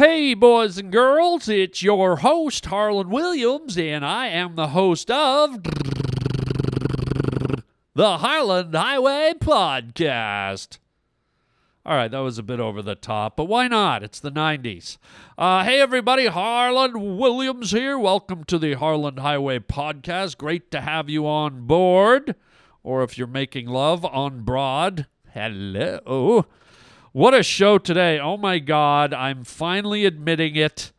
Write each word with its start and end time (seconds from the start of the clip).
Hey, 0.00 0.32
boys 0.32 0.78
and 0.78 0.90
girls, 0.90 1.46
it's 1.46 1.82
your 1.82 2.16
host, 2.16 2.64
Harland 2.64 3.10
Williams, 3.10 3.76
and 3.76 4.02
I 4.02 4.28
am 4.28 4.54
the 4.56 4.68
host 4.68 5.10
of 5.10 5.62
the 7.94 8.16
Harland 8.16 8.74
Highway 8.74 9.34
Podcast. 9.38 10.78
All 11.84 11.96
right, 11.96 12.10
that 12.10 12.20
was 12.20 12.38
a 12.38 12.42
bit 12.42 12.60
over 12.60 12.80
the 12.80 12.94
top, 12.94 13.36
but 13.36 13.44
why 13.44 13.68
not? 13.68 14.02
It's 14.02 14.20
the 14.20 14.32
90s. 14.32 14.96
Uh, 15.36 15.64
hey, 15.64 15.82
everybody, 15.82 16.28
Harland 16.28 17.18
Williams 17.18 17.72
here. 17.72 17.98
Welcome 17.98 18.44
to 18.44 18.58
the 18.58 18.72
Harland 18.72 19.18
Highway 19.18 19.58
Podcast. 19.58 20.38
Great 20.38 20.70
to 20.70 20.80
have 20.80 21.10
you 21.10 21.26
on 21.26 21.66
board, 21.66 22.36
or 22.82 23.02
if 23.02 23.18
you're 23.18 23.26
making 23.26 23.68
love, 23.68 24.06
on 24.06 24.44
broad. 24.44 25.08
Hello. 25.34 26.46
What 27.12 27.34
a 27.34 27.42
show 27.42 27.76
today. 27.76 28.20
Oh 28.20 28.36
my 28.36 28.60
God, 28.60 29.12
I'm 29.12 29.42
finally 29.42 30.04
admitting 30.04 30.54
it. 30.54 30.92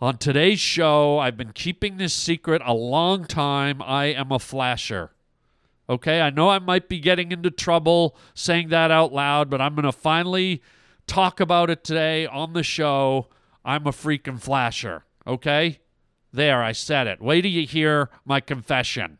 On 0.00 0.18
today's 0.18 0.58
show, 0.58 1.20
I've 1.20 1.36
been 1.36 1.52
keeping 1.52 1.96
this 1.96 2.12
secret 2.12 2.60
a 2.64 2.74
long 2.74 3.24
time. 3.24 3.80
I 3.80 4.06
am 4.06 4.32
a 4.32 4.40
flasher. 4.40 5.12
Okay, 5.88 6.20
I 6.20 6.30
know 6.30 6.50
I 6.50 6.58
might 6.58 6.88
be 6.88 6.98
getting 6.98 7.30
into 7.30 7.52
trouble 7.52 8.16
saying 8.34 8.70
that 8.70 8.90
out 8.90 9.12
loud, 9.12 9.48
but 9.48 9.60
I'm 9.60 9.76
going 9.76 9.84
to 9.84 9.92
finally 9.92 10.60
talk 11.06 11.38
about 11.38 11.70
it 11.70 11.84
today 11.84 12.26
on 12.26 12.54
the 12.54 12.64
show. 12.64 13.28
I'm 13.64 13.86
a 13.86 13.92
freaking 13.92 14.40
flasher. 14.40 15.04
Okay? 15.24 15.78
There, 16.32 16.64
I 16.64 16.72
said 16.72 17.06
it. 17.06 17.22
Wait 17.22 17.42
till 17.42 17.52
you 17.52 17.64
hear 17.64 18.10
my 18.24 18.40
confession. 18.40 19.18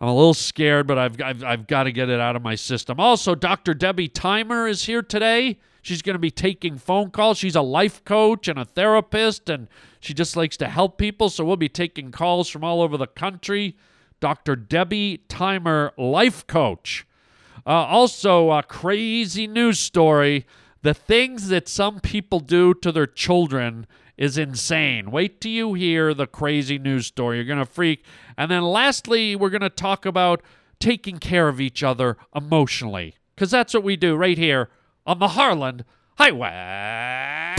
I'm 0.00 0.08
a 0.08 0.14
little 0.14 0.34
scared, 0.34 0.86
but 0.86 0.96
I've, 0.96 1.20
I've, 1.20 1.42
I've 1.42 1.66
got 1.66 1.84
to 1.84 1.92
get 1.92 2.08
it 2.08 2.20
out 2.20 2.36
of 2.36 2.42
my 2.42 2.54
system. 2.54 3.00
Also, 3.00 3.34
Dr. 3.34 3.74
Debbie 3.74 4.08
Thymer 4.08 4.68
is 4.68 4.84
here 4.84 5.02
today. 5.02 5.58
She's 5.82 6.02
going 6.02 6.14
to 6.14 6.20
be 6.20 6.30
taking 6.30 6.78
phone 6.78 7.10
calls. 7.10 7.38
She's 7.38 7.56
a 7.56 7.62
life 7.62 8.04
coach 8.04 8.46
and 8.46 8.58
a 8.58 8.64
therapist, 8.64 9.48
and 9.48 9.68
she 10.00 10.14
just 10.14 10.36
likes 10.36 10.56
to 10.58 10.68
help 10.68 10.98
people. 10.98 11.30
So 11.30 11.44
we'll 11.44 11.56
be 11.56 11.68
taking 11.68 12.12
calls 12.12 12.48
from 12.48 12.62
all 12.62 12.80
over 12.80 12.96
the 12.96 13.06
country. 13.06 13.76
Dr. 14.20 14.54
Debbie 14.54 15.24
Thymer, 15.28 15.92
life 15.96 16.46
coach. 16.46 17.06
Uh, 17.66 17.70
also, 17.70 18.50
a 18.50 18.62
crazy 18.62 19.46
news 19.46 19.78
story. 19.78 20.46
The 20.82 20.94
things 20.94 21.48
that 21.48 21.68
some 21.68 21.98
people 22.00 22.38
do 22.38 22.72
to 22.74 22.92
their 22.92 23.06
children 23.06 23.86
is 24.18 24.36
insane. 24.36 25.10
Wait 25.10 25.40
till 25.40 25.52
you 25.52 25.74
hear 25.74 26.12
the 26.12 26.26
crazy 26.26 26.78
news 26.78 27.06
story. 27.06 27.36
You're 27.36 27.46
going 27.46 27.58
to 27.58 27.64
freak. 27.64 28.04
And 28.36 28.50
then 28.50 28.64
lastly, 28.64 29.36
we're 29.36 29.48
going 29.48 29.62
to 29.62 29.70
talk 29.70 30.04
about 30.04 30.42
taking 30.80 31.18
care 31.18 31.48
of 31.48 31.60
each 31.60 31.82
other 31.82 32.18
emotionally 32.34 33.14
because 33.34 33.50
that's 33.50 33.72
what 33.72 33.84
we 33.84 33.96
do 33.96 34.16
right 34.16 34.36
here 34.36 34.68
on 35.06 35.20
the 35.20 35.28
Harland 35.28 35.84
Highway. 36.16 37.54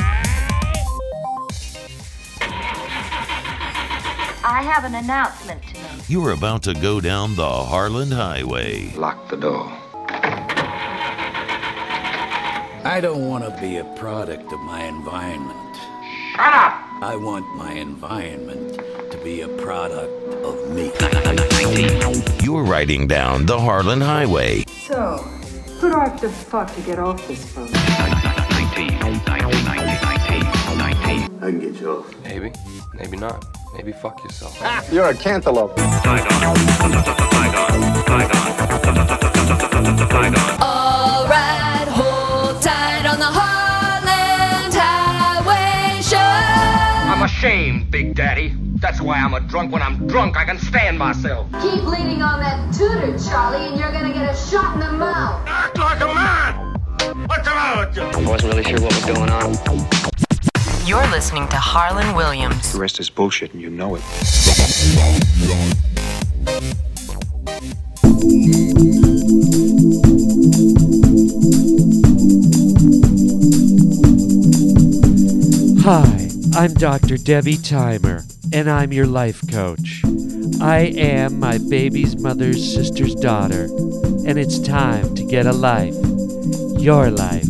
I 4.42 4.62
have 4.64 4.84
an 4.84 4.96
announcement 4.96 5.62
to 5.64 5.74
make. 5.74 6.10
You're 6.10 6.32
about 6.32 6.64
to 6.64 6.74
go 6.74 7.00
down 7.00 7.36
the 7.36 7.48
Harland 7.48 8.14
Highway. 8.14 8.94
Lock 8.96 9.30
the 9.30 9.38
door. 9.38 9.72
I 12.82 13.00
don't 13.02 13.28
want 13.28 13.44
to 13.44 13.62
be 13.62 13.78
a 13.78 13.84
product 13.96 14.52
of 14.52 14.60
my 14.62 14.86
environment. 14.86 15.69
Shut 16.40 16.54
up! 16.54 17.04
I 17.04 17.18
want 17.18 17.54
my 17.58 17.74
environment 17.74 18.80
to 19.12 19.18
be 19.26 19.42
a 19.42 19.50
product 19.50 20.10
of 20.36 20.70
me. 20.74 20.90
You're 22.42 22.64
riding 22.64 23.08
down 23.08 23.46
the 23.46 23.60
Harland 23.60 24.02
Highway. 24.02 24.64
So, 24.88 25.18
who 25.82 25.90
do 25.90 25.98
I 25.98 26.08
have 26.08 26.22
to 26.22 26.30
fuck 26.30 26.74
to 26.76 26.82
get 26.84 26.98
off 26.98 27.28
this 27.28 27.44
phone? 27.52 27.68
I 27.74 27.92
can 31.42 31.60
get 31.60 31.82
you 31.82 31.92
off. 31.92 32.24
Maybe, 32.24 32.54
maybe 32.94 33.18
not. 33.18 33.46
Maybe 33.76 33.92
fuck 33.92 34.24
yourself. 34.24 34.58
You're 34.94 35.10
a 35.10 35.14
cantaloupe. 35.14 35.78
Alright, 35.78 36.32
hold 36.32 37.20
I'm 47.42 47.90
Big 47.90 48.16
Daddy. 48.16 48.54
That's 48.82 49.00
why 49.00 49.18
I'm 49.18 49.34
a 49.34 49.40
drunk. 49.40 49.72
When 49.72 49.82
I'm 49.82 50.08
drunk, 50.08 50.36
I 50.36 50.44
can 50.44 50.60
stand 50.60 51.00
myself. 51.00 51.48
Keep 51.62 51.86
leaning 51.86 52.22
on 52.22 52.42
that 52.42 52.74
tutor, 52.74 53.18
Charlie, 53.18 53.66
and 53.68 53.80
you're 53.80 53.94
gonna 53.94 54.14
get 54.14 54.30
a 54.30 54.36
shot 54.36 54.74
in 54.74 54.82
the 54.82 54.92
mouth. 54.92 55.48
Act 55.48 55.78
like 55.78 56.02
a 56.02 56.14
man! 56.14 56.76
What's 57.28 57.48
the 57.48 57.56
matter 57.56 57.88
with 57.88 57.96
you? 57.96 58.04
I 58.04 58.30
wasn't 58.30 58.54
really 58.54 58.64
sure 58.66 58.82
what 58.82 58.94
was 58.94 59.06
going 59.06 59.30
on. 59.30 59.54
You're 60.86 61.08
listening 61.12 61.48
to 61.48 61.56
Harland 61.56 62.14
Williams. 62.18 62.74
The 62.74 62.80
rest 62.80 63.00
is 63.00 63.10
bullshit 63.10 63.54
and 63.54 63.62
you 63.62 63.70
know 63.70 63.96
it. 63.96 64.02
Hi, 75.82 76.29
I'm 76.56 76.74
Dr. 76.74 77.18
Debbie 77.18 77.56
Thymer, 77.56 78.24
and 78.52 78.70
I'm 78.70 78.92
your 78.92 79.06
life 79.06 79.42
coach. 79.50 80.02
I 80.62 80.92
am 80.98 81.40
my 81.40 81.58
baby's 81.58 82.18
mother's 82.18 82.74
sister's 82.74 83.16
daughter, 83.16 83.66
and 84.26 84.38
it's 84.38 84.60
time 84.60 85.16
to 85.16 85.24
get 85.24 85.46
a 85.46 85.54
life. 85.54 85.96
Your 86.80 87.12
life. 87.12 87.46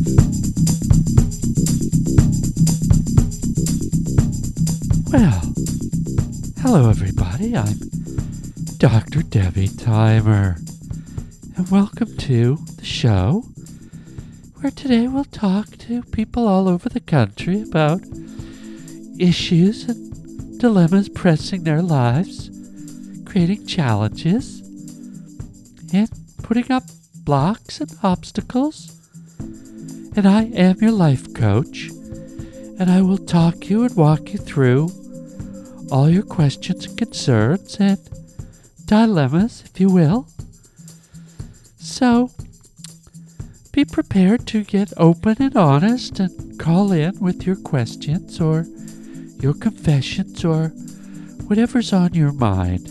Well, 5.12 5.54
hello 6.62 6.90
everybody. 6.90 7.56
I'm 7.56 7.80
Dr. 8.78 9.24
Debbie 9.24 9.68
Thymer, 9.68 10.58
and 11.56 11.70
welcome 11.72 12.16
to 12.18 12.58
the 12.76 12.86
show 12.86 13.46
where 14.60 14.72
today 14.72 15.08
we'll 15.08 15.24
talk 15.24 15.78
to 15.78 16.04
people 16.04 16.48
all 16.48 16.68
over 16.68 16.90
the 16.90 17.00
country 17.00 17.62
about 17.62 18.02
issues 19.20 19.84
and 19.84 20.60
dilemmas 20.60 21.10
pressing 21.10 21.64
their 21.64 21.82
lives, 21.82 22.50
creating 23.26 23.68
challenges, 23.68 24.62
and 25.94 26.10
putting 26.42 26.72
up 26.72 26.84
blocks 27.24 27.82
and 27.82 27.92
obstacles. 28.02 28.96
And 30.16 30.28
I 30.28 30.44
am 30.46 30.78
your 30.82 30.92
life 30.92 31.34
coach, 31.34 31.90
and 32.80 32.90
I 32.90 33.02
will 33.02 33.18
talk 33.18 33.70
you 33.70 33.84
and 33.84 33.96
walk 33.96 34.34
you 34.34 34.40
through 34.40 34.90
all 35.92 36.10
your 36.10 36.24
questions 36.24 36.86
and 36.86 36.98
concerns 36.98 37.78
and 37.80 38.00
dilemmas, 38.86 39.64
if 39.66 39.80
you 39.80 39.90
will. 39.90 40.28
So, 41.78 42.32
be 43.72 43.86
prepared 43.86 44.48
to 44.48 44.64
get 44.64 44.92
open 44.98 45.42
and 45.42 45.56
honest 45.56 46.20
and 46.20 46.60
call 46.60 46.92
in 46.92 47.20
with 47.20 47.46
your 47.46 47.56
questions 47.56 48.42
or 48.42 48.66
your 49.42 49.54
confessions 49.54 50.44
or 50.44 50.70
whatever's 51.48 51.94
on 51.94 52.14
your 52.14 52.32
mind. 52.32 52.90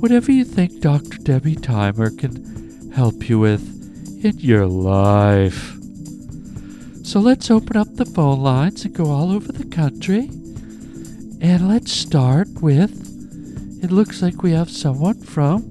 Whatever 0.00 0.30
you 0.30 0.44
think 0.44 0.80
Dr. 0.80 1.18
Debbie 1.18 1.54
Thymer 1.54 2.10
can 2.10 2.92
help 2.92 3.28
you 3.28 3.38
with 3.38 4.24
in 4.24 4.38
your 4.38 4.66
life. 4.66 5.74
So 7.04 7.20
let's 7.20 7.50
open 7.50 7.76
up 7.76 7.94
the 7.94 8.04
phone 8.04 8.40
lines 8.40 8.84
and 8.84 8.94
go 8.94 9.10
all 9.10 9.30
over 9.30 9.52
the 9.52 9.64
country. 9.64 10.28
And 11.40 11.68
let's 11.68 11.92
start 11.92 12.48
with 12.60 13.06
it 13.82 13.92
looks 13.92 14.22
like 14.22 14.42
we 14.42 14.52
have 14.52 14.70
someone 14.70 15.20
from. 15.22 15.70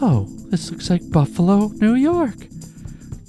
Oh, 0.00 0.26
this 0.50 0.70
looks 0.70 0.90
like 0.90 1.10
Buffalo, 1.10 1.68
New 1.68 1.94
York. 1.94 2.48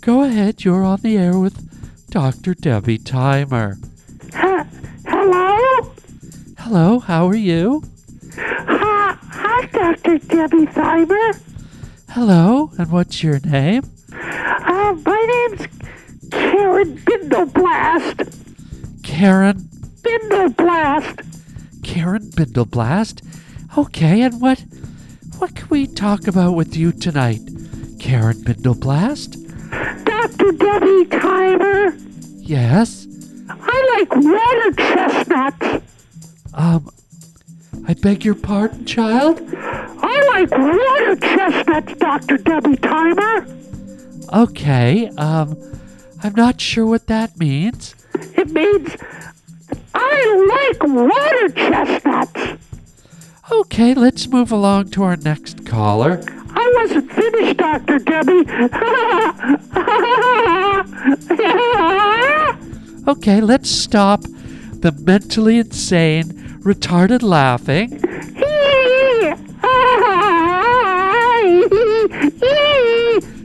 Go 0.01 0.23
ahead, 0.23 0.63
you're 0.63 0.83
on 0.83 1.01
the 1.01 1.17
air 1.17 1.37
with 1.37 2.09
Dr. 2.09 2.55
Debbie 2.55 2.97
Thymer. 2.97 3.77
Hello? 6.63 6.99
How 6.99 7.27
are 7.27 7.35
you? 7.35 7.83
Hi, 8.37 9.17
hi, 9.21 9.65
Dr. 9.65 10.17
Debbie 10.19 10.65
Thymer. 10.67 11.37
Hello, 12.11 12.71
and 12.77 12.89
what's 12.89 13.21
your 13.21 13.41
name? 13.41 13.83
Uh, 14.13 14.95
my 15.05 15.47
name's 15.49 15.67
Karen 16.31 16.95
Bindleblast. 16.99 19.03
Karen 19.03 19.57
Bindleblast. 20.03 21.25
Karen 21.83 22.29
Bindleblast. 22.29 23.77
Okay, 23.77 24.21
and 24.21 24.39
what 24.39 24.63
what 25.39 25.53
can 25.57 25.67
we 25.67 25.85
talk 25.85 26.27
about 26.27 26.53
with 26.53 26.77
you 26.77 26.93
tonight, 26.93 27.41
Karen 27.99 28.37
Bindleblast? 28.37 29.35
Dr. 30.05 30.53
Debbie 30.53 31.05
Thymer. 31.09 31.93
Yes. 32.39 33.05
I 33.49 33.97
like 33.99 34.15
water 34.15 34.71
chestnuts. 34.77 35.92
Um, 36.53 36.89
I 37.87 37.93
beg 37.95 38.23
your 38.23 38.35
pardon, 38.35 38.85
child? 38.85 39.41
I 39.55 40.27
like 40.29 40.51
water 40.51 41.15
chestnuts, 41.15 41.93
Dr. 41.99 42.37
Debbie 42.37 42.75
Thymer. 42.77 43.47
Okay, 44.31 45.09
um, 45.17 45.57
I'm 46.23 46.33
not 46.35 46.61
sure 46.61 46.85
what 46.85 47.07
that 47.07 47.37
means. 47.37 47.95
It 48.35 48.51
means 48.51 48.95
I 49.93 50.69
like 50.79 50.83
water 50.89 51.49
chestnuts. 51.49 52.63
Okay, 53.51 53.93
let's 53.93 54.27
move 54.27 54.51
along 54.51 54.89
to 54.91 55.03
our 55.03 55.17
next 55.17 55.65
caller. 55.65 56.21
I 56.55 56.73
wasn't 56.77 57.11
finished, 57.11 57.57
Dr. 57.57 57.99
Debbie. 57.99 58.45
Okay, 63.05 63.41
let's 63.41 63.69
stop 63.69 64.21
the 64.23 64.93
mentally 65.05 65.57
insane, 65.57 66.42
retarded 66.63 67.21
laughing. 67.21 67.99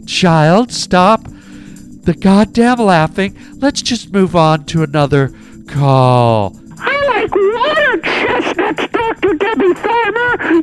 Child, 0.06 0.72
stop 0.72 1.24
the 1.24 2.14
goddamn 2.14 2.78
laughing. 2.78 3.36
Let's 3.56 3.82
just 3.82 4.12
move 4.12 4.34
on 4.36 4.64
to 4.66 4.82
another 4.82 5.32
call. 5.68 6.56
I 6.78 6.96
like 7.08 7.34
water 7.34 8.00
chestnuts, 8.00 8.86
Dr. 8.92 9.34
Debbie 9.34 9.74
Farmer. 9.74 10.62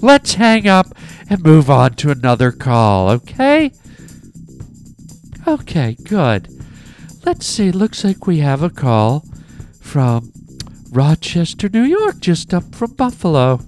Let's 0.00 0.34
hang 0.34 0.66
up 0.66 0.86
and 1.28 1.42
move 1.42 1.68
on 1.68 1.94
to 1.94 2.10
another 2.10 2.52
call, 2.52 3.10
okay? 3.10 3.72
Okay, 5.46 5.96
good. 6.04 6.48
Let's 7.24 7.46
see, 7.46 7.70
looks 7.70 8.02
like 8.02 8.26
we 8.26 8.38
have 8.38 8.62
a 8.62 8.70
call 8.70 9.24
from 9.90 10.30
Rochester, 10.92 11.68
New 11.68 11.82
York, 11.82 12.20
just 12.20 12.54
up 12.54 12.76
from 12.76 12.92
Buffalo. 12.92 13.58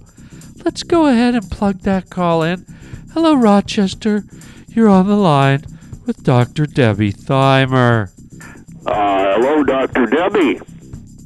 Let's 0.63 0.81
go 0.81 1.07
ahead 1.07 1.35
and 1.35 1.51
plug 1.51 1.79
that 1.81 2.09
call 2.09 2.43
in. 2.43 2.65
Hello, 3.13 3.35
Rochester. 3.35 4.23
You're 4.69 4.87
on 4.87 5.07
the 5.07 5.17
line 5.17 5.65
with 6.05 6.23
Dr. 6.23 6.65
Debbie 6.65 7.11
Thymer. 7.11 8.09
Uh, 8.85 9.33
hello, 9.35 9.65
Dr. 9.65 10.05
Debbie. 10.05 10.61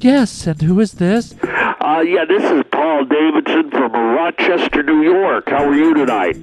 Yes, 0.00 0.48
and 0.48 0.60
who 0.60 0.80
is 0.80 0.94
this? 0.94 1.32
Uh, 1.44 2.02
yeah, 2.04 2.24
this 2.24 2.42
is 2.42 2.64
Paul 2.72 3.04
Davidson 3.04 3.70
from 3.70 3.92
Rochester, 3.92 4.82
New 4.82 5.04
York. 5.04 5.48
How 5.48 5.64
are 5.64 5.74
you 5.76 5.94
tonight? 5.94 6.36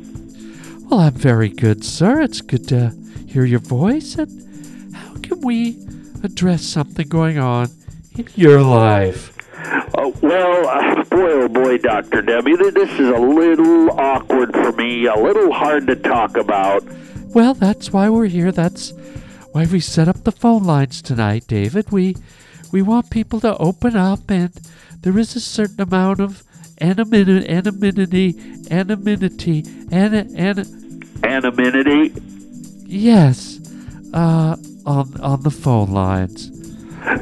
Well, 0.83 1.01
I'm 1.01 1.13
very 1.13 1.49
good, 1.49 1.83
sir. 1.83 2.21
It's 2.21 2.39
good 2.39 2.69
to 2.69 2.93
hear 3.27 3.43
your 3.43 3.59
voice. 3.59 4.15
And 4.15 4.95
how 4.95 5.15
can 5.15 5.41
we 5.41 5.85
address 6.23 6.63
something 6.63 7.09
going 7.09 7.37
on 7.37 7.67
your 8.35 8.61
life? 8.61 9.31
Uh, 9.97 10.11
well, 10.21 10.67
uh, 10.67 11.03
boy, 11.05 11.31
oh 11.31 11.47
boy, 11.47 11.77
Dr. 11.77 12.21
Debbie, 12.21 12.55
th- 12.57 12.73
this 12.73 12.91
is 12.99 13.09
a 13.09 13.17
little 13.17 13.91
awkward 13.99 14.51
for 14.53 14.71
me, 14.73 15.05
a 15.05 15.15
little 15.15 15.51
hard 15.51 15.87
to 15.87 15.95
talk 15.95 16.37
about. 16.37 16.83
Well, 17.33 17.53
that's 17.53 17.91
why 17.91 18.09
we're 18.09 18.27
here. 18.27 18.51
That's 18.51 18.93
why 19.51 19.65
we 19.65 19.79
set 19.79 20.07
up 20.07 20.23
the 20.23 20.31
phone 20.31 20.63
lines 20.63 21.01
tonight, 21.01 21.45
David. 21.47 21.91
We 21.91 22.15
we 22.71 22.81
want 22.81 23.09
people 23.09 23.39
to 23.41 23.57
open 23.57 23.95
up, 23.95 24.29
and 24.29 24.51
there 25.01 25.17
is 25.17 25.35
a 25.35 25.39
certain 25.39 25.81
amount 25.81 26.19
of 26.19 26.43
anonymity, 26.81 27.47
anonymity, 27.49 28.35
anonymity, 28.69 29.63
an, 29.91 30.13
an, 30.13 31.01
Anonymity? 31.23 32.13
yes, 32.85 33.59
uh, 34.13 34.55
on 34.85 35.19
on 35.21 35.41
the 35.43 35.51
phone 35.51 35.91
lines. 35.91 36.51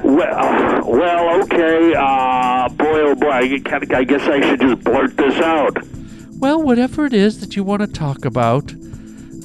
Well, 0.04 0.86
well, 0.86 1.44
okay. 1.44 1.94
Uh, 1.96 2.70
boy, 2.70 3.02
oh 3.02 3.16
boy, 3.16 3.32
I, 3.32 3.58
guess 3.58 4.22
I 4.22 4.42
should 4.42 4.62
just 4.62 4.84
blurt 4.84 5.18
this 5.18 5.42
out. 5.42 5.78
Well, 6.38 6.62
whatever 6.62 7.06
it 7.06 7.14
is 7.14 7.40
that 7.42 7.56
you 7.56 7.64
want 7.64 7.82
to 7.82 7.88
talk 7.88 8.24
about, 8.26 8.74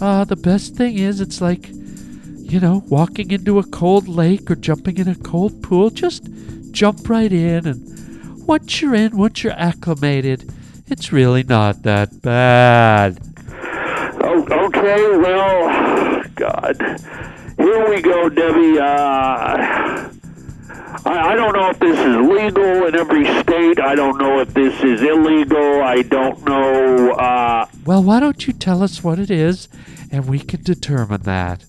uh, 0.00 0.24
the 0.24 0.36
best 0.36 0.76
thing 0.76 0.96
is 0.98 1.20
it's 1.20 1.40
like, 1.40 1.68
you 1.68 2.60
know, 2.60 2.84
walking 2.88 3.30
into 3.30 3.58
a 3.58 3.64
cold 3.64 4.06
lake 4.06 4.50
or 4.50 4.54
jumping 4.54 4.98
in 4.98 5.08
a 5.08 5.16
cold 5.16 5.62
pool. 5.62 5.90
Just 5.90 6.28
jump 6.70 7.08
right 7.08 7.32
in, 7.32 7.66
and 7.66 8.46
once 8.46 8.80
you're 8.80 8.94
in, 8.94 9.16
once 9.16 9.42
you're 9.42 9.52
acclimated, 9.54 10.52
it's 10.86 11.12
really 11.12 11.42
not 11.42 11.82
that 11.82 12.22
bad. 12.22 13.18
Oh, 14.20 14.46
okay, 14.66 15.16
well, 15.16 16.22
God. 16.34 16.76
Here 17.58 17.88
we 17.88 18.00
go, 18.00 18.28
Debbie. 18.28 18.78
Uh, 18.78 20.10
I, 21.04 21.32
I 21.32 21.34
don't 21.34 21.54
know 21.54 21.70
if 21.70 21.78
this 21.78 21.98
is 21.98 22.16
legal 22.16 22.86
in 22.86 22.94
every 22.94 23.24
state. 23.42 23.80
I 23.80 23.94
don't 23.94 24.18
know 24.18 24.40
if 24.40 24.52
this 24.54 24.74
is 24.82 25.02
illegal. 25.02 25.82
I 25.82 26.02
don't 26.02 26.44
know. 26.44 27.12
Uh, 27.12 27.66
Well, 27.84 28.02
why 28.02 28.20
don't 28.20 28.46
you 28.46 28.52
tell 28.52 28.82
us 28.82 29.02
what 29.04 29.18
it 29.18 29.30
is, 29.30 29.68
and 30.10 30.26
we 30.26 30.38
can 30.40 30.62
determine 30.62 31.22
that. 31.22 31.64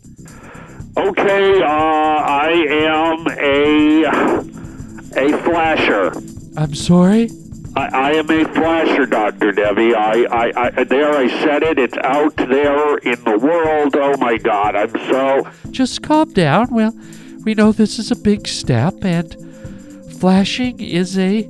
okay, 0.97 1.61
uh, 1.61 1.65
I 1.67 2.49
am 2.69 3.27
a 3.27 4.05
a 5.15 5.37
flasher. 5.43 6.11
I'm 6.57 6.73
sorry? 6.75 7.29
I, 7.75 7.87
I 7.87 8.11
am 8.13 8.29
a 8.29 8.45
flasher, 8.53 9.05
Doctor 9.05 9.51
Debbie. 9.51 9.93
I, 9.93 10.23
I, 10.31 10.51
I, 10.79 10.83
there 10.83 11.11
I 11.15 11.27
said 11.43 11.63
it. 11.63 11.77
It's 11.79 11.97
out 12.03 12.35
there 12.35 12.97
in 12.97 13.23
the 13.23 13.37
world. 13.37 13.95
Oh 13.95 14.17
my 14.17 14.37
God, 14.37 14.75
I'm 14.75 14.91
so. 15.09 15.47
Just 15.71 16.01
calm 16.01 16.31
down. 16.33 16.67
Well, 16.71 16.93
we 17.49 17.55
know 17.55 17.71
this 17.71 17.97
is 17.97 18.11
a 18.11 18.15
big 18.15 18.47
step, 18.47 19.03
and 19.03 19.35
flashing 20.19 20.79
is 20.79 21.17
a 21.17 21.49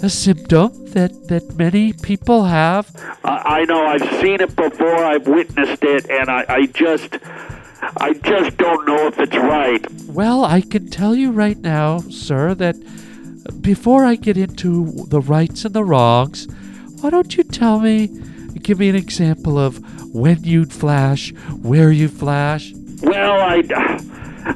a 0.00 0.08
symptom 0.08 0.70
that, 0.92 1.26
that 1.26 1.56
many 1.56 1.92
people 1.92 2.44
have. 2.44 2.86
I, 3.24 3.64
know. 3.64 3.84
I've 3.84 4.20
seen 4.20 4.40
it 4.40 4.54
before. 4.54 5.04
I've 5.04 5.26
witnessed 5.26 5.82
it, 5.82 6.08
and 6.08 6.28
I, 6.28 6.44
I 6.48 6.66
just, 6.66 7.18
I 7.96 8.12
just 8.12 8.56
don't 8.58 8.86
know 8.86 9.08
if 9.08 9.18
it's 9.18 9.34
right. 9.34 9.84
Well, 10.04 10.44
I 10.44 10.60
can 10.60 10.88
tell 10.88 11.16
you 11.16 11.32
right 11.32 11.58
now, 11.58 11.98
sir, 11.98 12.54
that 12.54 12.76
before 13.60 14.04
I 14.04 14.14
get 14.14 14.36
into 14.36 15.04
the 15.08 15.20
rights 15.20 15.64
and 15.64 15.74
the 15.74 15.82
wrongs, 15.82 16.46
why 17.00 17.10
don't 17.10 17.36
you 17.36 17.42
tell 17.42 17.80
me, 17.80 18.06
give 18.62 18.78
me 18.78 18.88
an 18.88 18.94
example 18.94 19.58
of 19.58 19.80
when 20.14 20.44
you'd 20.44 20.72
flash, 20.72 21.32
where 21.60 21.90
you 21.90 22.06
flash? 22.06 22.72
Well, 23.02 23.40
I, 23.40 23.62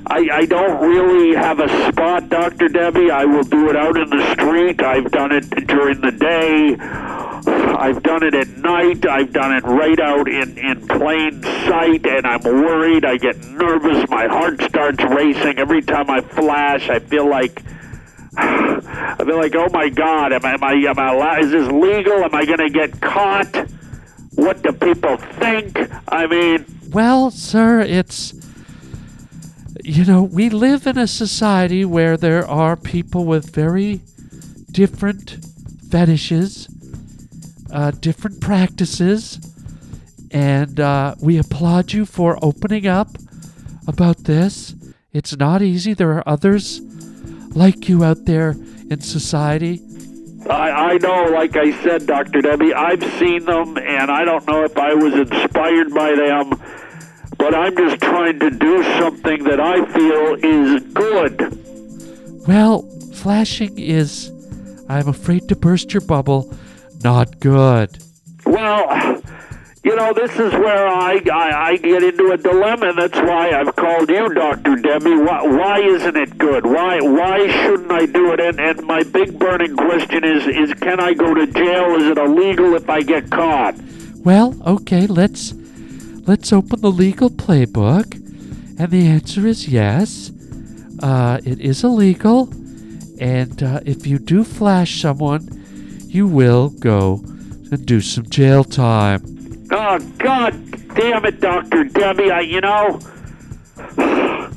I, 0.07 0.29
I 0.33 0.45
don't 0.47 0.81
really 0.87 1.35
have 1.35 1.61
a 1.61 1.69
spot, 1.91 2.29
Dr. 2.29 2.69
Debbie. 2.69 3.11
I 3.11 3.25
will 3.25 3.43
do 3.43 3.71
it 3.71 3.77
out 3.77 3.97
in 3.97 4.11
the 4.11 4.33
street. 4.35 4.83
I've 4.83 5.11
done 5.11 5.33
it 5.33 5.49
during 5.67 6.01
the 6.01 6.13
day. 6.13 6.77
I've 6.79 8.03
done 8.03 8.23
it 8.23 8.35
at 8.35 8.49
night. 8.59 9.07
I've 9.07 9.33
done 9.33 9.55
it 9.55 9.65
right 9.65 9.99
out 9.99 10.29
in, 10.29 10.59
in 10.59 10.87
plain 10.89 11.43
sight, 11.43 12.07
and 12.07 12.27
I'm 12.27 12.43
worried. 12.43 13.05
I 13.07 13.17
get 13.17 13.43
nervous. 13.47 14.09
My 14.11 14.27
heart 14.27 14.61
starts 14.63 15.03
racing. 15.05 15.59
Every 15.59 15.81
time 15.81 16.11
I 16.11 16.21
flash, 16.21 16.91
I 16.91 16.99
feel 16.99 17.29
like. 17.29 17.63
I 18.37 19.25
feel 19.25 19.37
like, 19.37 19.55
oh 19.57 19.69
my 19.73 19.89
God, 19.89 20.33
am 20.33 20.45
I, 20.45 20.53
am 20.53 20.63
I, 20.63 20.73
am 20.75 20.99
I 20.99 21.39
is 21.41 21.51
this 21.51 21.67
legal? 21.73 22.25
Am 22.25 22.35
I 22.35 22.45
going 22.45 22.59
to 22.59 22.71
get 22.71 23.01
caught? 23.01 23.69
What 24.35 24.63
do 24.63 24.71
people 24.73 25.17
think? 25.17 25.79
I 26.09 26.27
mean, 26.27 26.65
Well, 26.91 27.31
sir, 27.31 27.81
it's. 27.81 28.35
You 29.89 30.05
know, 30.05 30.23
we 30.23 30.51
live 30.51 30.87
in 30.87 30.99
a 30.99 31.07
society 31.07 31.83
where 31.83 32.19
there 32.19 32.47
are 32.47 32.77
people 32.77 33.25
with 33.25 33.55
very 33.55 34.03
different 34.71 35.39
fetishes, 35.91 36.69
uh, 37.73 37.93
different 37.93 38.39
practices, 38.39 39.41
and 40.31 40.79
uh, 40.79 41.15
we 41.23 41.39
applaud 41.39 41.95
you 41.95 42.05
for 42.05 42.39
opening 42.43 42.87
up 42.87 43.17
about 43.87 44.25
this. 44.25 44.75
It's 45.15 45.35
not 45.39 45.63
easy. 45.63 45.95
There 45.95 46.13
are 46.19 46.29
others 46.29 46.83
like 47.57 47.89
you 47.89 48.05
out 48.05 48.27
there 48.27 48.51
in 48.91 49.01
society. 49.01 49.81
I, 50.51 50.71
I 50.71 50.99
know, 50.99 51.31
like 51.33 51.57
I 51.57 51.73
said, 51.83 52.07
Dr. 52.07 52.43
Debbie, 52.43 52.75
I've 52.75 53.03
seen 53.19 53.47
them, 53.47 53.79
and 53.79 54.11
I 54.11 54.27
don't 54.27 54.47
know 54.47 54.65
if 54.65 54.77
I 54.77 54.93
was 54.93 55.15
inspired 55.15 55.95
by 55.95 56.15
them, 56.15 56.61
but 57.39 57.55
I'm 57.55 57.77
just 57.77 58.03
trying 58.03 58.39
to 58.41 58.51
do 58.51 58.83
something 58.99 59.45
that 59.45 59.61
I 59.61 59.85
feel 59.93 60.35
is 60.45 60.83
good. 60.93 62.47
Well, 62.47 62.83
flashing 63.15 63.79
is, 63.79 64.31
I'm 64.89 65.09
afraid 65.09 65.49
to 65.49 65.57
burst 65.57 65.95
your 65.95 66.01
bubble, 66.01 66.55
not 67.03 67.41
good. 67.41 67.99
Well, 68.45 69.23
you 69.85 69.95
know, 69.95 70.13
this 70.13 70.33
is 70.33 70.53
where 70.53 70.89
I, 70.89 71.21
I, 71.33 71.71
I 71.71 71.77
get 71.77 72.03
into 72.03 72.33
a 72.33 72.37
dilemma, 72.37 72.89
and 72.89 72.99
that's 72.99 73.19
why 73.19 73.51
I've 73.51 73.75
called 73.77 74.11
you, 74.11 74.35
Dr. 74.35 74.77
Debbie. 74.77 75.17
Why, 75.17 75.43
why 75.47 75.81
isn't 75.81 76.17
it 76.17 76.37
good? 76.37 76.67
Why 76.67 77.01
why 77.01 77.49
shouldn't 77.49 77.93
I 77.93 78.07
do 78.07 78.33
it? 78.33 78.41
And, 78.41 78.61
and 78.61 78.85
my 78.85 79.03
big 79.03 79.39
burning 79.39 79.77
question 79.77 80.25
is, 80.25 80.47
is 80.47 80.75
can 80.81 81.01
I 81.01 81.15
go 81.15 81.33
to 81.33 81.47
jail? 81.47 81.95
Is 81.95 82.09
it 82.09 82.19
illegal 82.19 82.75
if 82.75 82.91
I 82.91 83.03
get 83.03 83.31
caught? 83.31 83.77
Well, 84.25 84.57
okay, 84.67 85.07
let's 85.07 85.53
let's 86.29 86.53
open 86.53 86.79
the 86.83 86.91
legal 86.91 87.31
playbook, 87.31 88.15
and 88.79 88.91
the 88.91 89.07
answer 89.07 89.47
is 89.47 89.67
yes. 89.67 90.31
Uh, 91.03 91.41
it 91.43 91.59
is 91.59 91.83
illegal, 91.83 92.51
and 93.19 93.63
uh, 93.63 93.81
if 93.87 94.07
you 94.07 94.19
do 94.19 94.45
flash 94.45 95.01
someone, 95.01 95.49
you 96.07 96.27
will 96.27 96.69
go 96.69 97.23
and 97.25 97.87
do 97.87 98.03
some 98.03 98.29
jail 98.29 98.63
time. 98.63 99.23
Oh, 99.71 99.99
God 100.19 100.53
damn 100.95 101.25
it, 101.25 101.41
Dr. 101.41 101.85
Debbie. 101.85 102.31
I, 102.31 102.41
you 102.41 102.61
know, 102.61 103.01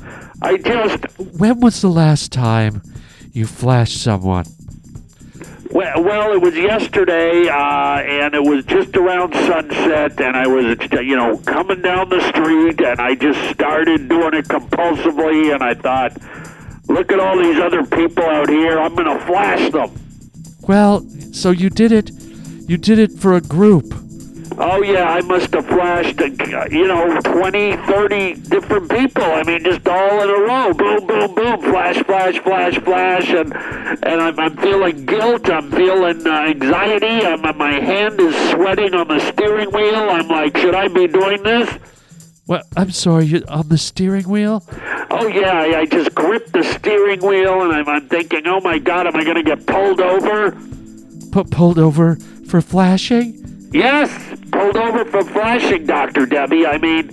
I 0.42 0.58
just 0.58 1.04
When 1.38 1.60
was 1.60 1.80
the 1.80 1.88
last 1.88 2.32
time 2.32 2.82
you 3.32 3.46
flashed 3.46 4.02
someone? 4.02 4.44
Well, 5.72 6.02
well 6.02 6.32
it 6.32 6.40
was 6.40 6.54
yesterday, 6.54 7.48
uh, 7.48 8.00
and 8.00 8.34
it 8.34 8.42
was 8.42 8.64
just 8.64 8.96
around 8.96 9.34
sunset, 9.34 10.20
and 10.20 10.36
I 10.36 10.46
was 10.46 10.76
you 10.92 11.16
know 11.16 11.38
coming 11.38 11.82
down 11.82 12.08
the 12.08 12.20
street, 12.28 12.80
and 12.80 13.00
I 13.00 13.14
just 13.14 13.40
started 13.50 14.08
doing 14.08 14.34
it 14.34 14.48
compulsively, 14.48 15.52
and 15.54 15.62
I 15.62 15.74
thought, 15.74 16.16
look 16.88 17.10
at 17.12 17.20
all 17.20 17.38
these 17.38 17.58
other 17.58 17.84
people 17.84 18.24
out 18.24 18.48
here, 18.48 18.78
I'm 18.78 18.94
gonna 18.94 19.24
flash 19.26 19.70
them. 19.70 19.90
Well, 20.62 21.06
so 21.32 21.50
you 21.50 21.70
did 21.70 21.92
it. 21.92 22.10
You 22.68 22.76
did 22.76 22.98
it 22.98 23.12
for 23.12 23.34
a 23.34 23.40
group. 23.40 24.01
Oh 24.58 24.82
yeah, 24.82 25.10
I 25.10 25.20
must 25.22 25.52
have 25.54 25.66
flashed, 25.66 26.20
uh, 26.20 26.66
you 26.70 26.86
know, 26.86 27.20
20, 27.20 27.76
30 27.76 28.34
different 28.34 28.90
people. 28.90 29.24
I 29.24 29.42
mean, 29.42 29.64
just 29.64 29.86
all 29.88 30.22
in 30.22 30.28
a 30.28 30.32
row. 30.32 30.72
Boom, 30.72 31.06
boom, 31.06 31.34
boom. 31.34 31.60
Flash, 31.60 32.02
flash, 32.04 32.38
flash, 32.40 32.78
flash. 32.78 33.28
And 33.30 33.52
and 34.04 34.20
I'm, 34.20 34.38
I'm 34.38 34.56
feeling 34.56 35.06
guilt. 35.06 35.48
I'm 35.48 35.70
feeling 35.70 36.26
uh, 36.26 36.30
anxiety. 36.46 37.26
I'm, 37.26 37.42
my 37.56 37.72
hand 37.72 38.20
is 38.20 38.34
sweating 38.50 38.94
on 38.94 39.08
the 39.08 39.20
steering 39.20 39.70
wheel. 39.70 39.94
I'm 39.94 40.28
like, 40.28 40.56
should 40.56 40.74
I 40.74 40.88
be 40.88 41.06
doing 41.06 41.42
this? 41.42 41.78
Well, 42.46 42.62
I'm 42.76 42.90
sorry. 42.90 43.26
you're 43.26 43.48
on 43.48 43.68
the 43.68 43.78
steering 43.78 44.28
wheel? 44.28 44.64
Oh 45.10 45.26
yeah, 45.28 45.52
I, 45.52 45.80
I 45.80 45.86
just 45.86 46.14
gripped 46.14 46.52
the 46.52 46.62
steering 46.64 47.20
wheel, 47.20 47.62
and 47.62 47.72
I'm, 47.72 47.88
I'm 47.88 48.08
thinking, 48.08 48.46
oh 48.46 48.60
my 48.60 48.78
God, 48.78 49.06
am 49.06 49.16
I 49.16 49.24
going 49.24 49.36
to 49.36 49.42
get 49.42 49.66
pulled 49.66 50.00
over? 50.00 50.56
Put 51.30 51.50
pulled 51.50 51.78
over 51.78 52.16
for 52.46 52.60
flashing? 52.60 53.41
Yes, 53.72 54.10
pulled 54.50 54.76
over 54.76 55.04
for 55.04 55.24
flashing, 55.24 55.86
Dr. 55.86 56.26
Debbie. 56.26 56.66
I 56.66 56.78
mean, 56.78 57.10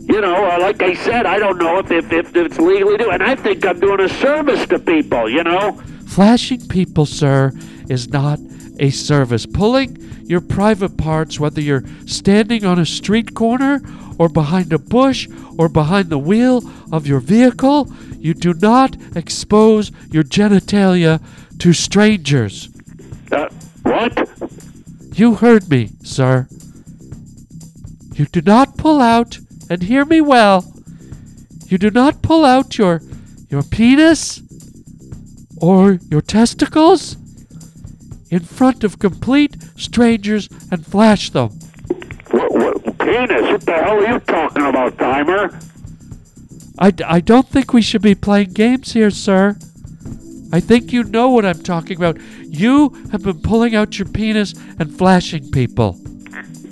you 0.00 0.20
know, 0.20 0.44
uh, 0.44 0.58
like 0.60 0.82
I 0.82 0.94
said, 0.94 1.24
I 1.26 1.38
don't 1.38 1.58
know 1.58 1.78
if, 1.78 1.90
if, 1.90 2.12
if 2.12 2.36
it's 2.36 2.58
legally 2.58 2.98
do, 2.98 3.10
and 3.10 3.22
I 3.22 3.34
think 3.34 3.64
I'm 3.64 3.80
doing 3.80 4.00
a 4.00 4.08
service 4.08 4.66
to 4.66 4.78
people, 4.78 5.28
you 5.30 5.42
know? 5.42 5.72
Flashing 6.06 6.66
people, 6.68 7.06
sir, 7.06 7.52
is 7.88 8.08
not 8.10 8.38
a 8.78 8.90
service. 8.90 9.46
Pulling 9.46 9.96
your 10.24 10.40
private 10.40 10.98
parts, 10.98 11.40
whether 11.40 11.60
you're 11.60 11.84
standing 12.06 12.64
on 12.64 12.78
a 12.78 12.86
street 12.86 13.34
corner 13.34 13.80
or 14.18 14.28
behind 14.28 14.72
a 14.72 14.78
bush 14.78 15.28
or 15.58 15.68
behind 15.68 16.10
the 16.10 16.18
wheel 16.18 16.62
of 16.92 17.06
your 17.06 17.20
vehicle, 17.20 17.90
you 18.18 18.34
do 18.34 18.52
not 18.54 18.96
expose 19.16 19.90
your 20.10 20.24
genitalia 20.24 21.22
to 21.58 21.72
strangers. 21.72 22.68
Uh, 23.30 23.48
what? 23.82 24.31
You 25.14 25.34
heard 25.34 25.68
me, 25.68 25.90
sir. 26.02 26.48
You 28.14 28.24
do 28.26 28.40
not 28.40 28.76
pull 28.76 29.00
out, 29.00 29.38
and 29.68 29.82
hear 29.82 30.04
me 30.04 30.20
well. 30.20 30.72
You 31.66 31.78
do 31.78 31.90
not 31.90 32.22
pull 32.22 32.44
out 32.44 32.78
your 32.78 33.02
your 33.50 33.62
penis 33.62 34.42
or 35.58 35.98
your 36.10 36.22
testicles 36.22 37.16
in 38.30 38.40
front 38.40 38.84
of 38.84 38.98
complete 38.98 39.56
strangers 39.76 40.48
and 40.70 40.86
flash 40.86 41.30
them. 41.30 41.50
What, 42.30 42.52
what, 42.52 42.98
penis? 42.98 43.42
What 43.42 43.60
the 43.66 43.72
hell 43.72 43.98
are 43.98 44.12
you 44.12 44.18
talking 44.20 44.64
about, 44.64 44.96
Thymer? 44.96 45.58
I, 46.78 46.92
I 47.06 47.20
don't 47.20 47.48
think 47.48 47.74
we 47.74 47.82
should 47.82 48.00
be 48.00 48.14
playing 48.14 48.52
games 48.52 48.92
here, 48.92 49.10
sir. 49.10 49.58
I 50.52 50.60
think 50.60 50.92
you 50.92 51.02
know 51.04 51.30
what 51.30 51.46
I'm 51.46 51.62
talking 51.62 51.96
about. 51.96 52.18
You 52.42 52.90
have 53.10 53.22
been 53.22 53.40
pulling 53.40 53.74
out 53.74 53.98
your 53.98 54.08
penis 54.08 54.54
and 54.78 54.96
flashing 54.96 55.50
people. 55.50 55.94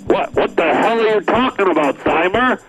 What 0.05 0.33
what 0.35 0.55
the 0.55 0.73
hell 0.73 0.99
are 0.99 1.15
you 1.15 1.21
talking 1.21 1.69
about, 1.69 1.97
Thymer? 1.97 2.61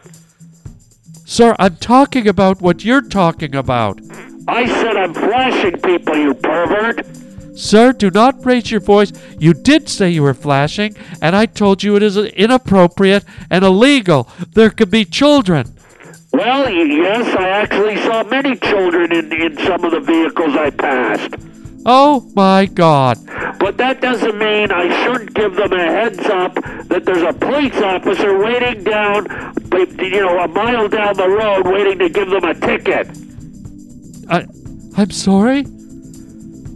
Sir, 1.24 1.54
I'm 1.58 1.76
talking 1.76 2.28
about 2.28 2.60
what 2.60 2.84
you're 2.84 3.02
talking 3.02 3.54
about. 3.54 4.00
I 4.48 4.66
said 4.66 4.96
I'm 4.96 5.14
flashing 5.14 5.78
people, 5.80 6.16
you 6.16 6.34
pervert. 6.34 7.06
Sir, 7.54 7.92
do 7.92 8.10
not 8.10 8.44
raise 8.44 8.70
your 8.70 8.80
voice. 8.80 9.12
You 9.38 9.52
did 9.52 9.88
say 9.88 10.10
you 10.10 10.22
were 10.22 10.34
flashing, 10.34 10.96
and 11.20 11.36
I 11.36 11.46
told 11.46 11.82
you 11.82 11.96
it 11.96 12.02
is 12.02 12.16
inappropriate 12.16 13.24
and 13.50 13.64
illegal. 13.64 14.28
There 14.52 14.70
could 14.70 14.90
be 14.90 15.04
children. 15.04 15.71
Well, 16.32 16.70
yes, 16.70 17.36
I 17.36 17.48
actually 17.50 17.96
saw 17.98 18.24
many 18.24 18.56
children 18.56 19.12
in, 19.12 19.32
in 19.32 19.56
some 19.58 19.84
of 19.84 19.92
the 19.92 20.00
vehicles 20.00 20.56
I 20.56 20.70
passed. 20.70 21.34
Oh 21.84 22.26
my 22.34 22.66
God. 22.66 23.18
But 23.58 23.76
that 23.76 24.00
doesn't 24.00 24.38
mean 24.38 24.72
I 24.72 25.04
shouldn't 25.04 25.34
give 25.34 25.56
them 25.56 25.72
a 25.72 25.84
heads 25.84 26.20
up 26.26 26.54
that 26.88 27.02
there's 27.04 27.22
a 27.22 27.32
police 27.32 27.76
officer 27.82 28.38
waiting 28.38 28.82
down, 28.82 29.26
you 29.72 30.20
know, 30.20 30.38
a 30.38 30.48
mile 30.48 30.88
down 30.88 31.16
the 31.16 31.28
road 31.28 31.66
waiting 31.66 31.98
to 31.98 32.08
give 32.08 32.30
them 32.30 32.44
a 32.44 32.54
ticket. 32.54 33.08
I, 34.30 34.46
I'm 34.96 35.10
sorry? 35.10 35.64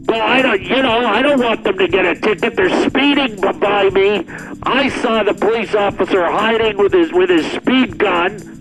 Well, 0.06 0.22
I 0.22 0.42
don't, 0.42 0.62
you 0.62 0.82
know, 0.82 1.06
I 1.06 1.22
don't 1.22 1.40
want 1.40 1.64
them 1.64 1.78
to 1.78 1.88
get 1.88 2.04
a 2.04 2.14
ticket. 2.20 2.56
They're 2.56 2.88
speeding 2.88 3.40
by 3.58 3.88
me. 3.90 4.26
I 4.64 4.88
saw 5.00 5.22
the 5.22 5.34
police 5.34 5.74
officer 5.74 6.24
hiding 6.26 6.76
with 6.76 6.92
his 6.92 7.12
with 7.12 7.30
his 7.30 7.46
speed 7.52 7.98
gun 7.98 8.55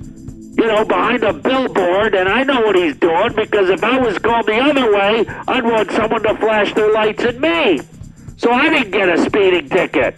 you 0.58 0.68
know, 0.68 0.86
behind 0.86 1.24
a 1.24 1.34
billboard, 1.34 2.16
and 2.16 2.30
I 2.30 2.44
know 2.44 2.62
what 2.62 2.76
he's 2.76 2.96
doing 2.96 3.34
because 3.36 3.70
if 3.70 3.84
I 3.84 4.00
was 4.00 4.18
going 4.20 4.46
the 4.46 4.60
other 4.60 4.92
way, 4.92 5.26
I'd 5.48 5.64
want 5.64 5.92
someone 5.92 6.24
to 6.24 6.36
flash 6.38 6.74
their 6.74 6.92
lights 6.94 7.24
at 7.24 7.40
me. 7.40 7.82
So 8.38 8.52
I 8.52 8.70
didn't 8.70 8.92
get 8.92 9.10
a 9.10 9.18
speeding 9.18 9.70
ticket. 9.70 10.16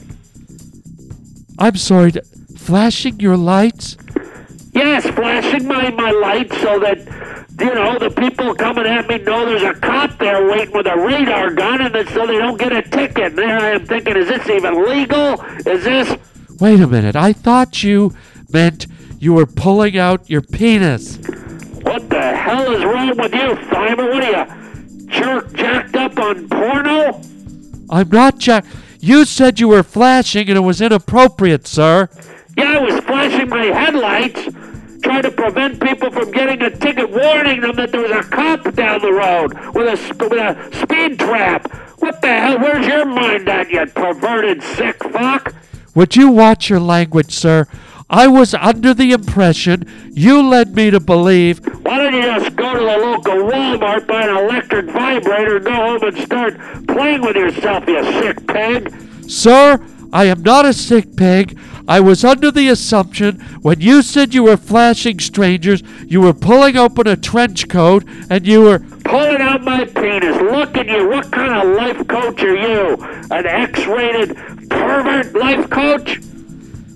I'm 1.59 1.75
sorry, 1.75 2.11
flashing 2.55 3.19
your 3.19 3.37
lights? 3.37 3.97
Yes, 4.73 5.07
flashing 5.07 5.67
my, 5.67 5.89
my 5.91 6.11
lights 6.11 6.55
so 6.61 6.79
that, 6.79 6.99
you 7.59 7.73
know, 7.73 7.97
the 7.97 8.11
people 8.11 8.53
coming 8.53 8.85
at 8.85 9.07
me 9.07 9.17
know 9.17 9.45
there's 9.45 9.63
a 9.63 9.73
cop 9.79 10.19
there 10.19 10.47
waiting 10.47 10.73
with 10.73 10.85
a 10.85 10.95
radar 10.95 11.51
gun 11.51 11.81
and 11.81 11.95
that 11.95 12.09
so 12.09 12.27
they 12.27 12.37
don't 12.37 12.59
get 12.59 12.71
a 12.71 12.83
ticket. 12.83 13.29
And 13.29 13.37
there 13.37 13.59
I 13.59 13.71
am 13.71 13.87
thinking, 13.87 14.15
is 14.15 14.27
this 14.27 14.47
even 14.47 14.85
legal? 14.85 15.41
Is 15.65 15.83
this. 15.83 16.15
Wait 16.59 16.79
a 16.79 16.87
minute, 16.87 17.15
I 17.15 17.33
thought 17.33 17.83
you 17.83 18.13
meant 18.51 18.85
you 19.19 19.33
were 19.33 19.45
pulling 19.45 19.97
out 19.97 20.29
your 20.29 20.41
penis. 20.41 21.17
What 21.81 22.09
the 22.09 22.35
hell 22.35 22.71
is 22.71 22.83
wrong 22.83 23.17
with 23.17 23.33
you, 23.33 23.55
Simon? 23.71 24.07
What 24.09 24.23
are 24.23 24.45
you, 24.45 25.07
jerk 25.07 25.53
jacked 25.53 25.95
up 25.95 26.19
on 26.19 26.47
porno? 26.49 27.21
I'm 27.89 28.09
not 28.09 28.37
jack. 28.37 28.65
You 28.99 29.25
said 29.25 29.59
you 29.59 29.69
were 29.69 29.83
flashing 29.83 30.49
and 30.49 30.57
it 30.57 30.61
was 30.61 30.81
inappropriate, 30.81 31.67
sir. 31.67 32.09
Yeah, 32.57 32.79
I 32.79 32.79
was 32.79 32.99
flashing 33.05 33.49
my 33.49 33.65
headlights, 33.65 34.43
trying 35.03 35.23
to 35.23 35.31
prevent 35.31 35.81
people 35.81 36.11
from 36.11 36.31
getting 36.31 36.61
a 36.63 36.69
ticket, 36.69 37.09
warning 37.09 37.61
them 37.61 37.75
that 37.75 37.91
there 37.91 38.01
was 38.01 38.11
a 38.11 38.23
cop 38.23 38.73
down 38.73 39.01
the 39.01 39.13
road 39.13 39.53
with 39.75 39.87
a, 39.87 40.13
with 40.15 40.33
a 40.33 40.75
speed 40.75 41.19
trap. 41.19 41.71
What 41.99 42.21
the 42.21 42.27
hell? 42.27 42.59
Where's 42.59 42.85
your 42.85 43.05
mind 43.05 43.47
at, 43.47 43.69
you 43.69 43.85
perverted 43.85 44.61
sick 44.61 45.01
fuck? 45.03 45.53
Would 45.95 46.15
you 46.15 46.29
watch 46.29 46.69
your 46.69 46.79
language, 46.79 47.33
sir? 47.33 47.67
I 48.09 48.27
was 48.27 48.53
under 48.53 48.93
the 48.93 49.11
impression 49.11 49.83
you 50.13 50.41
led 50.41 50.73
me 50.75 50.91
to 50.91 50.99
believe. 50.99 51.59
Why 51.83 51.97
don't 51.97 52.13
you 52.13 52.21
just 52.21 52.55
go 52.55 52.73
to 52.73 52.79
the 52.79 52.85
local 52.85 53.33
Walmart, 53.33 54.07
buy 54.07 54.23
an 54.23 54.37
electric 54.37 54.85
vibrator, 54.85 55.59
go 55.59 55.73
home 55.73 56.03
and 56.03 56.17
start 56.19 56.57
playing 56.87 57.21
with 57.21 57.35
yourself, 57.35 57.85
you 57.85 58.01
sick 58.21 58.47
pig? 58.47 58.93
Sir, 59.29 59.85
I 60.13 60.25
am 60.25 60.41
not 60.41 60.65
a 60.65 60.71
sick 60.71 61.17
pig. 61.17 61.59
I 61.85 61.99
was 61.99 62.23
under 62.23 62.49
the 62.49 62.69
assumption 62.69 63.41
when 63.61 63.81
you 63.81 64.01
said 64.01 64.33
you 64.33 64.43
were 64.43 64.57
flashing 64.57 65.19
strangers, 65.19 65.83
you 66.05 66.21
were 66.21 66.33
pulling 66.33 66.77
open 66.77 67.07
a 67.07 67.17
trench 67.17 67.67
coat 67.67 68.05
and 68.29 68.47
you 68.47 68.61
were 68.61 68.79
pulling 69.03 69.41
out 69.41 69.63
my 69.63 69.83
penis. 69.83 70.37
Look 70.37 70.77
at 70.77 70.87
you. 70.87 71.09
What 71.09 71.31
kind 71.31 71.53
of 71.53 71.75
life 71.75 72.07
coach 72.07 72.41
are 72.41 72.55
you? 72.55 72.95
An 73.31 73.45
X 73.45 73.85
rated 73.85 74.37
pervert 74.69 75.33
life 75.33 75.69
coach? 75.69 76.21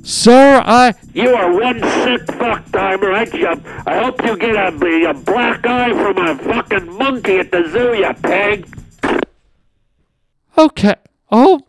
Sir, 0.04 0.62
I. 0.66 0.94
You 1.14 1.36
are 1.36 1.52
one 1.54 1.80
sick 1.80 2.26
fuck 2.26 2.66
Thymer. 2.66 3.14
I, 3.14 3.84
I 3.86 4.04
hope 4.04 4.24
you 4.24 4.36
get 4.38 4.56
a, 4.56 5.10
a 5.10 5.14
black 5.14 5.66
eye 5.66 5.94
from 5.94 6.18
a 6.18 6.36
fucking 6.38 6.98
monkey 6.98 7.38
at 7.38 7.52
the 7.52 7.68
zoo, 7.70 7.94
you 7.94 8.14
pig. 8.24 8.68
Okay. 10.58 10.96
Oh. 11.32 11.62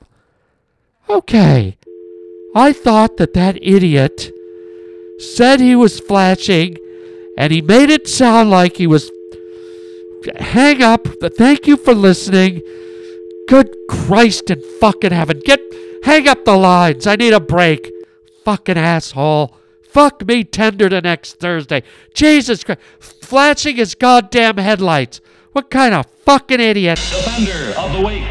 Okay. 1.09 1.77
I 2.55 2.73
thought 2.73 3.19
that 3.19 3.35
that 3.35 3.59
idiot 3.63 4.31
said 5.19 5.61
he 5.61 5.77
was 5.77 6.01
flashing 6.01 6.77
and 7.37 7.53
he 7.53 7.61
made 7.61 7.91
it 7.91 8.09
sound 8.09 8.51
like 8.51 8.77
he 8.77 8.87
was. 8.87 9.11
Hang 10.37 10.83
up. 10.83 11.07
Thank 11.37 11.67
you 11.67 11.77
for 11.77 11.95
listening. 11.95 12.63
Good 13.49 13.75
Christ 13.91 14.51
in 14.51 14.63
fucking 14.81 15.13
heaven. 15.13 15.41
Get. 15.45 15.61
Hang 16.05 16.29
up 16.29 16.45
the 16.45 16.57
lines. 16.57 17.07
I 17.07 17.17
need 17.17 17.33
a 17.33 17.41
break 17.41 17.92
fucking 18.45 18.79
asshole. 18.79 19.57
Fuck 19.89 20.27
me 20.27 20.43
tender 20.45 20.89
the 20.89 21.01
next 21.01 21.35
Thursday. 21.35 21.83
Jesus 22.15 22.65
Christ. 22.65 22.81
Flashing 22.99 23.77
his 23.77 23.95
goddamn 23.95 24.57
headlights. 24.57 25.21
What 25.53 25.71
kind 25.71 25.95
of 25.95 26.07
fucking 26.25 26.61
idiot? 26.61 26.97
Defender 26.97 27.79
of 27.79 27.93
the 27.93 28.01
week, 28.01 28.25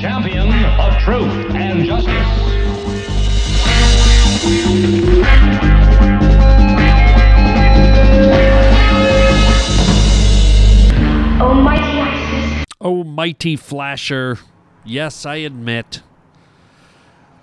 champion 0.00 0.48
of 0.80 0.98
truth 1.02 1.54
and 1.54 1.84
justice. 1.84 2.10
Oh, 11.36 12.86
Almighty 12.86 13.54
oh, 13.54 13.56
Flasher. 13.58 14.38
Yes, 14.84 15.26
I 15.26 15.36
admit 15.36 16.00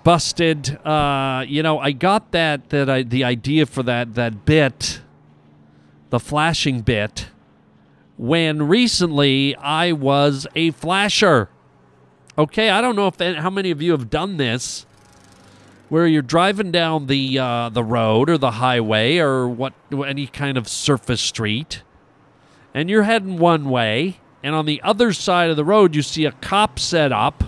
Busted. 0.04 0.84
Uh, 0.84 1.44
you 1.46 1.62
know, 1.62 1.78
I 1.78 1.92
got 1.92 2.32
that 2.32 2.70
that 2.70 2.90
I 2.90 3.02
the 3.02 3.22
idea 3.22 3.66
for 3.66 3.82
that 3.84 4.14
that 4.14 4.44
bit, 4.44 5.00
the 6.10 6.18
flashing 6.18 6.80
bit, 6.80 7.28
when 8.16 8.64
recently 8.66 9.54
I 9.56 9.92
was 9.92 10.46
a 10.56 10.72
flasher. 10.72 11.50
Okay, 12.36 12.70
I 12.70 12.80
don't 12.80 12.96
know 12.96 13.06
if 13.06 13.20
how 13.36 13.50
many 13.50 13.70
of 13.70 13.80
you 13.80 13.92
have 13.92 14.10
done 14.10 14.38
this, 14.38 14.86
where 15.88 16.06
you're 16.06 16.22
driving 16.22 16.72
down 16.72 17.06
the 17.06 17.38
uh, 17.38 17.68
the 17.68 17.84
road 17.84 18.28
or 18.28 18.38
the 18.38 18.52
highway 18.52 19.18
or 19.18 19.46
what 19.46 19.74
any 19.92 20.26
kind 20.26 20.56
of 20.56 20.66
surface 20.66 21.20
street, 21.20 21.82
and 22.74 22.90
you're 22.90 23.04
heading 23.04 23.38
one 23.38 23.70
way, 23.70 24.18
and 24.42 24.56
on 24.56 24.66
the 24.66 24.82
other 24.82 25.12
side 25.12 25.50
of 25.50 25.56
the 25.56 25.64
road 25.64 25.94
you 25.94 26.02
see 26.02 26.24
a 26.24 26.32
cop 26.32 26.80
set 26.80 27.12
up 27.12 27.44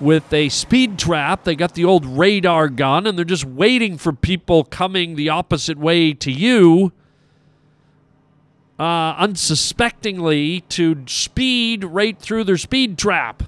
with 0.00 0.32
a 0.32 0.48
speed 0.48 0.98
trap. 0.98 1.44
They 1.44 1.56
got 1.56 1.74
the 1.74 1.84
old 1.84 2.04
radar 2.06 2.68
gun, 2.68 3.06
and 3.06 3.16
they're 3.18 3.24
just 3.24 3.44
waiting 3.44 3.98
for 3.98 4.12
people 4.12 4.64
coming 4.64 5.16
the 5.16 5.28
opposite 5.28 5.78
way 5.78 6.12
to 6.14 6.30
you. 6.30 6.92
Uh, 8.78 9.16
unsuspectingly 9.18 10.60
to 10.68 11.02
speed 11.06 11.82
right 11.82 12.16
through 12.18 12.44
their 12.44 12.56
speed 12.56 12.96
trap. 12.96 13.42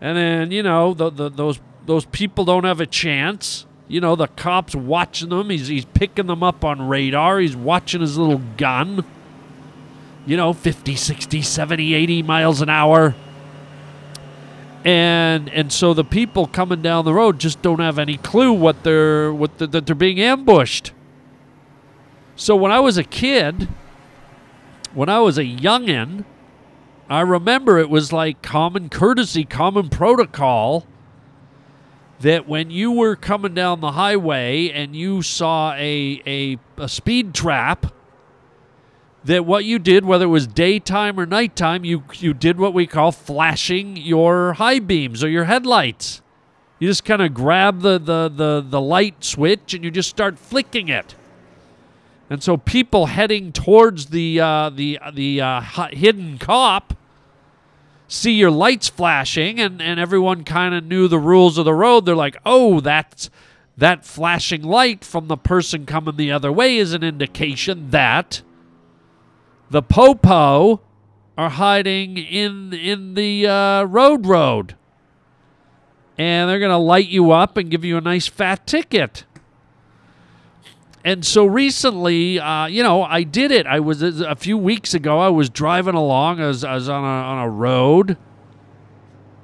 And 0.00 0.16
then, 0.16 0.50
you 0.50 0.62
know, 0.62 0.94
the, 0.94 1.10
the, 1.10 1.28
those 1.28 1.60
those 1.84 2.06
people 2.06 2.44
don't 2.44 2.64
have 2.64 2.80
a 2.80 2.86
chance. 2.86 3.66
You 3.88 4.00
know, 4.00 4.16
the 4.16 4.26
cop's 4.26 4.74
watching 4.74 5.28
them. 5.28 5.50
He's, 5.50 5.68
he's 5.68 5.84
picking 5.84 6.26
them 6.26 6.42
up 6.42 6.64
on 6.64 6.88
radar. 6.88 7.38
He's 7.38 7.54
watching 7.54 8.00
his 8.00 8.18
little 8.18 8.42
gun. 8.56 9.04
You 10.26 10.36
know, 10.36 10.52
50, 10.52 10.96
60, 10.96 11.42
70, 11.42 11.94
80 11.94 12.22
miles 12.24 12.60
an 12.60 12.68
hour 12.68 13.14
and 14.84 15.48
and 15.50 15.72
so 15.72 15.94
the 15.94 16.04
people 16.04 16.46
coming 16.46 16.82
down 16.82 17.04
the 17.04 17.14
road 17.14 17.38
just 17.38 17.62
don't 17.62 17.80
have 17.80 17.98
any 17.98 18.16
clue 18.16 18.52
what 18.52 18.82
they're 18.82 19.32
what 19.32 19.58
the, 19.58 19.66
that 19.66 19.86
they're 19.86 19.94
being 19.94 20.20
ambushed. 20.20 20.92
So 22.36 22.54
when 22.54 22.70
I 22.70 22.80
was 22.80 22.98
a 22.98 23.04
kid, 23.04 23.68
when 24.94 25.08
I 25.08 25.20
was 25.20 25.38
a 25.38 25.44
youngin, 25.44 26.24
I 27.08 27.20
remember 27.20 27.78
it 27.78 27.88
was 27.88 28.12
like 28.12 28.42
common 28.42 28.88
courtesy, 28.88 29.44
common 29.44 29.88
protocol 29.88 30.86
that 32.20 32.48
when 32.48 32.70
you 32.70 32.92
were 32.92 33.16
coming 33.16 33.54
down 33.54 33.80
the 33.80 33.92
highway 33.92 34.70
and 34.70 34.94
you 34.94 35.22
saw 35.22 35.72
a 35.74 36.22
a, 36.26 36.58
a 36.76 36.88
speed 36.88 37.34
trap 37.34 37.92
that 39.26 39.44
what 39.44 39.64
you 39.64 39.78
did, 39.78 40.04
whether 40.04 40.24
it 40.24 40.28
was 40.28 40.46
daytime 40.46 41.18
or 41.18 41.26
nighttime, 41.26 41.84
you 41.84 42.04
you 42.14 42.32
did 42.32 42.58
what 42.58 42.72
we 42.72 42.86
call 42.86 43.12
flashing 43.12 43.96
your 43.96 44.54
high 44.54 44.78
beams 44.78 45.22
or 45.22 45.28
your 45.28 45.44
headlights. 45.44 46.22
You 46.78 46.88
just 46.88 47.04
kind 47.04 47.22
of 47.22 47.32
grab 47.32 47.80
the, 47.80 47.98
the, 47.98 48.28
the, 48.28 48.64
the 48.68 48.80
light 48.80 49.24
switch 49.24 49.72
and 49.72 49.82
you 49.82 49.90
just 49.90 50.10
start 50.10 50.38
flicking 50.38 50.88
it. 50.88 51.14
And 52.28 52.42
so 52.42 52.58
people 52.58 53.06
heading 53.06 53.52
towards 53.52 54.06
the 54.06 54.40
uh, 54.40 54.70
the 54.70 54.98
the 55.12 55.40
uh, 55.40 55.60
hidden 55.60 56.38
cop 56.38 56.94
see 58.08 58.32
your 58.32 58.50
lights 58.50 58.88
flashing, 58.88 59.60
and, 59.60 59.82
and 59.82 59.98
everyone 59.98 60.44
kind 60.44 60.74
of 60.74 60.84
knew 60.84 61.08
the 61.08 61.18
rules 61.18 61.58
of 61.58 61.64
the 61.64 61.74
road. 61.74 62.04
They're 62.04 62.14
like, 62.14 62.36
oh, 62.46 62.80
that's 62.80 63.30
that 63.76 64.04
flashing 64.04 64.62
light 64.62 65.04
from 65.04 65.28
the 65.28 65.36
person 65.36 65.86
coming 65.86 66.16
the 66.16 66.32
other 66.32 66.50
way 66.50 66.76
is 66.78 66.92
an 66.92 67.02
indication 67.02 67.90
that 67.90 68.42
the 69.70 69.82
popo 69.82 70.80
are 71.36 71.50
hiding 71.50 72.16
in 72.16 72.72
in 72.72 73.14
the 73.14 73.46
uh, 73.46 73.84
road 73.84 74.26
road, 74.26 74.76
and 76.16 76.48
they're 76.48 76.60
gonna 76.60 76.78
light 76.78 77.08
you 77.08 77.30
up 77.32 77.56
and 77.56 77.70
give 77.70 77.84
you 77.84 77.96
a 77.96 78.00
nice 78.00 78.26
fat 78.26 78.66
ticket. 78.66 79.24
And 81.04 81.24
so 81.24 81.46
recently, 81.46 82.40
uh, 82.40 82.66
you 82.66 82.82
know, 82.82 83.04
I 83.04 83.22
did 83.22 83.52
it. 83.52 83.64
I 83.66 83.78
was 83.78 84.02
a 84.02 84.34
few 84.34 84.58
weeks 84.58 84.92
ago. 84.92 85.20
I 85.20 85.28
was 85.28 85.48
driving 85.48 85.94
along. 85.94 86.40
I 86.40 86.48
was, 86.48 86.64
I 86.64 86.74
was 86.74 86.88
on 86.88 87.04
a 87.04 87.06
on 87.06 87.38
a 87.38 87.48
road, 87.48 88.16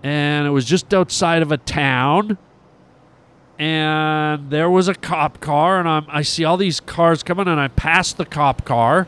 and 0.03 0.47
it 0.47 0.51
was 0.51 0.65
just 0.65 0.93
outside 0.93 1.43
of 1.43 1.53
a 1.53 1.59
town. 1.59 2.39
And 3.59 4.51
there 4.51 4.69
was 4.69 4.89
a 4.89 4.95
cop 4.95 5.39
car, 5.41 5.79
and 5.79 5.89
I'm, 5.89 6.07
I 6.09 6.23
see 6.23 6.45
all 6.45 6.57
these 6.57 6.81
cars 6.81 7.23
coming, 7.23 7.47
and 7.47 7.61
I 7.61 7.69
pass 7.69 8.13
the 8.13 8.25
cop 8.25 8.65
car 8.65 9.07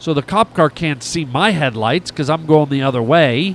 so 0.00 0.14
the 0.14 0.22
cop 0.22 0.54
car 0.54 0.70
can't 0.70 1.02
see 1.02 1.26
my 1.26 1.50
headlights 1.50 2.10
because 2.10 2.30
I'm 2.30 2.46
going 2.46 2.70
the 2.70 2.80
other 2.80 3.02
way. 3.02 3.54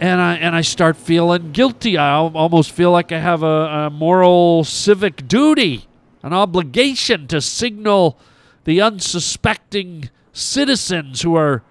And 0.00 0.20
I 0.20 0.36
and 0.36 0.54
I 0.54 0.60
start 0.60 0.96
feeling 0.96 1.50
guilty. 1.50 1.98
I 1.98 2.14
almost 2.18 2.70
feel 2.70 2.92
like 2.92 3.10
I 3.10 3.18
have 3.18 3.42
a, 3.42 3.46
a 3.46 3.90
moral 3.90 4.62
civic 4.62 5.26
duty, 5.26 5.88
an 6.22 6.32
obligation 6.32 7.26
to 7.28 7.40
signal 7.40 8.16
the 8.62 8.80
unsuspecting 8.80 10.08
citizens 10.32 11.22
who 11.22 11.34
are 11.34 11.64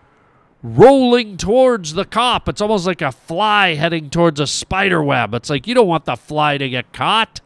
rolling 0.61 1.37
towards 1.37 1.93
the 1.93 2.05
cop. 2.05 2.49
It's 2.49 2.59
almost 2.59 2.85
like 2.85 3.01
a 3.01 3.13
fly 3.13 3.75
heading 3.75 4.09
towards 4.09 4.41
a 4.41 4.47
spider 4.47 5.01
web. 5.01 5.33
It's 5.33 5.49
like 5.49 5.67
you 5.67 5.73
don't 5.73 5.87
want 5.87 6.03
the 6.03 6.17
fly 6.17 6.57
to 6.57 6.67
get 6.67 6.91
caught. 6.91 7.39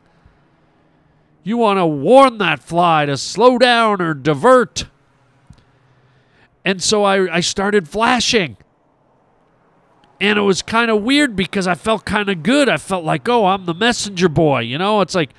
You 1.43 1.58
want 1.58 1.77
to 1.77 1.86
warn 1.86 2.39
that 2.39 2.60
fly 2.60 3.05
to 3.05 3.17
slow 3.17 3.60
down 3.60 4.01
or 4.01 4.15
divert. 4.15 4.86
And 6.65 6.82
so 6.82 7.04
I, 7.04 7.38
I 7.38 7.39
started 7.39 7.88
flashing. 7.88 8.58
And 10.22 10.38
it 10.38 10.41
was 10.41 10.62
kind 10.62 10.91
of 10.91 11.02
weird 11.02 11.36
because 11.36 11.65
I 11.65 11.76
felt 11.76 12.06
kind 12.06 12.30
of 12.30 12.43
good. 12.43 12.67
I 12.67 12.78
felt 12.78 13.06
like, 13.06 13.28
oh, 13.30 13.45
I'm 13.45 13.65
the 13.65 13.74
messenger 13.74 14.28
boy. 14.28 14.62
You 14.62 14.78
know, 14.78 15.00
it's 15.02 15.15
like 15.15 15.32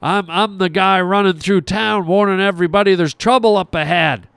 I'm, 0.00 0.28
I'm 0.28 0.58
the 0.58 0.68
guy 0.68 1.00
running 1.00 1.38
through 1.38 1.62
town 1.62 2.06
warning 2.06 2.40
everybody 2.40 2.94
there's 2.94 3.14
trouble 3.14 3.56
up 3.56 3.74
ahead. 3.74 4.28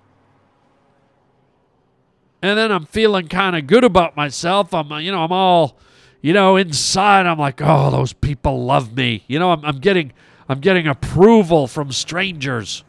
And 2.41 2.59
then 2.59 2.71
I'm 2.71 2.85
feeling 2.85 3.27
kind 3.27 3.55
of 3.55 3.65
good 3.65 3.83
about 3.83 4.15
myself. 4.15 4.73
I'm, 4.73 4.91
uh, 4.91 4.99
you 4.99 5.11
know, 5.11 5.23
I'm 5.23 5.31
all, 5.31 5.77
you 6.21 6.33
know, 6.33 6.57
inside. 6.57 7.25
I'm 7.25 7.39
like, 7.39 7.59
oh, 7.63 7.89
those 7.89 8.13
people 8.13 8.63
love 8.63 8.95
me. 8.95 9.23
You 9.27 9.39
know, 9.39 9.51
I'm, 9.51 9.65
I'm 9.65 9.79
getting, 9.79 10.13
I'm 10.47 10.59
getting 10.59 10.87
approval 10.87 11.65
from 11.65 11.91
strangers. 11.91 12.83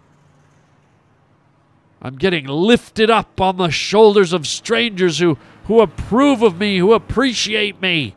I'm 2.06 2.18
getting 2.18 2.46
lifted 2.46 3.10
up 3.10 3.40
on 3.40 3.56
the 3.56 3.68
shoulders 3.68 4.32
of 4.32 4.46
strangers 4.46 5.18
who, 5.18 5.36
who 5.64 5.80
approve 5.80 6.40
of 6.40 6.56
me, 6.56 6.78
who 6.78 6.92
appreciate 6.92 7.82
me. 7.82 8.14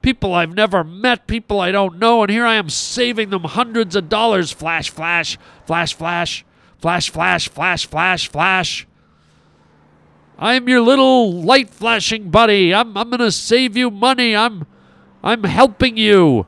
People 0.00 0.32
I've 0.32 0.54
never 0.54 0.82
met, 0.82 1.26
people 1.26 1.60
I 1.60 1.72
don't 1.72 1.98
know, 1.98 2.22
and 2.22 2.30
here 2.30 2.46
I 2.46 2.54
am 2.54 2.70
saving 2.70 3.28
them 3.28 3.44
hundreds 3.44 3.96
of 3.96 4.08
dollars. 4.08 4.50
Flash, 4.50 4.88
flash, 4.88 5.36
flash, 5.66 5.92
flash, 5.92 6.42
flash, 6.78 7.10
flash, 7.10 7.48
flash, 7.50 7.86
flash, 7.86 8.28
flash. 8.28 8.86
I'm 10.38 10.66
your 10.66 10.80
little 10.80 11.30
light 11.30 11.68
flashing 11.68 12.30
buddy. 12.30 12.72
I'm, 12.72 12.96
I'm 12.96 13.10
going 13.10 13.20
to 13.20 13.30
save 13.30 13.76
you 13.76 13.90
money. 13.90 14.34
I'm, 14.34 14.66
I'm 15.22 15.44
helping 15.44 15.98
you. 15.98 16.46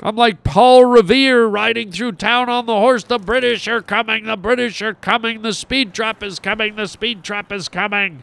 I'm 0.00 0.16
like 0.16 0.42
Paul 0.44 0.84
Revere 0.84 1.46
riding 1.46 1.92
through 1.92 2.12
town 2.12 2.48
on 2.48 2.66
the 2.66 2.74
horse. 2.74 3.04
The 3.04 3.18
British 3.18 3.68
are 3.68 3.80
coming. 3.80 4.24
The 4.24 4.36
British 4.36 4.82
are 4.82 4.94
coming. 4.94 5.42
The 5.42 5.52
speed 5.52 5.94
trap 5.94 6.22
is 6.22 6.38
coming. 6.38 6.76
The 6.76 6.88
speed 6.88 7.22
trap 7.22 7.52
is 7.52 7.68
coming. 7.68 8.22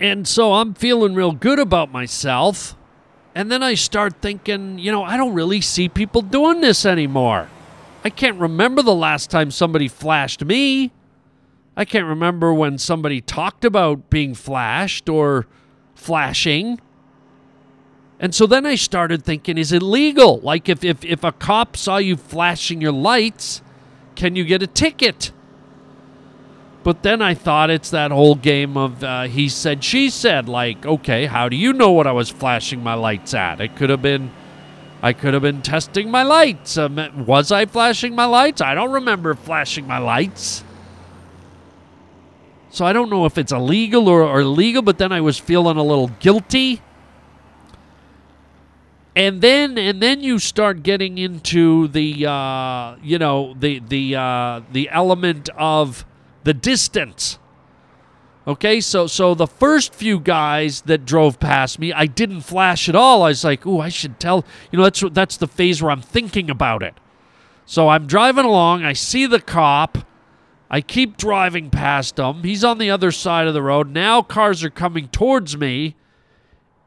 And 0.00 0.28
so 0.28 0.54
I'm 0.54 0.74
feeling 0.74 1.14
real 1.14 1.32
good 1.32 1.58
about 1.58 1.90
myself. 1.90 2.76
And 3.34 3.50
then 3.50 3.62
I 3.62 3.74
start 3.74 4.20
thinking, 4.20 4.78
you 4.78 4.92
know, 4.92 5.02
I 5.02 5.16
don't 5.16 5.34
really 5.34 5.60
see 5.60 5.88
people 5.88 6.22
doing 6.22 6.60
this 6.60 6.86
anymore. 6.86 7.48
I 8.04 8.10
can't 8.10 8.38
remember 8.38 8.82
the 8.82 8.94
last 8.94 9.30
time 9.30 9.50
somebody 9.50 9.88
flashed 9.88 10.44
me. 10.44 10.92
I 11.76 11.84
can't 11.84 12.06
remember 12.06 12.54
when 12.54 12.78
somebody 12.78 13.20
talked 13.20 13.64
about 13.64 14.10
being 14.10 14.34
flashed 14.34 15.08
or 15.08 15.46
flashing. 15.94 16.80
And 18.20 18.34
so 18.34 18.46
then 18.46 18.64
I 18.64 18.76
started 18.76 19.24
thinking, 19.24 19.58
is 19.58 19.72
it 19.72 19.82
legal? 19.82 20.38
Like 20.40 20.68
if, 20.68 20.84
if, 20.84 21.04
if 21.04 21.24
a 21.24 21.32
cop 21.32 21.76
saw 21.76 21.96
you 21.96 22.16
flashing 22.16 22.80
your 22.80 22.92
lights, 22.92 23.60
can 24.14 24.36
you 24.36 24.44
get 24.44 24.62
a 24.62 24.66
ticket? 24.66 25.32
But 26.84 27.02
then 27.02 27.22
I 27.22 27.34
thought 27.34 27.70
it's 27.70 27.90
that 27.90 28.10
whole 28.10 28.34
game 28.34 28.76
of 28.76 29.02
uh, 29.02 29.22
he 29.22 29.48
said, 29.48 29.82
she 29.82 30.10
said. 30.10 30.48
Like, 30.48 30.84
okay, 30.84 31.26
how 31.26 31.48
do 31.48 31.56
you 31.56 31.72
know 31.72 31.90
what 31.90 32.06
I 32.06 32.12
was 32.12 32.30
flashing 32.30 32.82
my 32.82 32.94
lights 32.94 33.34
at? 33.34 33.60
It 33.60 33.74
could 33.74 33.90
have 33.90 34.02
been, 34.02 34.30
I 35.02 35.14
could 35.14 35.32
have 35.32 35.42
been 35.42 35.62
testing 35.62 36.10
my 36.10 36.22
lights. 36.22 36.76
Um, 36.76 37.24
was 37.26 37.50
I 37.50 37.64
flashing 37.64 38.14
my 38.14 38.26
lights? 38.26 38.60
I 38.60 38.74
don't 38.74 38.92
remember 38.92 39.34
flashing 39.34 39.86
my 39.86 39.98
lights. 39.98 40.62
So 42.70 42.84
I 42.84 42.92
don't 42.92 43.08
know 43.08 43.24
if 43.24 43.38
it's 43.38 43.52
illegal 43.52 44.08
or, 44.08 44.22
or 44.22 44.40
illegal, 44.40 44.82
but 44.82 44.98
then 44.98 45.10
I 45.10 45.20
was 45.20 45.38
feeling 45.38 45.78
a 45.78 45.82
little 45.82 46.08
guilty 46.20 46.82
and 49.16 49.40
then 49.40 49.78
and 49.78 50.02
then 50.02 50.20
you 50.20 50.38
start 50.38 50.82
getting 50.82 51.18
into 51.18 51.88
the 51.88 52.26
uh, 52.26 52.96
you 53.02 53.18
know 53.18 53.54
the 53.58 53.80
the 53.80 54.16
uh, 54.16 54.60
the 54.72 54.88
element 54.90 55.48
of 55.56 56.04
the 56.44 56.54
distance 56.54 57.38
Okay, 58.46 58.80
so 58.82 59.06
so 59.06 59.34
the 59.34 59.46
first 59.46 59.94
few 59.94 60.20
guys 60.20 60.82
that 60.82 61.06
drove 61.06 61.40
past 61.40 61.78
me, 61.78 61.94
I 61.94 62.04
didn't 62.04 62.42
flash 62.42 62.90
at 62.90 62.94
all. 62.94 63.22
I 63.22 63.28
was 63.28 63.42
like, 63.42 63.64
"Ooh, 63.64 63.80
I 63.80 63.88
should 63.88 64.20
tell." 64.20 64.44
You 64.70 64.76
know, 64.76 64.84
that's 64.84 65.02
that's 65.12 65.36
the 65.38 65.46
phase 65.46 65.80
where 65.82 65.90
I'm 65.90 66.02
thinking 66.02 66.50
about 66.50 66.82
it. 66.82 66.94
So 67.64 67.88
I'm 67.88 68.06
driving 68.06 68.44
along. 68.44 68.84
I 68.84 68.92
see 68.92 69.24
the 69.24 69.40
cop. 69.40 69.96
I 70.70 70.82
keep 70.82 71.16
driving 71.16 71.70
past 71.70 72.18
him. 72.18 72.42
He's 72.42 72.64
on 72.64 72.76
the 72.76 72.90
other 72.90 73.12
side 73.12 73.46
of 73.46 73.54
the 73.54 73.62
road. 73.62 73.88
Now 73.88 74.20
cars 74.20 74.62
are 74.62 74.70
coming 74.70 75.08
towards 75.08 75.56
me. 75.56 75.96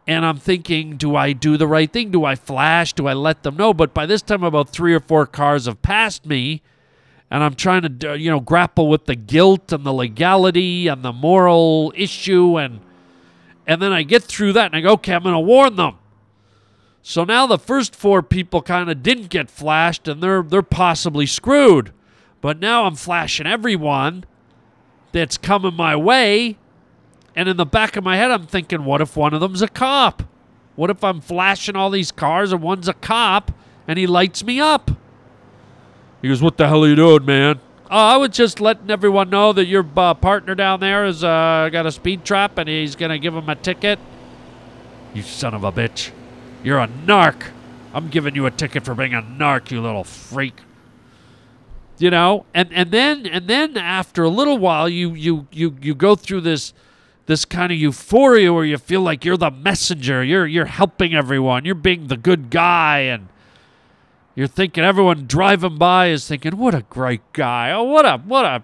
And 0.08 0.26
I'm 0.26 0.38
thinking, 0.38 0.96
do 0.96 1.17
I 1.17 1.34
do 1.34 1.58
the 1.58 1.67
right 1.67 1.91
thing? 1.91 2.12
Do 2.12 2.24
I 2.24 2.36
flash? 2.36 2.93
Do 2.93 3.08
I 3.08 3.13
let 3.13 3.43
them 3.43 3.58
know? 3.58 3.74
But 3.74 3.93
by 3.93 4.06
this 4.06 4.22
time, 4.22 4.41
about 4.41 4.70
three 4.70 4.93
or 4.93 5.02
four 5.02 5.26
cars 5.26 5.65
have 5.65 5.82
passed 5.82 6.26
me. 6.26 6.62
And 7.30 7.43
I'm 7.43 7.56
trying 7.56 8.00
to, 8.00 8.12
uh, 8.12 8.13
you 8.13 8.32
know, 8.32 8.39
grapple 8.39 8.88
with 8.88 9.06
the 9.06 9.15
guilt 9.15 9.74
and 9.74 9.86
the 9.86 9.91
legality 9.91 10.88
and 10.88 11.04
the 11.04 11.12
moral 11.12 11.91
issue. 11.93 12.58
And, 12.58 12.80
and 13.67 13.82
then 13.82 13.91
I 13.91 14.04
get 14.04 14.24
through 14.24 14.54
that 14.54 14.67
and 14.67 14.76
I 14.78 14.80
go, 14.80 14.93
okay, 14.93 15.13
I'm 15.13 15.24
going 15.24 15.34
to 15.34 15.39
warn 15.39 15.76
them. 15.76 15.98
So 17.02 17.26
now 17.26 17.46
the 17.46 17.60
first 17.60 17.93
four 17.93 18.24
people 18.24 18.62
kind 18.62 18.89
of 18.89 19.04
didn't 19.04 19.28
get 19.28 19.50
flashed 19.50 20.08
and 20.08 20.24
they're, 20.24 20.41
they're 20.41 20.62
possibly 20.62 21.26
screwed. 21.26 21.91
But 22.39 22.60
now 22.60 22.86
I'm 22.86 22.96
flashing 22.96 23.46
everyone 23.46 24.24
that's 25.12 25.38
coming 25.38 25.74
my 25.74 25.98
way 25.98 26.58
and 27.38 27.47
in 27.47 27.56
the 27.56 27.67
back 27.67 27.95
of 27.95 28.04
my 28.04 28.17
head, 28.17 28.32
I'm 28.32 28.47
thinking, 28.47 28.84
what 28.84 29.00
if 29.00 29.15
one 29.15 29.32
of 29.32 29.41
them's 29.41 29.62
a 29.62 29.67
cop? 29.67 30.23
What 30.76 30.89
if 30.89 31.04
I'm 31.04 31.21
flashing 31.21 31.76
all 31.76 31.91
these 31.91 32.12
cars 32.12 32.52
and 32.52 32.63
one's 32.63 32.88
a 32.88 32.95
cop 32.95 33.52
and 33.88 34.00
he 34.00 34.08
lights 34.08 34.43
me 34.43 34.60
up? 34.60 34.89
He 36.23 36.30
goes, 36.30 36.41
What 36.41 36.58
the 36.58 36.67
hell 36.67 36.84
are 36.84 36.88
you 36.88 36.95
doing, 36.95 37.26
man? 37.26 37.60
Oh, 37.91 37.95
I 37.95 38.17
was 38.17 38.32
just 38.32 38.60
letting 38.60 38.89
everyone 38.89 39.30
know 39.30 39.54
that 39.54 39.65
your 39.65 39.88
uh, 39.95 40.15
partner 40.15 40.56
down 40.56 40.80
there 40.80 41.06
has 41.06 41.23
uh, 41.23 41.69
got 41.71 41.86
a 41.86 41.91
speed 41.91 42.26
trap 42.26 42.58
and 42.58 42.67
he's 42.67 42.95
going 42.95 43.12
to 43.12 43.19
give 43.19 43.36
him 43.36 43.47
a 43.50 43.56
ticket. 43.56 44.00
You 45.13 45.21
son 45.21 45.54
of 45.54 45.63
a 45.63 45.71
bitch. 45.71 46.10
You're 46.63 46.80
a 46.80 46.88
narc. 46.88 47.52
I'm 47.93 48.10
giving 48.10 48.34
you 48.34 48.47
a 48.47 48.52
ticket 48.52 48.84
for 48.84 48.95
being 48.95 49.13
a 49.13 49.21
narc, 49.21 49.69
you 49.69 49.80
little 49.80 50.04
freak. 50.04 50.56
You 52.00 52.10
know, 52.10 52.47
and, 52.56 52.73
and 52.73 52.89
then 52.89 53.28
and 53.28 53.47
then 53.47 53.78
after 53.78 54.23
a 54.23 54.30
little 54.30 54.58
while 54.58 54.89
you 54.89 55.13
you 55.13 55.47
you 55.52 55.78
you 55.82 55.93
go 55.93 56.15
through 56.15 56.41
this 56.41 56.73
this 57.27 57.43
kind 57.45 57.71
of 57.71 57.77
euphoria 57.77 58.51
where 58.51 58.65
you 58.65 58.77
feel 58.77 59.01
like 59.01 59.23
you're 59.23 59.37
the 59.37 59.51
messenger, 59.51 60.23
you're 60.23 60.47
you're 60.47 60.65
helping 60.65 61.13
everyone, 61.13 61.65
you're 61.65 61.75
being 61.75 62.07
the 62.07 62.17
good 62.17 62.49
guy, 62.49 62.99
and 62.99 63.27
you're 64.33 64.47
thinking 64.47 64.83
everyone 64.83 65.27
driving 65.27 65.77
by 65.77 66.07
is 66.07 66.27
thinking, 66.27 66.57
"What 66.57 66.73
a 66.73 66.83
great 66.89 67.21
guy! 67.33 67.71
Oh, 67.71 67.83
what 67.83 68.05
a 68.05 68.17
what 68.17 68.45
a 68.45 68.63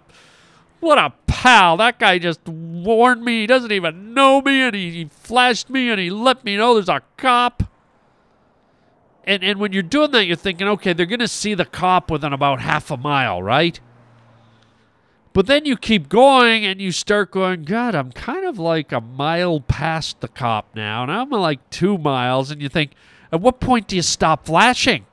what 0.80 0.98
a 0.98 1.14
pal! 1.28 1.78
That 1.78 2.00
guy 2.00 2.18
just 2.20 2.48
warned 2.48 3.24
me. 3.24 3.42
He 3.42 3.48
doesn't 3.48 3.72
even 3.72 4.14
know 4.14 4.42
me, 4.42 4.62
and 4.62 4.76
he, 4.76 4.92
he 4.92 5.06
flashed 5.06 5.70
me, 5.70 5.90
and 5.90 6.00
he 6.00 6.10
let 6.10 6.46
me 6.46 6.56
know 6.56 6.74
there's 6.74 6.90
a 6.90 7.02
cop." 7.18 7.64
And 9.26 9.44
and 9.44 9.60
when 9.60 9.74
you're 9.74 9.84
doing 9.84 10.12
that, 10.12 10.26
you're 10.26 10.38
thinking, 10.38 10.70
"Okay, 10.70 10.94
they're 10.94 11.06
gonna 11.06 11.28
see 11.28 11.54
the 11.54 11.66
cop 11.66 12.10
within 12.10 12.32
about 12.32 12.62
half 12.62 12.90
a 12.92 12.98
mile, 12.98 13.44
right?" 13.44 13.80
But 15.34 15.48
then 15.48 15.66
you 15.66 15.76
keep 15.76 16.10
going 16.10 16.64
and 16.64 16.80
you 16.80 16.92
start 16.92 17.32
going, 17.32 17.64
God, 17.64 17.96
I'm 17.96 18.12
kind 18.12 18.46
of 18.46 18.60
like 18.60 18.92
a 18.92 19.02
mile 19.02 19.60
past 19.60 20.22
the 20.22 20.28
cop 20.28 20.76
now. 20.76 21.02
And 21.02 21.12
I'm 21.12 21.32
like 21.32 21.70
two 21.72 21.98
miles. 21.98 22.52
And 22.52 22.62
you 22.62 22.70
think, 22.70 22.92
at 23.32 23.42
what 23.42 23.60
point 23.60 23.88
do 23.88 23.96
you 23.96 24.04
stop 24.04 24.46
flashing? 24.46 25.08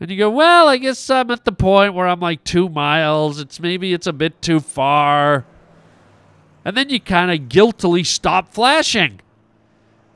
And 0.00 0.10
you 0.10 0.16
go, 0.16 0.30
well, 0.30 0.68
I 0.68 0.78
guess 0.78 1.08
I'm 1.10 1.30
at 1.30 1.44
the 1.44 1.52
point 1.52 1.92
where 1.94 2.08
I'm 2.08 2.20
like 2.20 2.44
two 2.44 2.68
miles. 2.70 3.38
It's 3.38 3.60
maybe 3.60 3.92
it's 3.92 4.06
a 4.06 4.12
bit 4.12 4.40
too 4.40 4.60
far. 4.60 5.44
And 6.64 6.74
then 6.74 6.88
you 6.88 6.98
kind 6.98 7.30
of 7.30 7.50
guiltily 7.50 8.04
stop 8.04 8.54
flashing. 8.54 9.20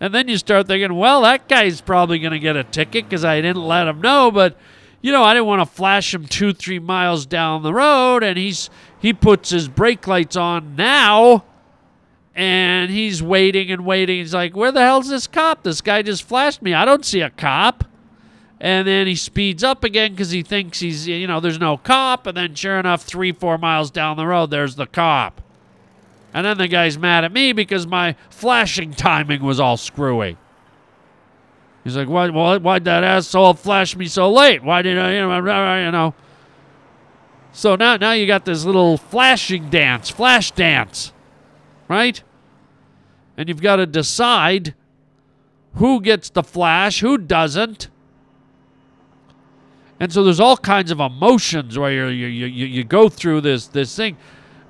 And 0.00 0.14
then 0.14 0.28
you 0.28 0.38
start 0.38 0.66
thinking, 0.66 0.94
well, 0.94 1.22
that 1.22 1.46
guy's 1.48 1.80
probably 1.80 2.18
going 2.18 2.32
to 2.32 2.38
get 2.38 2.56
a 2.56 2.64
ticket 2.64 3.04
because 3.04 3.24
I 3.24 3.40
didn't 3.40 3.62
let 3.62 3.86
him 3.86 4.00
know. 4.00 4.30
But 4.30 4.56
you 5.00 5.12
know, 5.12 5.22
I 5.22 5.34
didn't 5.34 5.46
want 5.46 5.60
to 5.60 5.74
flash 5.74 6.12
him 6.12 6.26
two, 6.26 6.52
three 6.52 6.78
miles 6.78 7.26
down 7.26 7.62
the 7.62 7.72
road, 7.72 8.22
and 8.22 8.36
he's 8.36 8.68
he 8.98 9.12
puts 9.12 9.50
his 9.50 9.68
brake 9.68 10.06
lights 10.06 10.36
on 10.36 10.74
now, 10.74 11.44
and 12.34 12.90
he's 12.90 13.22
waiting 13.22 13.70
and 13.70 13.84
waiting. 13.84 14.18
He's 14.18 14.34
like, 14.34 14.56
"Where 14.56 14.72
the 14.72 14.80
hell's 14.80 15.08
this 15.08 15.26
cop? 15.26 15.62
This 15.62 15.80
guy 15.80 16.02
just 16.02 16.24
flashed 16.24 16.62
me. 16.62 16.74
I 16.74 16.84
don't 16.84 17.04
see 17.04 17.20
a 17.20 17.30
cop." 17.30 17.84
And 18.60 18.88
then 18.88 19.06
he 19.06 19.14
speeds 19.14 19.62
up 19.62 19.84
again 19.84 20.12
because 20.12 20.32
he 20.32 20.42
thinks 20.42 20.80
he's, 20.80 21.06
you 21.06 21.28
know, 21.28 21.38
there's 21.38 21.60
no 21.60 21.76
cop. 21.76 22.26
And 22.26 22.36
then, 22.36 22.56
sure 22.56 22.78
enough, 22.80 23.02
three, 23.04 23.30
four 23.30 23.56
miles 23.56 23.90
down 23.90 24.16
the 24.16 24.26
road, 24.26 24.50
there's 24.50 24.74
the 24.74 24.86
cop. 24.86 25.40
And 26.34 26.44
then 26.44 26.58
the 26.58 26.66
guy's 26.66 26.98
mad 26.98 27.24
at 27.24 27.32
me 27.32 27.52
because 27.52 27.86
my 27.86 28.16
flashing 28.30 28.92
timing 28.94 29.42
was 29.42 29.60
all 29.60 29.76
screwy. 29.76 30.36
He's 31.88 31.96
like, 31.96 32.08
why, 32.08 32.28
why, 32.28 32.58
why'd 32.58 32.84
that 32.84 33.02
asshole 33.02 33.54
flash 33.54 33.96
me 33.96 34.06
so 34.06 34.30
late? 34.30 34.62
Why 34.62 34.82
did 34.82 34.98
I, 34.98 35.14
you 35.14 35.20
know, 35.20 35.84
you 35.86 35.90
know? 35.90 36.14
So 37.52 37.76
now, 37.76 37.96
now 37.96 38.12
you 38.12 38.26
got 38.26 38.44
this 38.44 38.66
little 38.66 38.98
flashing 38.98 39.70
dance, 39.70 40.10
flash 40.10 40.50
dance, 40.50 41.14
right? 41.88 42.22
And 43.38 43.48
you've 43.48 43.62
got 43.62 43.76
to 43.76 43.86
decide 43.86 44.74
who 45.76 46.02
gets 46.02 46.28
the 46.28 46.42
flash, 46.42 47.00
who 47.00 47.16
doesn't. 47.16 47.88
And 49.98 50.12
so 50.12 50.22
there's 50.22 50.40
all 50.40 50.58
kinds 50.58 50.90
of 50.90 51.00
emotions 51.00 51.78
where 51.78 51.90
you 51.90 52.26
you, 52.26 52.46
you, 52.46 52.66
you 52.66 52.84
go 52.84 53.08
through 53.08 53.40
this 53.40 53.66
this 53.66 53.96
thing. 53.96 54.18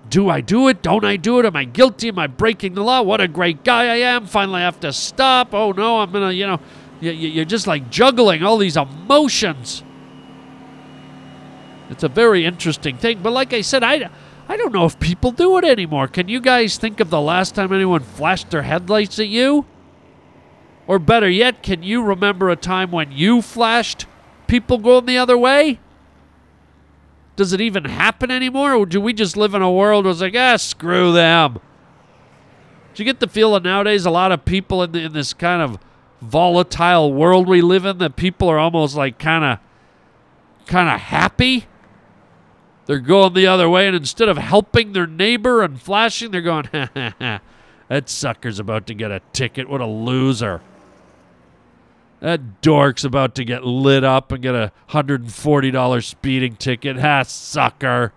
Do 0.08 0.30
I 0.30 0.40
do 0.40 0.68
it? 0.68 0.80
Don't 0.80 1.04
I 1.04 1.16
do 1.16 1.40
it? 1.40 1.44
Am 1.44 1.56
I 1.56 1.64
guilty? 1.64 2.08
Am 2.08 2.18
I 2.18 2.28
breaking 2.28 2.74
the 2.74 2.82
law? 2.82 3.02
What 3.02 3.20
a 3.20 3.28
great 3.28 3.64
guy 3.64 3.88
I 3.88 3.96
am. 3.96 4.26
Finally, 4.26 4.60
I 4.60 4.64
have 4.64 4.80
to 4.80 4.92
stop. 4.92 5.52
Oh 5.52 5.72
no, 5.72 6.00
I'm 6.00 6.10
gonna, 6.10 6.32
you 6.32 6.46
know, 6.46 6.60
you're 7.00 7.44
just 7.44 7.66
like 7.66 7.90
juggling 7.90 8.42
all 8.42 8.58
these 8.58 8.76
emotions. 8.76 9.82
It's 11.90 12.02
a 12.02 12.08
very 12.08 12.44
interesting 12.44 12.96
thing. 12.96 13.20
But 13.22 13.32
like 13.32 13.52
I 13.52 13.60
said, 13.60 13.82
I, 13.82 14.10
I 14.48 14.56
don't 14.56 14.72
know 14.72 14.84
if 14.84 14.98
people 15.00 15.30
do 15.30 15.56
it 15.58 15.64
anymore. 15.64 16.08
Can 16.08 16.28
you 16.28 16.40
guys 16.40 16.76
think 16.76 17.00
of 17.00 17.10
the 17.10 17.20
last 17.20 17.54
time 17.54 17.72
anyone 17.72 18.02
flashed 18.02 18.50
their 18.50 18.62
headlights 18.62 19.18
at 19.18 19.28
you? 19.28 19.64
Or 20.86 20.98
better 20.98 21.28
yet, 21.28 21.62
can 21.62 21.82
you 21.82 22.02
remember 22.02 22.48
a 22.48 22.56
time 22.56 22.90
when 22.90 23.12
you 23.12 23.42
flashed 23.42 24.06
people 24.46 24.78
going 24.78 25.06
the 25.06 25.18
other 25.18 25.36
way? 25.36 25.80
Does 27.36 27.52
it 27.52 27.60
even 27.60 27.84
happen 27.84 28.30
anymore? 28.30 28.74
Or 28.74 28.86
do 28.86 29.00
we 29.00 29.12
just 29.12 29.36
live 29.36 29.54
in 29.54 29.62
a 29.62 29.70
world 29.70 30.04
where 30.04 30.12
it's 30.12 30.20
like, 30.20 30.34
ah, 30.34 30.56
screw 30.56 31.12
them? 31.12 31.60
Do 32.94 33.02
you 33.02 33.04
get 33.04 33.20
the 33.20 33.28
feeling 33.28 33.62
nowadays 33.62 34.06
a 34.06 34.10
lot 34.10 34.32
of 34.32 34.44
people 34.44 34.82
in, 34.82 34.92
the, 34.92 35.02
in 35.04 35.12
this 35.12 35.32
kind 35.32 35.62
of 35.62 35.78
volatile 36.20 37.12
world 37.12 37.48
we 37.48 37.62
live 37.62 37.84
in 37.84 37.98
that 37.98 38.16
people 38.16 38.48
are 38.48 38.58
almost 38.58 38.96
like 38.96 39.18
kind 39.18 39.44
of 39.44 39.58
kind 40.66 40.88
of 40.88 41.00
happy? 41.00 41.66
They're 42.86 42.98
going 42.98 43.34
the 43.34 43.46
other 43.46 43.68
way, 43.68 43.86
and 43.86 43.94
instead 43.94 44.30
of 44.30 44.38
helping 44.38 44.92
their 44.92 45.06
neighbor 45.06 45.62
and 45.62 45.80
flashing, 45.80 46.30
they're 46.30 46.40
going, 46.40 46.64
ha 46.72 46.88
ha 46.94 47.14
ha, 47.18 47.40
that 47.88 48.08
sucker's 48.08 48.58
about 48.58 48.86
to 48.86 48.94
get 48.94 49.10
a 49.10 49.20
ticket. 49.32 49.68
What 49.68 49.80
a 49.80 49.86
loser. 49.86 50.62
That 52.20 52.62
dork's 52.62 53.04
about 53.04 53.34
to 53.36 53.44
get 53.44 53.64
lit 53.64 54.04
up 54.04 54.32
and 54.32 54.42
get 54.42 54.54
a 54.54 54.72
$140 54.90 56.04
speeding 56.04 56.56
ticket. 56.56 56.98
Ha, 56.98 57.22
sucker. 57.22 58.12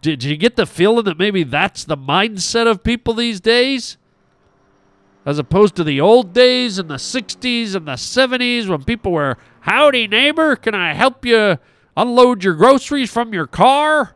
Did 0.00 0.24
you 0.24 0.36
get 0.36 0.56
the 0.56 0.66
feeling 0.66 1.04
that 1.04 1.18
maybe 1.18 1.44
that's 1.44 1.84
the 1.84 1.96
mindset 1.96 2.66
of 2.66 2.82
people 2.82 3.14
these 3.14 3.40
days? 3.40 3.96
As 5.26 5.38
opposed 5.38 5.74
to 5.76 5.84
the 5.84 6.00
old 6.00 6.32
days 6.34 6.78
in 6.78 6.88
the 6.88 6.96
60s 6.96 7.74
and 7.74 7.86
the 7.88 7.92
70s 7.92 8.68
when 8.68 8.84
people 8.84 9.12
were, 9.12 9.38
howdy, 9.60 10.06
neighbor, 10.06 10.54
can 10.54 10.74
I 10.74 10.92
help 10.92 11.24
you 11.24 11.58
unload 11.96 12.44
your 12.44 12.54
groceries 12.54 13.10
from 13.10 13.32
your 13.32 13.46
car? 13.46 14.14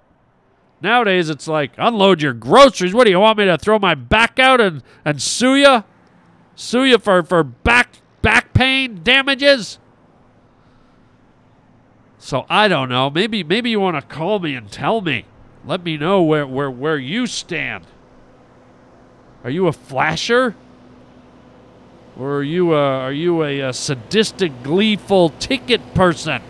Nowadays, 0.80 1.30
it's 1.30 1.48
like, 1.48 1.72
unload 1.78 2.22
your 2.22 2.34
groceries. 2.34 2.94
What 2.94 3.04
do 3.04 3.10
you 3.10 3.20
want 3.20 3.38
me 3.38 3.46
to 3.46 3.56
throw 3.56 3.78
my 3.78 3.94
back 3.94 4.38
out 4.38 4.60
and, 4.60 4.82
and 5.04 5.20
sue 5.20 5.56
you? 5.56 5.82
Sue 6.54 6.84
you 6.84 6.98
for, 6.98 7.22
for 7.22 7.42
back 7.42 8.00
back 8.20 8.52
pain 8.52 9.00
damages? 9.02 9.78
So 12.18 12.44
I 12.50 12.68
don't 12.68 12.88
know. 12.88 13.10
Maybe 13.10 13.42
maybe 13.44 13.70
you 13.70 13.80
want 13.80 13.96
to 13.96 14.02
call 14.02 14.40
me 14.40 14.54
and 14.54 14.70
tell 14.70 15.00
me. 15.00 15.24
Let 15.64 15.84
me 15.84 15.96
know 15.96 16.22
where, 16.22 16.46
where, 16.46 16.70
where 16.70 16.98
you 16.98 17.26
stand. 17.26 17.86
Are 19.44 19.50
you 19.50 19.66
a 19.66 19.72
flasher? 19.72 20.54
Or 22.18 22.38
are 22.38 22.42
you 22.42 22.74
a, 22.74 22.98
are 22.98 23.12
you 23.12 23.44
a, 23.44 23.60
a 23.60 23.72
sadistic, 23.72 24.64
gleeful 24.64 25.30
ticket 25.30 25.94
person? 25.94 26.42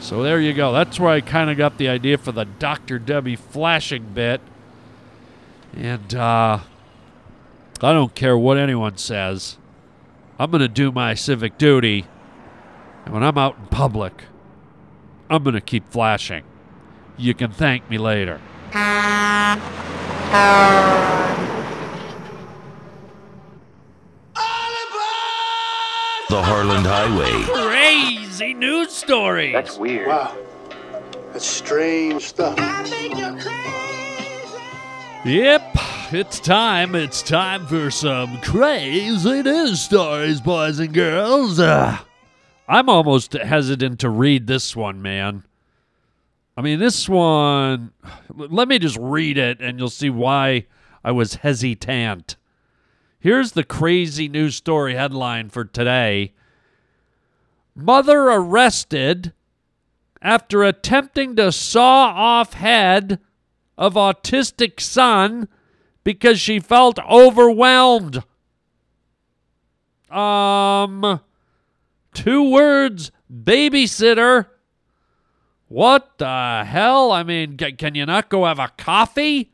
So 0.00 0.22
there 0.22 0.40
you 0.40 0.52
go. 0.52 0.72
That's 0.72 1.00
where 1.00 1.10
I 1.10 1.20
kind 1.20 1.50
of 1.50 1.56
got 1.56 1.78
the 1.78 1.88
idea 1.88 2.18
for 2.18 2.30
the 2.30 2.44
Dr. 2.44 2.98
Debbie 2.98 3.36
flashing 3.36 4.04
bit. 4.12 4.40
And 5.74 6.14
uh, 6.14 6.60
I 7.80 7.92
don't 7.92 8.14
care 8.14 8.36
what 8.36 8.58
anyone 8.58 8.96
says. 8.98 9.56
I'm 10.38 10.50
going 10.50 10.60
to 10.60 10.68
do 10.68 10.92
my 10.92 11.14
civic 11.14 11.58
duty. 11.58 12.06
And 13.04 13.14
when 13.14 13.22
I'm 13.22 13.38
out 13.38 13.56
in 13.58 13.66
public, 13.66 14.24
I'm 15.30 15.42
going 15.42 15.54
to 15.54 15.60
keep 15.60 15.88
flashing. 15.88 16.44
You 17.16 17.34
can 17.34 17.50
thank 17.50 17.88
me 17.90 17.98
later. 17.98 18.40
The 26.28 26.42
Harland 26.42 26.86
Highway. 26.86 27.42
Crazy 27.44 28.52
news 28.52 28.92
stories. 28.92 29.54
That's 29.54 29.78
weird. 29.78 30.08
Wow. 30.08 30.36
That's 31.32 31.46
strange 31.46 32.22
stuff. 32.22 32.58
Yep, 35.24 35.76
it's 36.12 36.38
time. 36.38 36.94
It's 36.94 37.22
time 37.22 37.66
for 37.66 37.90
some 37.90 38.40
crazy 38.42 39.42
news 39.42 39.80
stories, 39.80 40.42
boys 40.42 40.78
and 40.78 40.92
girls. 40.92 41.58
Uh, 41.58 41.96
I'm 42.68 42.90
almost 42.90 43.32
hesitant 43.32 44.00
to 44.00 44.10
read 44.10 44.46
this 44.46 44.76
one, 44.76 45.00
man. 45.00 45.44
I 46.58 46.60
mean, 46.60 46.78
this 46.78 47.08
one, 47.08 47.92
let 48.34 48.68
me 48.68 48.78
just 48.78 48.98
read 49.00 49.38
it 49.38 49.60
and 49.60 49.78
you'll 49.78 49.88
see 49.88 50.10
why 50.10 50.66
I 51.02 51.12
was 51.12 51.36
hesitant. 51.36 52.36
Here's 53.20 53.52
the 53.52 53.64
crazy 53.64 54.28
news 54.28 54.54
story 54.54 54.94
headline 54.94 55.48
for 55.48 55.64
today 55.64 56.34
Mother 57.74 58.18
arrested 58.28 59.32
after 60.22 60.62
attempting 60.62 61.34
to 61.36 61.50
saw 61.50 62.12
off 62.14 62.54
head 62.54 63.18
of 63.76 63.94
autistic 63.94 64.80
son 64.80 65.48
because 66.04 66.40
she 66.40 66.60
felt 66.60 66.98
overwhelmed. 67.00 68.22
Um, 70.10 71.20
two 72.14 72.50
words 72.50 73.10
babysitter. 73.32 74.46
What 75.66 76.18
the 76.18 76.64
hell? 76.66 77.12
I 77.12 77.24
mean, 77.24 77.56
can, 77.56 77.94
you 77.94 78.06
not 78.06 78.28
go 78.28 78.44
have 78.44 78.58
a 78.58 78.72
coffee? 78.76 79.52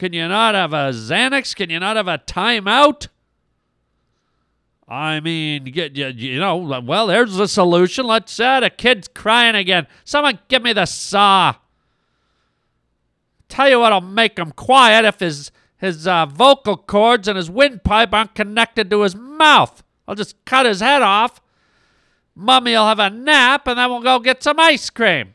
Can 0.00 0.14
you 0.14 0.28
not 0.28 0.54
have 0.54 0.72
a 0.72 0.92
Xanax? 0.92 1.54
Can 1.54 1.68
you 1.68 1.78
not 1.78 1.96
have 1.96 2.08
a 2.08 2.16
timeout? 2.16 3.08
I 4.88 5.20
mean, 5.20 5.64
get 5.64 5.94
you, 5.94 6.06
you 6.06 6.40
know, 6.40 6.56
well, 6.56 7.06
there's 7.06 7.34
the 7.34 7.46
solution. 7.46 8.06
Let's 8.06 8.32
say 8.32 8.60
the 8.60 8.70
kid's 8.70 9.08
crying 9.08 9.54
again. 9.54 9.86
Someone 10.06 10.38
give 10.48 10.62
me 10.62 10.72
the 10.72 10.86
saw. 10.86 11.56
Tell 13.50 13.68
you 13.68 13.78
what—I'll 13.78 14.00
make 14.00 14.38
him 14.38 14.52
quiet 14.52 15.04
if 15.04 15.20
his 15.20 15.52
his 15.76 16.06
uh, 16.06 16.24
vocal 16.24 16.78
cords 16.78 17.28
and 17.28 17.36
his 17.36 17.50
windpipe 17.50 18.14
aren't 18.14 18.34
connected 18.34 18.88
to 18.88 19.02
his 19.02 19.14
mouth. 19.14 19.82
I'll 20.08 20.14
just 20.14 20.42
cut 20.46 20.64
his 20.64 20.80
head 20.80 21.02
off. 21.02 21.42
Mummy'll 22.34 22.86
have 22.86 23.00
a 23.00 23.10
nap, 23.10 23.66
and 23.66 23.78
then 23.78 23.90
we'll 23.90 24.00
go 24.00 24.18
get 24.18 24.42
some 24.42 24.58
ice 24.58 24.88
cream. 24.88 25.34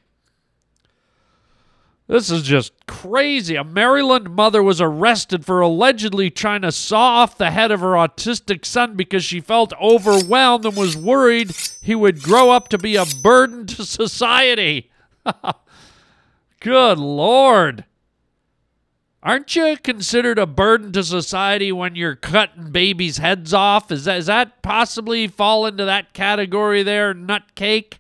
This 2.07 2.29
is 2.29 2.43
just 2.43 2.73
crazy. 2.85 3.55
A 3.55 3.63
Maryland 3.63 4.29
mother 4.29 4.61
was 4.61 4.79
arrested 4.79 5.43
for 5.43 5.59
allegedly 5.59 6.29
trying 6.29 6.61
to 6.61 6.71
saw 6.71 7.21
off 7.21 7.37
the 7.37 7.49
head 7.49 7.71
of 7.71 7.79
her 7.79 7.93
autistic 7.93 8.63
son 8.63 8.95
because 8.95 9.23
she 9.23 9.39
felt 9.39 9.73
overwhelmed 9.81 10.65
and 10.65 10.77
was 10.77 10.95
worried 10.95 11.51
he 11.81 11.95
would 11.95 12.21
grow 12.21 12.51
up 12.51 12.67
to 12.69 12.77
be 12.77 12.95
a 12.95 13.05
burden 13.05 13.65
to 13.67 13.85
society. 13.85 14.91
Good 16.59 16.99
Lord. 16.99 17.85
Aren't 19.23 19.55
you 19.55 19.75
considered 19.77 20.37
a 20.37 20.45
burden 20.45 20.91
to 20.91 21.03
society 21.03 21.71
when 21.71 21.95
you're 21.95 22.15
cutting 22.15 22.71
babies' 22.71 23.17
heads 23.17 23.55
off? 23.55 23.91
Is 23.91 24.05
that, 24.05 24.19
is 24.19 24.27
that 24.27 24.61
possibly 24.61 25.27
fall 25.27 25.65
into 25.65 25.83
that 25.85 26.13
category 26.13 26.83
there, 26.83 27.15
nutcake? 27.15 27.97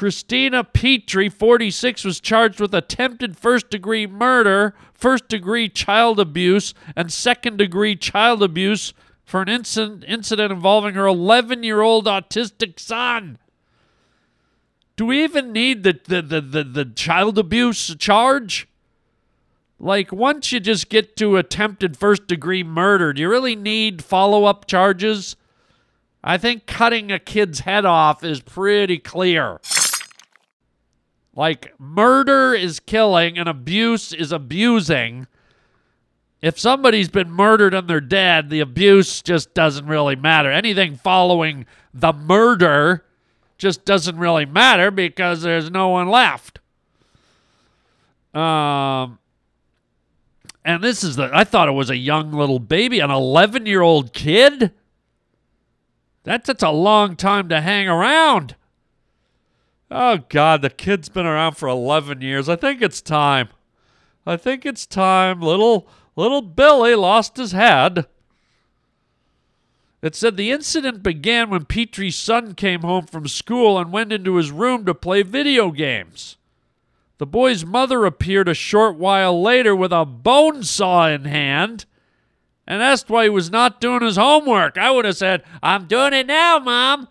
Christina 0.00 0.64
Petrie, 0.64 1.28
46, 1.28 2.04
was 2.04 2.20
charged 2.20 2.58
with 2.58 2.74
attempted 2.74 3.36
first 3.36 3.68
degree 3.68 4.06
murder, 4.06 4.74
first 4.94 5.28
degree 5.28 5.68
child 5.68 6.18
abuse, 6.18 6.72
and 6.96 7.12
second 7.12 7.58
degree 7.58 7.94
child 7.94 8.42
abuse 8.42 8.94
for 9.26 9.42
an 9.42 9.50
incident, 9.50 10.02
incident 10.08 10.52
involving 10.52 10.94
her 10.94 11.04
11 11.04 11.62
year 11.64 11.82
old 11.82 12.06
autistic 12.06 12.80
son. 12.80 13.36
Do 14.96 15.04
we 15.04 15.22
even 15.22 15.52
need 15.52 15.82
the, 15.82 16.00
the, 16.08 16.22
the, 16.22 16.40
the, 16.40 16.64
the 16.64 16.84
child 16.86 17.36
abuse 17.36 17.94
charge? 17.96 18.68
Like, 19.78 20.10
once 20.12 20.50
you 20.50 20.60
just 20.60 20.88
get 20.88 21.14
to 21.16 21.36
attempted 21.36 21.98
first 21.98 22.26
degree 22.26 22.62
murder, 22.62 23.12
do 23.12 23.20
you 23.20 23.28
really 23.28 23.54
need 23.54 24.02
follow 24.02 24.46
up 24.46 24.66
charges? 24.66 25.36
I 26.24 26.38
think 26.38 26.64
cutting 26.64 27.12
a 27.12 27.18
kid's 27.18 27.60
head 27.60 27.84
off 27.84 28.24
is 28.24 28.40
pretty 28.40 28.96
clear. 28.96 29.60
Like, 31.34 31.78
murder 31.78 32.54
is 32.54 32.80
killing 32.80 33.38
and 33.38 33.48
abuse 33.48 34.12
is 34.12 34.32
abusing. 34.32 35.26
If 36.42 36.58
somebody's 36.58 37.08
been 37.08 37.30
murdered 37.30 37.74
and 37.74 37.86
they're 37.86 38.00
dead, 38.00 38.50
the 38.50 38.60
abuse 38.60 39.22
just 39.22 39.54
doesn't 39.54 39.86
really 39.86 40.16
matter. 40.16 40.50
Anything 40.50 40.96
following 40.96 41.66
the 41.92 42.12
murder 42.12 43.04
just 43.58 43.84
doesn't 43.84 44.16
really 44.16 44.46
matter 44.46 44.90
because 44.90 45.42
there's 45.42 45.70
no 45.70 45.88
one 45.90 46.08
left. 46.08 46.58
Um, 48.32 49.18
and 50.64 50.82
this 50.82 51.04
is 51.04 51.16
the, 51.16 51.30
I 51.32 51.44
thought 51.44 51.68
it 51.68 51.72
was 51.72 51.90
a 51.90 51.96
young 51.96 52.32
little 52.32 52.58
baby, 52.58 53.00
an 53.00 53.10
11 53.10 53.66
year 53.66 53.82
old 53.82 54.12
kid. 54.12 54.72
That's, 56.24 56.46
that's 56.46 56.62
a 56.62 56.70
long 56.70 57.16
time 57.16 57.48
to 57.50 57.60
hang 57.60 57.88
around. 57.88 58.56
Oh, 59.90 60.18
God, 60.28 60.62
the 60.62 60.70
kid's 60.70 61.08
been 61.08 61.26
around 61.26 61.56
for 61.56 61.68
11 61.68 62.20
years. 62.20 62.48
I 62.48 62.56
think 62.56 62.80
it's 62.80 63.00
time. 63.00 63.48
I 64.24 64.36
think 64.36 64.64
it's 64.64 64.86
time. 64.86 65.40
Little, 65.40 65.88
little 66.14 66.42
Billy 66.42 66.94
lost 66.94 67.36
his 67.36 67.52
head. 67.52 68.06
It 70.02 70.14
said 70.14 70.36
the 70.36 70.50
incident 70.50 71.02
began 71.02 71.50
when 71.50 71.64
Petrie's 71.66 72.16
son 72.16 72.54
came 72.54 72.80
home 72.80 73.06
from 73.06 73.28
school 73.28 73.78
and 73.78 73.92
went 73.92 74.12
into 74.12 74.36
his 74.36 74.50
room 74.50 74.84
to 74.86 74.94
play 74.94 75.22
video 75.22 75.70
games. 75.70 76.36
The 77.18 77.26
boy's 77.26 77.66
mother 77.66 78.06
appeared 78.06 78.48
a 78.48 78.54
short 78.54 78.96
while 78.96 79.42
later 79.42 79.76
with 79.76 79.92
a 79.92 80.06
bone 80.06 80.62
saw 80.62 81.06
in 81.08 81.26
hand 81.26 81.84
and 82.66 82.82
asked 82.82 83.10
why 83.10 83.24
he 83.24 83.28
was 83.28 83.50
not 83.50 83.80
doing 83.80 84.00
his 84.00 84.16
homework. 84.16 84.78
I 84.78 84.90
would 84.90 85.04
have 85.04 85.18
said, 85.18 85.42
I'm 85.62 85.84
doing 85.84 86.14
it 86.14 86.26
now, 86.26 86.58
Mom. 86.60 87.08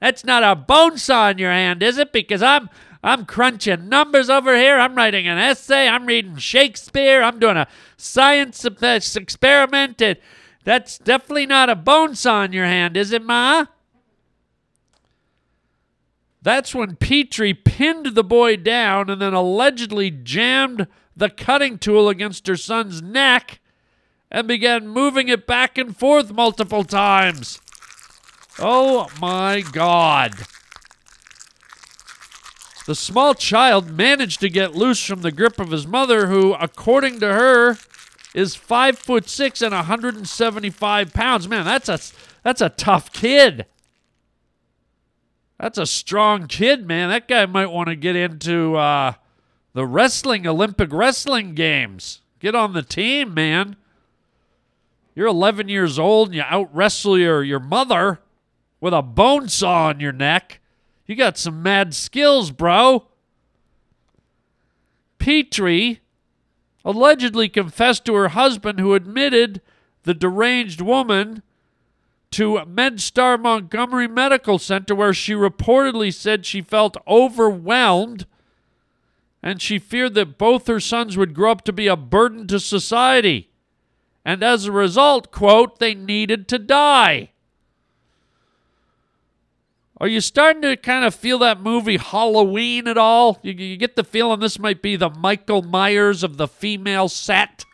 That's 0.00 0.24
not 0.24 0.42
a 0.42 0.54
bone 0.54 0.98
saw 0.98 1.30
in 1.30 1.38
your 1.38 1.52
hand, 1.52 1.82
is 1.82 1.98
it? 1.98 2.12
Because 2.12 2.42
I'm 2.42 2.68
I'm 3.02 3.24
crunching 3.24 3.88
numbers 3.88 4.28
over 4.28 4.56
here. 4.56 4.78
I'm 4.78 4.96
writing 4.96 5.28
an 5.28 5.38
essay. 5.38 5.88
I'm 5.88 6.06
reading 6.06 6.36
Shakespeare. 6.36 7.22
I'm 7.22 7.38
doing 7.38 7.56
a 7.56 7.68
science 7.96 8.64
experiment. 8.64 10.02
That's 10.64 10.98
definitely 10.98 11.46
not 11.46 11.70
a 11.70 11.76
bone 11.76 12.16
saw 12.16 12.42
in 12.42 12.52
your 12.52 12.64
hand, 12.64 12.96
is 12.96 13.12
it, 13.12 13.22
Ma? 13.22 13.66
That's 16.42 16.74
when 16.74 16.96
Petrie 16.96 17.54
pinned 17.54 18.14
the 18.14 18.24
boy 18.24 18.56
down 18.56 19.08
and 19.08 19.22
then 19.22 19.34
allegedly 19.34 20.10
jammed 20.10 20.88
the 21.16 21.30
cutting 21.30 21.78
tool 21.78 22.08
against 22.08 22.46
her 22.46 22.56
son's 22.56 23.00
neck 23.02 23.60
and 24.30 24.48
began 24.48 24.88
moving 24.88 25.28
it 25.28 25.46
back 25.46 25.78
and 25.78 25.96
forth 25.96 26.32
multiple 26.32 26.84
times. 26.84 27.60
Oh 28.58 29.08
my 29.20 29.60
God. 29.60 30.34
The 32.86 32.94
small 32.94 33.34
child 33.34 33.90
managed 33.90 34.40
to 34.40 34.48
get 34.48 34.74
loose 34.74 35.04
from 35.04 35.22
the 35.22 35.32
grip 35.32 35.58
of 35.58 35.72
his 35.72 35.86
mother, 35.86 36.28
who, 36.28 36.54
according 36.54 37.20
to 37.20 37.34
her, 37.34 37.76
is 38.32 38.54
five 38.54 38.98
foot 38.98 39.28
six 39.28 39.60
and 39.60 39.74
175 39.74 41.12
pounds. 41.12 41.48
Man, 41.48 41.64
that's 41.64 41.88
a 41.88 41.98
that's 42.42 42.60
a 42.60 42.68
tough 42.68 43.12
kid. 43.12 43.66
That's 45.58 45.78
a 45.78 45.86
strong 45.86 46.46
kid, 46.46 46.86
man. 46.86 47.08
That 47.08 47.28
guy 47.28 47.46
might 47.46 47.70
want 47.70 47.88
to 47.88 47.96
get 47.96 48.14
into 48.14 48.76
uh, 48.76 49.14
the 49.72 49.86
wrestling 49.86 50.46
Olympic 50.46 50.92
wrestling 50.92 51.54
games. 51.54 52.20
Get 52.38 52.54
on 52.54 52.72
the 52.72 52.82
team, 52.82 53.34
man. 53.34 53.76
You're 55.14 55.28
11 55.28 55.68
years 55.68 55.98
old 55.98 56.28
and 56.28 56.36
you 56.36 56.42
out 56.42 56.68
wrestle 56.74 57.18
your, 57.18 57.42
your 57.42 57.58
mother 57.58 58.20
with 58.86 58.94
a 58.94 59.02
bone 59.02 59.48
saw 59.48 59.88
on 59.88 59.98
your 59.98 60.12
neck. 60.12 60.60
You 61.06 61.16
got 61.16 61.36
some 61.36 61.60
mad 61.60 61.92
skills, 61.92 62.52
bro. 62.52 63.08
Petrie 65.18 65.98
allegedly 66.84 67.48
confessed 67.48 68.04
to 68.04 68.14
her 68.14 68.28
husband, 68.28 68.78
who 68.78 68.94
admitted 68.94 69.60
the 70.04 70.14
deranged 70.14 70.80
woman 70.80 71.42
to 72.30 72.60
MedStar 72.64 73.42
Montgomery 73.42 74.06
Medical 74.06 74.56
Center, 74.56 74.94
where 74.94 75.12
she 75.12 75.32
reportedly 75.32 76.14
said 76.14 76.46
she 76.46 76.62
felt 76.62 76.96
overwhelmed 77.08 78.24
and 79.42 79.60
she 79.60 79.80
feared 79.80 80.14
that 80.14 80.38
both 80.38 80.68
her 80.68 80.78
sons 80.78 81.16
would 81.16 81.34
grow 81.34 81.50
up 81.50 81.64
to 81.64 81.72
be 81.72 81.88
a 81.88 81.96
burden 81.96 82.46
to 82.46 82.60
society. 82.60 83.50
And 84.24 84.44
as 84.44 84.66
a 84.66 84.70
result, 84.70 85.32
quote, 85.32 85.80
they 85.80 85.92
needed 85.92 86.46
to 86.46 86.60
die. 86.60 87.30
Are 89.98 90.08
you 90.08 90.20
starting 90.20 90.60
to 90.62 90.76
kind 90.76 91.06
of 91.06 91.14
feel 91.14 91.38
that 91.38 91.60
movie 91.60 91.96
Halloween 91.96 92.86
at 92.86 92.98
all? 92.98 93.38
You, 93.42 93.52
you 93.52 93.78
get 93.78 93.96
the 93.96 94.04
feeling 94.04 94.40
this 94.40 94.58
might 94.58 94.82
be 94.82 94.96
the 94.96 95.08
Michael 95.08 95.62
Myers 95.62 96.22
of 96.22 96.36
the 96.36 96.46
female 96.46 97.08
set? 97.08 97.64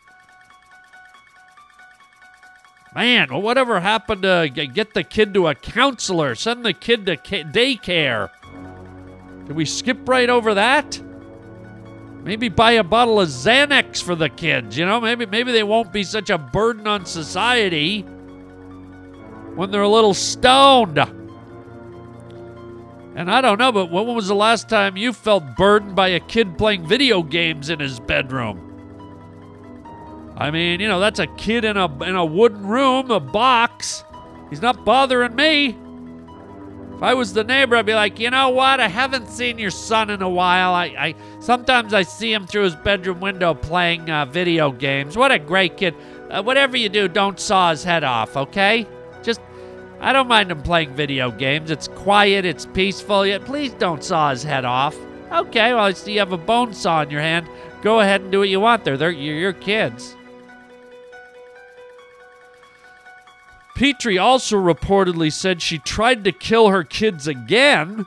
Man, 2.95 3.29
well, 3.29 3.41
whatever 3.41 3.81
happened 3.81 4.21
to 4.21 4.49
get 4.49 4.93
the 4.93 5.03
kid 5.03 5.33
to 5.33 5.47
a 5.47 5.55
counselor? 5.55 6.35
Send 6.35 6.63
the 6.63 6.73
kid 6.73 7.05
to 7.07 7.17
daycare. 7.17 8.29
Did 9.47 9.55
we 9.55 9.65
skip 9.65 10.07
right 10.07 10.29
over 10.29 10.53
that? 10.53 11.01
Maybe 12.23 12.47
buy 12.47 12.73
a 12.73 12.83
bottle 12.85 13.19
of 13.19 13.27
Xanax 13.27 14.01
for 14.01 14.15
the 14.15 14.29
kids, 14.29 14.77
you 14.77 14.85
know? 14.85 15.01
Maybe 15.01 15.25
maybe 15.25 15.51
they 15.51 15.63
won't 15.63 15.91
be 15.91 16.03
such 16.03 16.29
a 16.29 16.37
burden 16.37 16.87
on 16.87 17.05
society 17.05 18.01
when 19.55 19.71
they're 19.71 19.81
a 19.81 19.89
little 19.89 20.13
stoned. 20.13 20.99
And 23.15 23.29
I 23.29 23.41
don't 23.41 23.59
know, 23.59 23.71
but 23.71 23.91
when 23.91 24.07
was 24.07 24.27
the 24.27 24.35
last 24.35 24.69
time 24.69 24.97
you 24.97 25.13
felt 25.13 25.55
burdened 25.55 25.95
by 25.95 26.09
a 26.09 26.19
kid 26.19 26.57
playing 26.57 26.87
video 26.87 27.21
games 27.21 27.69
in 27.69 27.79
his 27.79 27.99
bedroom? 27.99 28.71
I 30.35 30.49
mean, 30.49 30.79
you 30.79 30.87
know, 30.87 30.99
that's 30.99 31.19
a 31.19 31.27
kid 31.27 31.63
in 31.63 31.77
a 31.77 31.85
in 32.03 32.15
a 32.15 32.25
wooden 32.25 32.65
room, 32.65 33.11
a 33.11 33.19
box. 33.19 34.03
He's 34.49 34.61
not 34.61 34.83
bothering 34.83 35.35
me. 35.35 35.77
If 36.95 37.03
I 37.03 37.13
was 37.13 37.33
the 37.33 37.43
neighbor, 37.43 37.75
I'd 37.75 37.85
be 37.85 37.93
like, 37.93 38.19
you 38.19 38.31
know 38.31 38.49
what? 38.49 38.79
I 38.79 38.87
haven't 38.87 39.27
seen 39.27 39.59
your 39.59 39.71
son 39.71 40.09
in 40.09 40.21
a 40.21 40.29
while. 40.29 40.73
I, 40.73 40.85
I 40.85 41.15
sometimes 41.39 41.93
I 41.93 42.01
see 42.03 42.33
him 42.33 42.47
through 42.47 42.63
his 42.63 42.75
bedroom 42.75 43.19
window 43.19 43.53
playing 43.53 44.09
uh, 44.09 44.25
video 44.25 44.71
games. 44.71 45.15
What 45.15 45.31
a 45.31 45.37
great 45.37 45.77
kid! 45.77 45.95
Uh, 46.31 46.41
whatever 46.41 46.77
you 46.77 46.89
do, 46.89 47.07
don't 47.07 47.39
saw 47.39 47.69
his 47.69 47.83
head 47.83 48.03
off, 48.03 48.35
okay? 48.35 48.87
I 50.03 50.11
don't 50.11 50.27
mind 50.27 50.51
him 50.51 50.61
playing 50.61 50.93
video 50.95 51.31
games. 51.31 51.71
It's 51.71 51.87
quiet, 51.87 52.43
it's 52.43 52.65
peaceful. 52.65 53.25
Yet, 53.25 53.45
please 53.45 53.71
don't 53.75 54.03
saw 54.03 54.31
his 54.31 54.43
head 54.43 54.65
off. 54.65 54.97
Okay, 55.31 55.73
well, 55.73 55.85
I 55.85 55.93
see 55.93 56.13
you 56.13 56.19
have 56.19 56.33
a 56.33 56.37
bone 56.37 56.73
saw 56.73 57.03
in 57.03 57.09
your 57.09 57.21
hand. 57.21 57.47
Go 57.81 58.01
ahead 58.01 58.19
and 58.19 58.29
do 58.29 58.39
what 58.39 58.49
you 58.49 58.59
want 58.59 58.83
there. 58.83 58.97
They're 58.97 59.11
you're 59.11 59.37
your 59.37 59.53
kids. 59.53 60.13
Petrie 63.77 64.17
also 64.17 64.57
reportedly 64.57 65.31
said 65.31 65.61
she 65.61 65.77
tried 65.79 66.25
to 66.25 66.33
kill 66.33 66.67
her 66.67 66.83
kids 66.83 67.25
again 67.25 68.05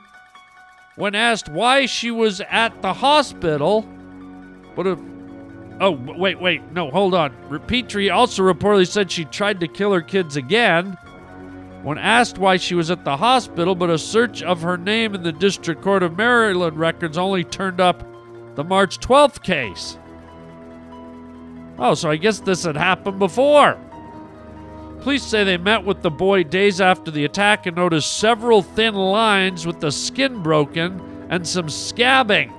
when 0.97 1.15
asked 1.15 1.49
why 1.49 1.87
she 1.87 2.11
was 2.11 2.41
at 2.41 2.79
the 2.83 2.93
hospital. 2.93 3.81
What 4.75 4.85
a. 4.85 4.91
Uh, 4.91 4.97
oh 5.81 5.91
wait, 5.91 6.39
wait, 6.39 6.61
no, 6.73 6.91
hold 6.91 7.15
on. 7.15 7.33
Petrie 7.65 8.11
also 8.11 8.43
reportedly 8.43 8.87
said 8.87 9.11
she 9.11 9.25
tried 9.25 9.59
to 9.61 9.67
kill 9.67 9.91
her 9.93 10.01
kids 10.01 10.35
again 10.37 10.95
when 11.83 11.97
asked 11.97 12.37
why 12.37 12.57
she 12.57 12.75
was 12.75 12.91
at 12.91 13.03
the 13.03 13.17
hospital. 13.17 13.75
But 13.75 13.89
a 13.89 13.97
search 13.97 14.41
of 14.43 14.61
her 14.61 14.77
name 14.77 15.15
in 15.15 15.23
the 15.23 15.31
District 15.31 15.81
Court 15.81 16.03
of 16.03 16.17
Maryland 16.17 16.77
records 16.77 17.17
only 17.17 17.43
turned 17.43 17.79
up 17.79 18.03
the 18.55 18.63
March 18.63 18.99
12th 18.99 19.43
case. 19.43 19.97
Oh, 21.79 21.93
so 21.93 22.09
I 22.09 22.15
guess 22.15 22.39
this 22.39 22.63
had 22.63 22.75
happened 22.75 23.19
before. 23.19 23.77
Police 25.01 25.23
say 25.23 25.43
they 25.43 25.57
met 25.57 25.85
with 25.85 26.01
the 26.01 26.09
boy 26.09 26.43
days 26.43 26.81
after 26.81 27.11
the 27.11 27.23
attack 27.23 27.65
and 27.65 27.77
noticed 27.77 28.17
several 28.17 28.61
thin 28.61 28.95
lines 28.95 29.65
with 29.65 29.79
the 29.79 29.91
skin 29.91 30.41
broken 30.41 31.27
and 31.29 31.47
some 31.47 31.67
scabbing. 31.67 32.51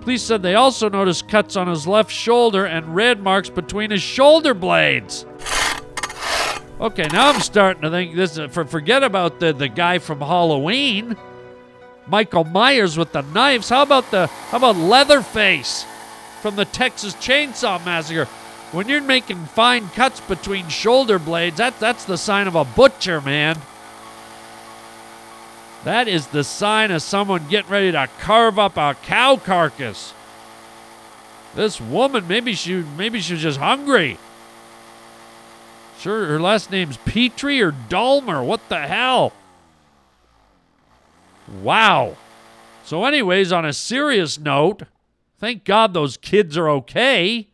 Police 0.00 0.22
said 0.22 0.42
they 0.42 0.54
also 0.54 0.88
noticed 0.88 1.28
cuts 1.28 1.56
on 1.56 1.68
his 1.68 1.86
left 1.86 2.10
shoulder 2.10 2.64
and 2.64 2.96
red 2.96 3.22
marks 3.22 3.50
between 3.50 3.90
his 3.90 4.02
shoulder 4.02 4.54
blades. 4.54 5.26
Okay, 6.80 7.06
now 7.12 7.28
I'm 7.28 7.42
starting 7.42 7.82
to 7.82 7.90
think 7.90 8.14
this. 8.14 8.38
is 8.38 8.54
For 8.54 8.64
forget 8.64 9.02
about 9.02 9.38
the 9.38 9.52
the 9.52 9.68
guy 9.68 9.98
from 9.98 10.20
Halloween, 10.20 11.14
Michael 12.06 12.44
Myers 12.44 12.96
with 12.96 13.12
the 13.12 13.20
knives. 13.20 13.68
How 13.68 13.82
about 13.82 14.10
the 14.10 14.28
how 14.28 14.56
about 14.56 14.76
Leatherface 14.76 15.84
from 16.40 16.56
the 16.56 16.64
Texas 16.64 17.12
Chainsaw 17.16 17.84
Massacre? 17.84 18.24
When 18.72 18.88
you're 18.88 19.02
making 19.02 19.44
fine 19.44 19.88
cuts 19.90 20.20
between 20.20 20.68
shoulder 20.68 21.18
blades, 21.18 21.58
that, 21.58 21.78
that's 21.80 22.04
the 22.04 22.16
sign 22.16 22.46
of 22.46 22.54
a 22.54 22.64
butcher, 22.64 23.20
man. 23.20 23.58
That 25.84 26.08
is 26.08 26.28
the 26.28 26.44
sign 26.44 26.92
of 26.92 27.02
someone 27.02 27.46
getting 27.48 27.70
ready 27.70 27.92
to 27.92 28.08
carve 28.20 28.58
up 28.58 28.78
a 28.78 28.96
cow 29.02 29.36
carcass. 29.36 30.14
This 31.54 31.78
woman, 31.78 32.26
maybe 32.26 32.54
she 32.54 32.76
maybe 32.96 33.20
she 33.20 33.34
was 33.34 33.42
just 33.42 33.58
hungry. 33.58 34.16
Sure, 36.00 36.26
her 36.26 36.40
last 36.40 36.70
name's 36.70 36.96
Petrie 36.98 37.60
or 37.60 37.72
Dahmer. 37.72 38.44
What 38.44 38.68
the 38.70 38.80
hell? 38.80 39.34
Wow. 41.62 42.16
So, 42.84 43.04
anyways, 43.04 43.52
on 43.52 43.64
a 43.64 43.72
serious 43.72 44.38
note, 44.38 44.84
thank 45.38 45.64
God 45.64 45.92
those 45.92 46.16
kids 46.16 46.56
are 46.56 46.70
okay. 46.70 47.48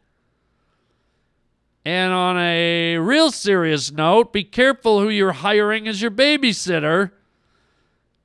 And 1.85 2.13
on 2.13 2.39
a 2.39 2.99
real 2.99 3.31
serious 3.31 3.91
note, 3.93 4.33
be 4.33 4.45
careful 4.45 5.01
who 5.01 5.09
you're 5.09 5.33
hiring 5.33 5.87
as 5.87 6.03
your 6.03 6.11
babysitter. 6.11 7.13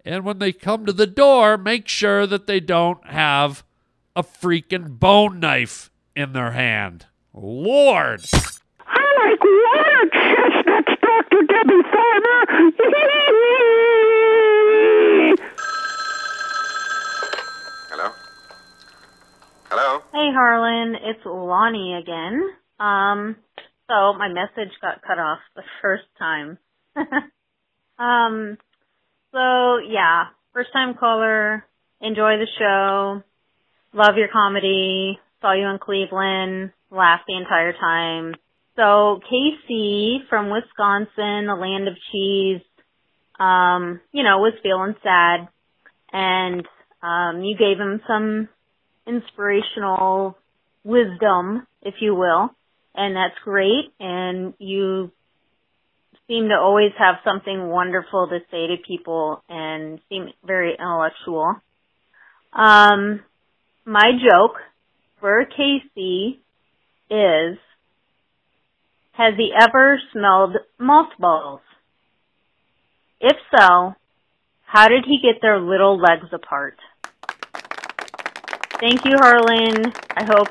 And 0.03 0.23
when 0.23 0.39
they 0.39 0.51
come 0.51 0.85
to 0.85 0.93
the 0.93 1.07
door, 1.07 1.57
make 1.57 1.87
sure 1.87 2.25
that 2.25 2.47
they 2.47 2.59
don't 2.59 3.05
have 3.07 3.63
a 4.15 4.23
freaking 4.23 4.99
bone 4.99 5.39
knife 5.39 5.91
in 6.15 6.33
their 6.33 6.51
hand. 6.51 7.05
Lord. 7.33 8.25
I 8.87 9.29
like 9.29 9.43
water 9.43 10.09
chestnuts, 10.11 11.01
Dr. 11.01 11.41
Debbie 11.45 11.83
Thymer. 11.93 12.50
Hello? 17.89 18.11
Hello? 19.69 20.01
Hey, 20.13 20.29
Harlan. 20.31 20.95
It's 20.95 21.25
Lonnie 21.25 21.95
again. 21.95 22.43
Um, 22.79 23.35
so 23.87 24.13
my 24.13 24.27
message 24.27 24.73
got 24.79 25.01
cut 25.01 25.17
off 25.17 25.39
the 25.55 25.63
first 25.81 26.03
time. 26.19 26.59
um, 27.97 28.57
so 29.31 29.79
yeah, 29.79 30.25
first 30.53 30.71
time 30.71 30.93
caller. 30.99 31.65
Enjoy 31.99 32.37
the 32.37 32.47
show. 32.59 33.23
Love 33.93 34.17
your 34.17 34.29
comedy. 34.31 35.19
Saw 35.41 35.53
you 35.53 35.67
in 35.67 35.79
Cleveland. 35.79 36.73
Laughed 36.91 37.23
the 37.27 37.37
entire 37.37 37.73
time. 37.73 38.35
So 38.75 39.19
Casey 39.29 40.19
from 40.29 40.49
Wisconsin, 40.49 41.47
the 41.47 41.57
land 41.59 41.87
of 41.87 41.95
cheese, 42.11 42.61
um, 43.39 43.99
you 44.11 44.23
know, 44.23 44.39
was 44.39 44.53
feeling 44.63 44.95
sad 45.03 45.47
and 46.13 46.67
um 47.01 47.43
you 47.43 47.57
gave 47.57 47.79
him 47.79 48.01
some 48.07 48.49
inspirational 49.07 50.37
wisdom, 50.83 51.65
if 51.81 51.95
you 52.01 52.15
will 52.15 52.51
and 52.95 53.15
that's 53.15 53.39
great. 53.43 53.93
And 53.99 54.53
you 54.59 55.11
seem 56.27 56.49
to 56.49 56.55
always 56.55 56.91
have 56.97 57.15
something 57.23 57.67
wonderful 57.67 58.27
to 58.27 58.39
say 58.51 58.67
to 58.67 58.75
people 58.85 59.43
and 59.49 59.99
seem 60.09 60.29
very 60.45 60.73
intellectual. 60.77 61.55
Um, 62.53 63.21
my 63.85 64.11
joke 64.11 64.57
for 65.19 65.45
Casey 65.45 66.41
is, 67.09 67.57
has 69.11 69.33
he 69.37 69.51
ever 69.59 69.99
smelled 70.11 70.57
mothballs? 70.79 71.61
If 73.19 73.37
so, 73.55 73.95
how 74.65 74.87
did 74.87 75.05
he 75.05 75.19
get 75.21 75.41
their 75.41 75.59
little 75.59 75.99
legs 75.99 76.27
apart? 76.31 76.77
Thank 78.79 79.05
you, 79.05 79.15
Harlan. 79.19 79.93
I 80.15 80.23
hope 80.23 80.47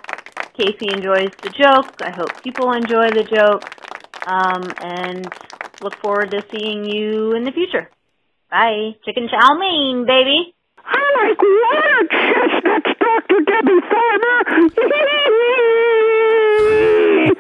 Casey 0.55 0.87
enjoys 0.93 1.31
the 1.43 1.51
joke. 1.51 2.01
I 2.01 2.11
hope 2.11 2.43
people 2.45 2.73
enjoy 2.73 3.11
the 3.11 3.25
joke. 3.25 3.65
Um, 4.27 4.71
and 4.79 5.27
look 5.83 5.97
forward 5.97 6.31
to 6.31 6.45
seeing 6.53 6.85
you 6.85 7.33
in 7.35 7.45
the 7.45 7.53
future. 7.53 7.91
Bye. 8.51 8.95
Chicken 9.05 9.29
chow 9.29 9.55
mein, 9.59 10.07
baby. 10.07 10.55
I 10.85 11.03
like 11.17 11.41
water 11.41 12.07
chestnuts, 12.11 12.93
Dr. 13.01 13.41
Debbie 13.47 13.81
Thymer. 13.89 15.57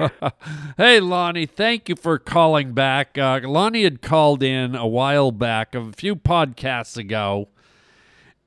hey, 0.76 1.00
Lonnie, 1.00 1.46
thank 1.46 1.88
you 1.88 1.96
for 1.96 2.18
calling 2.18 2.72
back. 2.72 3.18
Uh, 3.18 3.40
Lonnie 3.42 3.84
had 3.84 4.02
called 4.02 4.42
in 4.42 4.74
a 4.74 4.86
while 4.86 5.32
back, 5.32 5.74
a 5.74 5.92
few 5.92 6.16
podcasts 6.16 6.96
ago. 6.96 7.48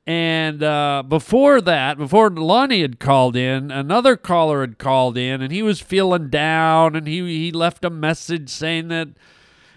And 0.05 0.61
uh, 0.61 1.03
before 1.07 1.61
that, 1.61 1.97
before 1.97 2.29
Lonnie 2.29 2.81
had 2.81 2.99
called 2.99 3.37
in, 3.37 3.71
another 3.71 4.17
caller 4.17 4.61
had 4.61 4.77
called 4.77 5.17
in, 5.17 5.41
and 5.41 5.51
he 5.51 5.61
was 5.61 5.79
feeling 5.79 6.29
down, 6.29 6.95
and 6.95 7.07
he 7.07 7.21
he 7.21 7.51
left 7.53 7.85
a 7.85 7.89
message 7.89 8.49
saying 8.49 8.89
that 8.89 9.09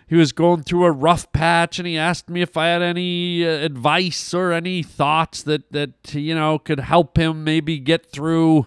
he 0.09 0.17
was 0.17 0.33
going 0.33 0.65
through 0.65 0.85
a 0.85 0.91
rough 0.91 1.31
patch, 1.31 1.79
and 1.79 1.87
he 1.87 1.97
asked 1.97 2.29
me 2.29 2.43
if 2.43 2.57
I 2.57 2.67
had 2.67 2.83
any 2.83 3.47
uh, 3.47 3.51
advice 3.51 4.35
or 4.35 4.51
any 4.51 4.83
thoughts 4.83 5.45
that 5.45 5.71
that 5.71 6.13
you 6.13 6.35
know 6.35 6.59
could 6.59 6.81
help 6.81 7.17
him 7.17 7.45
maybe 7.45 7.79
get 7.79 8.11
through 8.11 8.67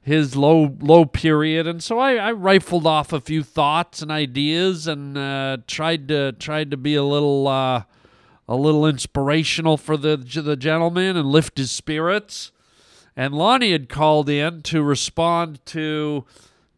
his 0.00 0.36
low 0.36 0.76
low 0.80 1.04
period. 1.04 1.66
And 1.66 1.82
so 1.82 1.98
I, 1.98 2.14
I 2.14 2.32
rifled 2.32 2.86
off 2.86 3.12
a 3.12 3.20
few 3.20 3.42
thoughts 3.42 4.02
and 4.02 4.10
ideas, 4.10 4.86
and 4.86 5.16
uh, 5.16 5.58
tried 5.66 6.08
to 6.08 6.32
tried 6.32 6.70
to 6.70 6.76
be 6.76 6.94
a 6.94 7.04
little. 7.04 7.48
Uh, 7.48 7.82
a 8.50 8.56
little 8.56 8.84
inspirational 8.84 9.76
for 9.76 9.96
the 9.96 10.16
the 10.16 10.56
gentleman 10.56 11.16
and 11.16 11.28
lift 11.28 11.56
his 11.56 11.70
spirits. 11.70 12.50
And 13.16 13.32
Lonnie 13.32 13.70
had 13.70 13.88
called 13.88 14.28
in 14.28 14.62
to 14.62 14.82
respond 14.82 15.64
to 15.66 16.24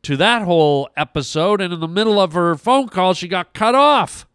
to 0.02 0.16
that 0.18 0.42
whole 0.42 0.90
episode, 0.98 1.62
and 1.62 1.72
in 1.72 1.80
the 1.80 1.88
middle 1.88 2.20
of 2.20 2.34
her 2.34 2.56
phone 2.56 2.88
call, 2.88 3.14
she 3.14 3.26
got 3.26 3.54
cut 3.54 3.74
off. 3.74 4.26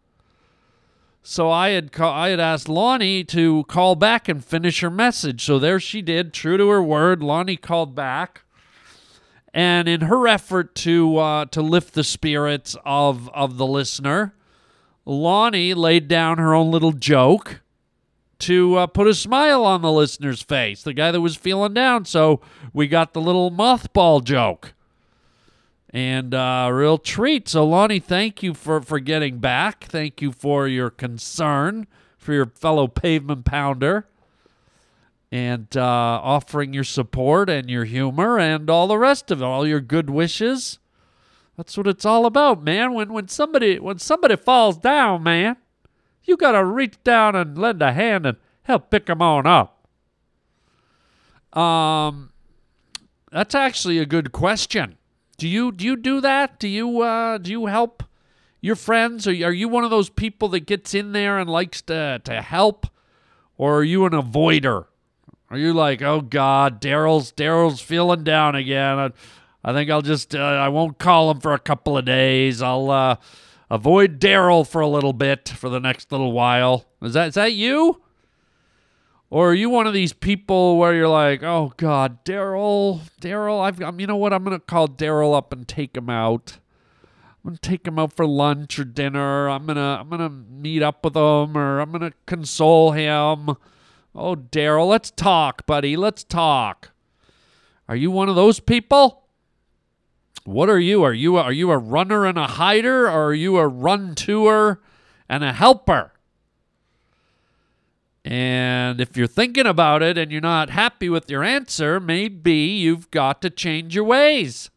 So 1.21 1.51
I 1.51 1.69
had 1.69 1.91
ca- 1.91 2.11
I 2.11 2.29
had 2.29 2.39
asked 2.39 2.67
Lonnie 2.67 3.23
to 3.25 3.65
call 3.65 3.95
back 3.95 4.27
and 4.27 4.43
finish 4.43 4.79
her 4.79 4.89
message. 4.89 5.43
So 5.43 5.59
there 5.59 5.79
she 5.79 6.01
did, 6.01 6.33
true 6.33 6.57
to 6.57 6.69
her 6.69 6.81
word. 6.81 7.21
Lonnie 7.21 7.57
called 7.57 7.93
back, 7.93 8.41
and 9.57 9.87
in 9.87 10.01
her 10.01 10.27
effort 10.27 10.75
to 10.75 11.17
uh, 11.17 11.45
to 11.45 11.63
lift 11.63 11.95
the 11.95 12.03
spirits 12.03 12.77
of 12.85 13.27
of 13.29 13.57
the 13.57 13.65
listener, 13.65 14.35
Lonnie 15.03 15.73
laid 15.73 16.07
down 16.07 16.37
her 16.37 16.53
own 16.53 16.69
little 16.69 16.91
joke 16.91 17.61
to 18.37 18.75
uh, 18.75 18.85
put 18.85 19.07
a 19.07 19.15
smile 19.15 19.65
on 19.65 19.81
the 19.81 19.91
listener's 19.91 20.43
face, 20.43 20.83
the 20.83 20.93
guy 20.93 21.11
that 21.11 21.21
was 21.21 21.35
feeling 21.35 21.73
down. 21.73 22.05
So 22.05 22.39
we 22.71 22.87
got 22.87 23.13
the 23.13 23.19
little 23.19 23.49
mothball 23.49 24.23
joke. 24.23 24.73
And 25.89 26.35
uh, 26.35 26.69
real 26.71 26.99
treat. 26.99 27.49
So, 27.49 27.65
Lonnie, 27.65 27.99
thank 27.99 28.43
you 28.43 28.53
for, 28.53 28.81
for 28.81 28.99
getting 28.99 29.39
back. 29.39 29.85
Thank 29.85 30.21
you 30.21 30.31
for 30.31 30.67
your 30.67 30.91
concern 30.91 31.87
for 32.17 32.33
your 32.33 32.45
fellow 32.45 32.87
pavement 32.87 33.45
pounder 33.45 34.05
and 35.31 35.75
uh, 35.75 35.81
offering 35.81 36.73
your 36.73 36.83
support 36.83 37.49
and 37.49 37.69
your 37.69 37.85
humor 37.85 38.39
and 38.39 38.69
all 38.69 38.87
the 38.87 38.97
rest 38.97 39.29
of 39.31 39.41
it, 39.41 39.45
all 39.45 39.67
your 39.67 39.81
good 39.81 40.09
wishes. 40.09 40.79
That's 41.57 41.75
what 41.75 41.87
it's 41.87 42.05
all 42.05 42.25
about, 42.25 42.63
man. 42.63 42.93
When 42.93 43.11
when 43.11 43.27
somebody 43.27 43.79
when 43.79 43.97
somebody 43.97 44.35
falls 44.35 44.77
down, 44.77 45.23
man, 45.23 45.57
you 46.23 46.37
gotta 46.37 46.63
reach 46.63 47.03
down 47.03 47.35
and 47.35 47.57
lend 47.57 47.81
a 47.81 47.93
hand 47.93 48.25
and 48.25 48.37
help 48.63 48.91
pick 48.91 49.07
them 49.07 49.21
on 49.21 49.47
up. 49.47 49.87
Um, 51.57 52.31
that's 53.31 53.55
actually 53.55 53.97
a 53.97 54.05
good 54.05 54.31
question. 54.31 54.97
Do 55.37 55.47
you 55.47 55.71
do 55.71 55.83
you 55.83 55.95
do 55.95 56.21
that? 56.21 56.59
Do 56.59 56.67
you 56.67 57.01
uh, 57.01 57.39
do 57.39 57.49
you 57.49 57.65
help 57.65 58.03
your 58.61 58.75
friends? 58.75 59.27
Are 59.27 59.33
you, 59.33 59.45
are 59.45 59.51
you 59.51 59.67
one 59.67 59.83
of 59.83 59.89
those 59.89 60.09
people 60.09 60.49
that 60.49 60.67
gets 60.67 60.93
in 60.93 61.11
there 61.11 61.39
and 61.39 61.49
likes 61.49 61.81
to 61.83 62.21
to 62.23 62.41
help, 62.41 62.85
or 63.57 63.79
are 63.79 63.83
you 63.83 64.05
an 64.05 64.13
avoider? 64.13 64.85
Are 65.49 65.57
you 65.57 65.73
like, 65.73 66.01
oh 66.01 66.21
God, 66.21 66.81
Daryl's 66.81 67.31
Daryl's 67.31 67.81
feeling 67.81 68.23
down 68.23 68.55
again? 68.55 68.99
I, 68.99 69.11
I 69.63 69.73
think 69.73 69.89
I'll 69.89 70.01
just 70.01 70.35
uh, 70.35 70.39
I 70.39 70.69
won't 70.69 70.97
call 70.97 71.31
him 71.31 71.39
for 71.39 71.53
a 71.53 71.59
couple 71.59 71.97
of 71.97 72.05
days. 72.05 72.61
I'll 72.61 72.89
uh, 72.91 73.15
avoid 73.69 74.19
Daryl 74.19 74.67
for 74.67 74.81
a 74.81 74.87
little 74.87 75.13
bit 75.13 75.49
for 75.49 75.69
the 75.69 75.79
next 75.79 76.11
little 76.11 76.31
while. 76.31 76.85
Is 77.01 77.13
that 77.13 77.29
is 77.29 77.33
that 77.35 77.53
you? 77.53 78.01
Or 79.29 79.51
are 79.51 79.53
you 79.53 79.69
one 79.69 79.87
of 79.87 79.93
these 79.93 80.13
people 80.13 80.77
where 80.77 80.93
you're 80.93 81.09
like, 81.09 81.43
oh 81.43 81.73
God, 81.75 82.23
Daryl, 82.23 83.01
Daryl, 83.19 83.61
I've, 83.61 83.81
um, 83.81 83.99
you 83.99 84.07
know 84.07 84.15
what? 84.15 84.31
I'm 84.31 84.43
gonna 84.43 84.59
call 84.59 84.87
Daryl 84.87 85.35
up 85.35 85.51
and 85.51 85.67
take 85.67 85.97
him 85.97 86.09
out. 86.09 86.59
I'm 87.43 87.51
gonna 87.51 87.57
take 87.57 87.85
him 87.85 87.99
out 87.99 88.13
for 88.13 88.25
lunch 88.25 88.79
or 88.79 88.85
dinner. 88.85 89.49
I'm 89.49 89.65
gonna, 89.65 89.97
I'm 89.99 90.09
gonna 90.09 90.29
meet 90.29 90.81
up 90.81 91.03
with 91.03 91.15
him, 91.15 91.57
or 91.57 91.79
I'm 91.79 91.91
gonna 91.91 92.13
console 92.25 92.91
him. 92.91 93.57
Oh, 94.19 94.35
Daryl, 94.35 94.87
let's 94.87 95.11
talk, 95.11 95.67
buddy. 95.67 95.95
Let's 95.95 96.23
talk. 96.23 96.89
Are 97.87 97.95
you 97.95 98.09
one 98.09 98.29
of 98.29 98.35
those 98.35 98.59
people? 98.59 99.27
What 100.43 100.69
are 100.69 100.79
you? 100.79 101.03
Are 101.03 101.13
you 101.13 101.37
a, 101.37 101.43
are 101.43 101.51
you 101.51 101.69
a 101.69 101.77
runner 101.77 102.25
and 102.25 102.37
a 102.37 102.47
hider, 102.47 103.05
or 103.05 103.27
are 103.27 103.33
you 103.35 103.57
a 103.57 103.67
run 103.67 104.15
tour 104.15 104.81
and 105.29 105.43
a 105.43 105.53
helper? 105.53 106.13
And 108.25 108.99
if 108.99 109.15
you're 109.15 109.27
thinking 109.27 109.67
about 109.67 110.01
it 110.01 110.17
and 110.17 110.31
you're 110.31 110.41
not 110.41 110.71
happy 110.71 111.09
with 111.09 111.29
your 111.29 111.43
answer, 111.43 111.99
maybe 111.99 112.53
you've 112.53 113.11
got 113.11 113.41
to 113.43 113.51
change 113.51 113.93
your 113.93 114.03
ways. 114.03 114.71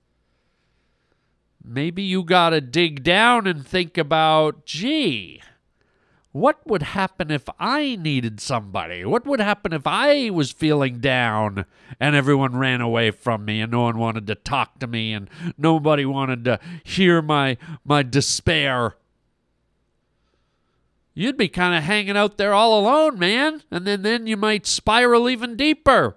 Maybe 1.65 2.03
you 2.03 2.25
got 2.25 2.51
to 2.51 2.61
dig 2.61 3.03
down 3.03 3.47
and 3.47 3.67
think 3.67 3.97
about, 3.97 4.67
gee, 4.67 5.41
what 6.33 6.65
would 6.65 6.83
happen 6.83 7.31
if 7.31 7.49
I 7.59 7.97
needed 7.97 8.41
somebody? 8.41 9.05
What 9.05 9.27
would 9.27 9.41
happen 9.41 9.73
if 9.73 9.87
I 9.87 10.31
was 10.31 10.53
feeling 10.53 11.01
down 11.01 11.65
and 11.99 12.15
everyone 12.15 12.57
ran 12.57 12.81
away 12.81 13.11
from 13.11 13.45
me 13.45 13.61
and 13.61 13.73
no 13.73 13.83
one 13.83 13.99
wanted 13.99 14.29
to 14.29 14.37
talk 14.37 14.79
to 14.79 14.87
me 14.87 15.13
and 15.13 15.29
nobody 15.59 16.05
wanted 16.05 16.45
to 16.45 16.61
hear 16.85 17.21
my 17.21 17.57
my 17.85 18.05
despair? 18.05 18.95
You'd 21.15 21.37
be 21.37 21.49
kind 21.49 21.75
of 21.75 21.83
hanging 21.83 22.17
out 22.17 22.39
there 22.39 22.55
all 22.55 22.79
alone, 22.79 23.19
man, 23.19 23.65
and 23.71 23.85
then 23.85 24.03
then 24.03 24.29
you 24.29 24.37
might 24.37 24.67
spiral 24.67 25.29
even 25.29 25.57
deeper. 25.57 26.17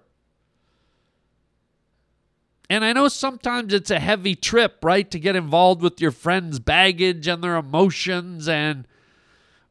And 2.70 2.86
I 2.86 2.94
know 2.94 3.08
sometimes 3.08 3.74
it's 3.74 3.92
a 3.92 4.00
heavy 4.00 4.36
trip, 4.36 4.78
right, 4.84 5.10
to 5.10 5.20
get 5.20 5.36
involved 5.36 5.82
with 5.82 6.00
your 6.00 6.12
friends' 6.12 6.60
baggage 6.60 7.28
and 7.28 7.44
their 7.44 7.56
emotions 7.56 8.48
and 8.48 8.88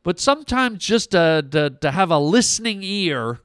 but 0.03 0.19
sometimes 0.19 0.85
just 0.85 1.13
to, 1.13 1.47
to, 1.51 1.71
to 1.71 1.91
have 1.91 2.11
a 2.11 2.19
listening 2.19 2.83
ear 2.83 3.41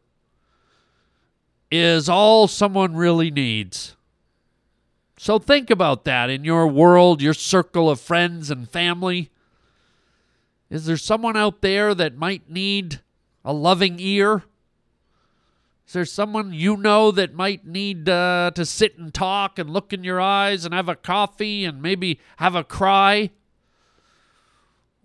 is 1.70 2.10
all 2.10 2.47
someone 2.47 2.95
really 2.95 3.30
needs. 3.30 3.95
So 5.18 5.39
think 5.39 5.70
about 5.70 6.05
that 6.05 6.30
in 6.30 6.43
your 6.43 6.68
world, 6.68 7.22
your 7.22 7.34
circle 7.34 7.89
of 7.89 7.99
friends 7.99 8.49
and 8.51 8.70
family. 8.70 9.32
Is 10.70 10.86
there 10.86 10.97
someone 10.97 11.36
out 11.36 11.62
there 11.62 11.95
that 11.95 12.18
might 12.18 12.49
need 12.49 13.01
a 13.43 13.53
loving 13.53 13.97
ear? 13.99 14.43
Is 15.88 15.93
there 15.93 16.05
someone 16.05 16.53
you 16.53 16.76
know 16.76 17.12
that 17.12 17.34
might 17.34 17.66
need 17.66 18.10
uh, 18.10 18.51
to 18.53 18.66
sit 18.66 18.97
and 18.97 19.14
talk 19.14 19.58
and 19.58 19.70
look 19.70 19.93
in 19.93 20.03
your 20.03 20.20
eyes 20.20 20.66
and 20.66 20.74
have 20.74 20.89
a 20.89 20.95
coffee 20.95 21.64
and 21.66 21.82
maybe 21.82 22.20
have 22.38 22.55
a 22.55 22.64
cry? 22.64 23.32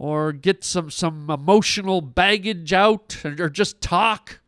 Or 0.03 0.33
get 0.33 0.65
some, 0.65 0.91
some 0.91 1.31
emotional 1.31 2.01
baggage 2.01 2.73
out 2.73 3.25
or 3.25 3.49
just 3.49 3.81
talk? 3.81 4.41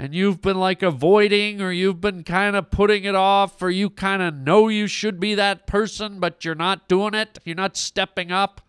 And 0.00 0.16
you've 0.16 0.42
been 0.42 0.58
like 0.58 0.82
avoiding 0.82 1.62
or 1.62 1.70
you've 1.70 2.00
been 2.00 2.24
kind 2.24 2.56
of 2.56 2.68
putting 2.72 3.04
it 3.04 3.14
off 3.14 3.62
or 3.62 3.70
you 3.70 3.88
kind 3.88 4.20
of 4.20 4.34
know 4.34 4.66
you 4.66 4.88
should 4.88 5.20
be 5.20 5.36
that 5.36 5.68
person, 5.68 6.18
but 6.18 6.44
you're 6.44 6.56
not 6.56 6.88
doing 6.88 7.14
it. 7.14 7.38
You're 7.44 7.54
not 7.54 7.76
stepping 7.76 8.32
up. 8.32 8.60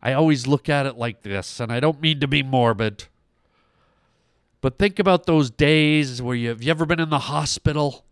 I 0.00 0.12
always 0.12 0.46
look 0.46 0.68
at 0.68 0.86
it 0.86 0.96
like 0.96 1.22
this, 1.22 1.58
and 1.58 1.72
I 1.72 1.80
don't 1.80 2.00
mean 2.00 2.20
to 2.20 2.28
be 2.28 2.44
morbid. 2.44 3.06
But 4.60 4.78
think 4.78 5.00
about 5.00 5.26
those 5.26 5.50
days 5.50 6.22
where 6.22 6.36
you 6.36 6.50
have 6.50 6.62
you 6.62 6.70
ever 6.70 6.86
been 6.86 7.00
in 7.00 7.10
the 7.10 7.18
hospital? 7.18 8.04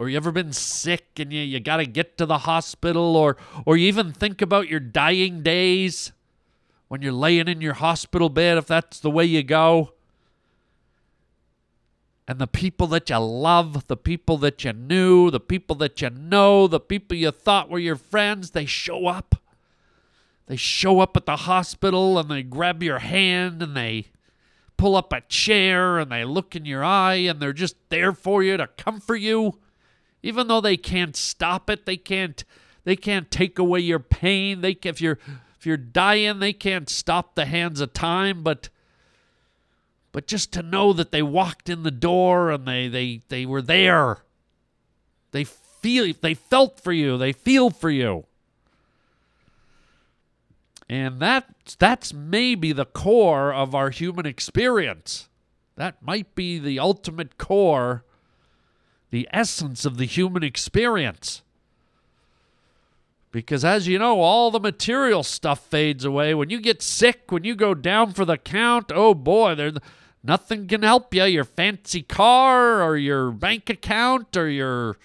Or 0.00 0.08
you 0.08 0.16
ever 0.16 0.32
been 0.32 0.54
sick 0.54 1.18
and 1.18 1.30
you, 1.30 1.42
you 1.42 1.60
gotta 1.60 1.84
get 1.84 2.16
to 2.16 2.24
the 2.24 2.38
hospital, 2.38 3.16
or 3.16 3.36
or 3.66 3.76
you 3.76 3.86
even 3.86 4.12
think 4.12 4.40
about 4.40 4.66
your 4.66 4.80
dying 4.80 5.42
days 5.42 6.12
when 6.88 7.02
you're 7.02 7.12
laying 7.12 7.48
in 7.48 7.60
your 7.60 7.74
hospital 7.74 8.30
bed, 8.30 8.56
if 8.56 8.66
that's 8.66 8.98
the 8.98 9.10
way 9.10 9.26
you 9.26 9.42
go. 9.42 9.92
And 12.26 12.38
the 12.38 12.46
people 12.46 12.86
that 12.86 13.10
you 13.10 13.18
love, 13.18 13.88
the 13.88 13.96
people 13.96 14.38
that 14.38 14.64
you 14.64 14.72
knew, 14.72 15.30
the 15.30 15.38
people 15.38 15.76
that 15.76 16.00
you 16.00 16.08
know, 16.08 16.66
the 16.66 16.80
people 16.80 17.18
you 17.18 17.30
thought 17.30 17.68
were 17.68 17.78
your 17.78 17.96
friends, 17.96 18.52
they 18.52 18.64
show 18.64 19.06
up 19.06 19.34
they 20.46 20.56
show 20.56 20.98
up 20.98 21.16
at 21.16 21.26
the 21.26 21.36
hospital 21.36 22.18
and 22.18 22.28
they 22.28 22.42
grab 22.42 22.82
your 22.82 22.98
hand 22.98 23.62
and 23.62 23.76
they 23.76 24.06
pull 24.76 24.96
up 24.96 25.12
a 25.12 25.20
chair 25.20 25.98
and 25.98 26.10
they 26.10 26.24
look 26.24 26.56
in 26.56 26.64
your 26.64 26.82
eye 26.82 27.16
and 27.16 27.38
they're 27.38 27.52
just 27.52 27.76
there 27.88 28.12
for 28.12 28.42
you 28.42 28.56
to 28.56 28.66
comfort 28.66 29.20
you 29.20 29.60
even 30.22 30.48
though 30.48 30.60
they 30.60 30.76
can't 30.76 31.16
stop 31.16 31.70
it 31.70 31.86
they 31.86 31.96
can't 31.96 32.44
they 32.84 32.96
can't 32.96 33.30
take 33.30 33.58
away 33.58 33.80
your 33.80 33.98
pain. 33.98 34.60
They 34.62 34.76
if 34.82 35.00
you're 35.00 35.18
if 35.58 35.66
you're 35.66 35.76
dying 35.76 36.38
they 36.38 36.52
can't 36.52 36.88
stop 36.88 37.34
the 37.34 37.44
hands 37.46 37.80
of 37.80 37.92
time 37.92 38.42
but 38.42 38.68
but 40.12 40.26
just 40.26 40.52
to 40.52 40.62
know 40.62 40.92
that 40.92 41.12
they 41.12 41.22
walked 41.22 41.68
in 41.68 41.82
the 41.82 41.90
door 41.90 42.50
and 42.50 42.66
they 42.66 42.88
they 42.88 43.20
they 43.28 43.46
were 43.46 43.62
there. 43.62 44.18
They 45.32 45.44
feel 45.44 46.12
they 46.20 46.34
felt 46.34 46.80
for 46.80 46.92
you. 46.92 47.16
They 47.16 47.32
feel 47.32 47.70
for 47.70 47.90
you. 47.90 48.26
And 50.88 51.20
that 51.20 51.76
that's 51.78 52.12
maybe 52.12 52.72
the 52.72 52.84
core 52.84 53.52
of 53.52 53.74
our 53.74 53.90
human 53.90 54.26
experience. 54.26 55.28
That 55.76 56.02
might 56.02 56.34
be 56.34 56.58
the 56.58 56.80
ultimate 56.80 57.38
core, 57.38 58.04
the 59.10 59.28
essence 59.32 59.84
of 59.84 59.96
the 59.96 60.06
human 60.06 60.42
experience. 60.42 61.42
Because 63.32 63.64
as 63.64 63.86
you 63.86 63.98
know, 63.98 64.20
all 64.20 64.50
the 64.50 64.58
material 64.58 65.22
stuff 65.22 65.60
fades 65.66 66.04
away. 66.04 66.34
When 66.34 66.50
you 66.50 66.60
get 66.60 66.82
sick, 66.82 67.30
when 67.30 67.44
you 67.44 67.54
go 67.54 67.74
down 67.74 68.12
for 68.12 68.24
the 68.24 68.36
count, 68.36 68.90
oh 68.92 69.14
boy, 69.14 69.54
there 69.54 69.72
nothing 70.22 70.66
can 70.66 70.82
help 70.82 71.14
you. 71.14 71.24
Your 71.24 71.44
fancy 71.44 72.02
car 72.02 72.82
or 72.82 72.96
your 72.96 73.30
bank 73.30 73.70
account 73.70 74.36
or 74.36 74.48
your 74.48 74.96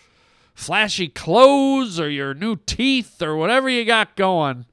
flashy 0.56 1.08
clothes 1.08 2.00
or 2.00 2.10
your 2.10 2.34
new 2.34 2.56
teeth 2.56 3.22
or 3.22 3.36
whatever 3.36 3.70
you 3.70 3.86
got 3.86 4.16
going 4.16 4.66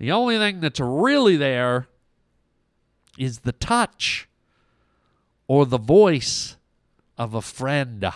the 0.00 0.10
only 0.10 0.38
thing 0.38 0.60
that's 0.60 0.80
really 0.80 1.36
there 1.36 1.86
is 3.18 3.40
the 3.40 3.52
touch 3.52 4.26
or 5.46 5.66
the 5.66 5.78
voice 5.78 6.56
of 7.18 7.34
a 7.34 7.42
friend, 7.42 8.10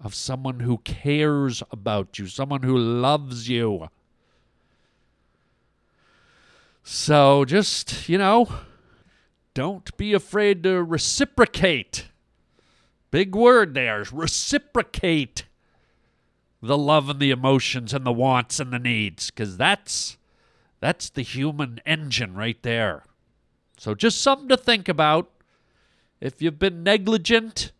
of 0.00 0.14
someone 0.14 0.60
who 0.60 0.78
cares 0.78 1.62
about 1.70 2.18
you, 2.18 2.26
someone 2.26 2.62
who 2.62 2.76
loves 2.76 3.48
you. 3.48 3.88
So 6.82 7.44
just, 7.44 8.08
you 8.08 8.16
know, 8.16 8.48
don't 9.54 9.94
be 9.96 10.14
afraid 10.14 10.62
to 10.62 10.82
reciprocate. 10.82 12.06
Big 13.10 13.34
word 13.34 13.74
there, 13.74 14.04
reciprocate 14.12 15.44
the 16.62 16.78
love 16.78 17.08
and 17.08 17.20
the 17.20 17.30
emotions 17.30 17.92
and 17.92 18.04
the 18.04 18.12
wants 18.12 18.58
and 18.60 18.72
the 18.72 18.78
needs 18.78 19.30
cuz 19.30 19.56
that's 19.56 20.16
that's 20.80 21.10
the 21.10 21.22
human 21.22 21.80
engine 21.86 22.34
right 22.34 22.60
there. 22.62 23.04
So 23.76 23.94
just 23.94 24.20
something 24.20 24.48
to 24.48 24.56
think 24.56 24.88
about. 24.88 25.30
If 26.20 26.42
you've 26.42 26.58
been 26.58 26.82
negligent 26.82 27.72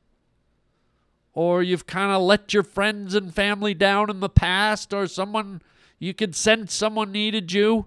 or 1.39 1.63
you've 1.63 1.87
kind 1.87 2.11
of 2.11 2.21
let 2.21 2.53
your 2.53 2.65
friends 2.65 3.15
and 3.15 3.33
family 3.33 3.73
down 3.73 4.11
in 4.11 4.19
the 4.19 4.29
past 4.29 4.93
or 4.93 5.07
someone 5.07 5.63
you 6.01 6.13
could 6.13 6.35
sense 6.35 6.75
someone 6.75 7.13
needed 7.13 7.53
you. 7.53 7.87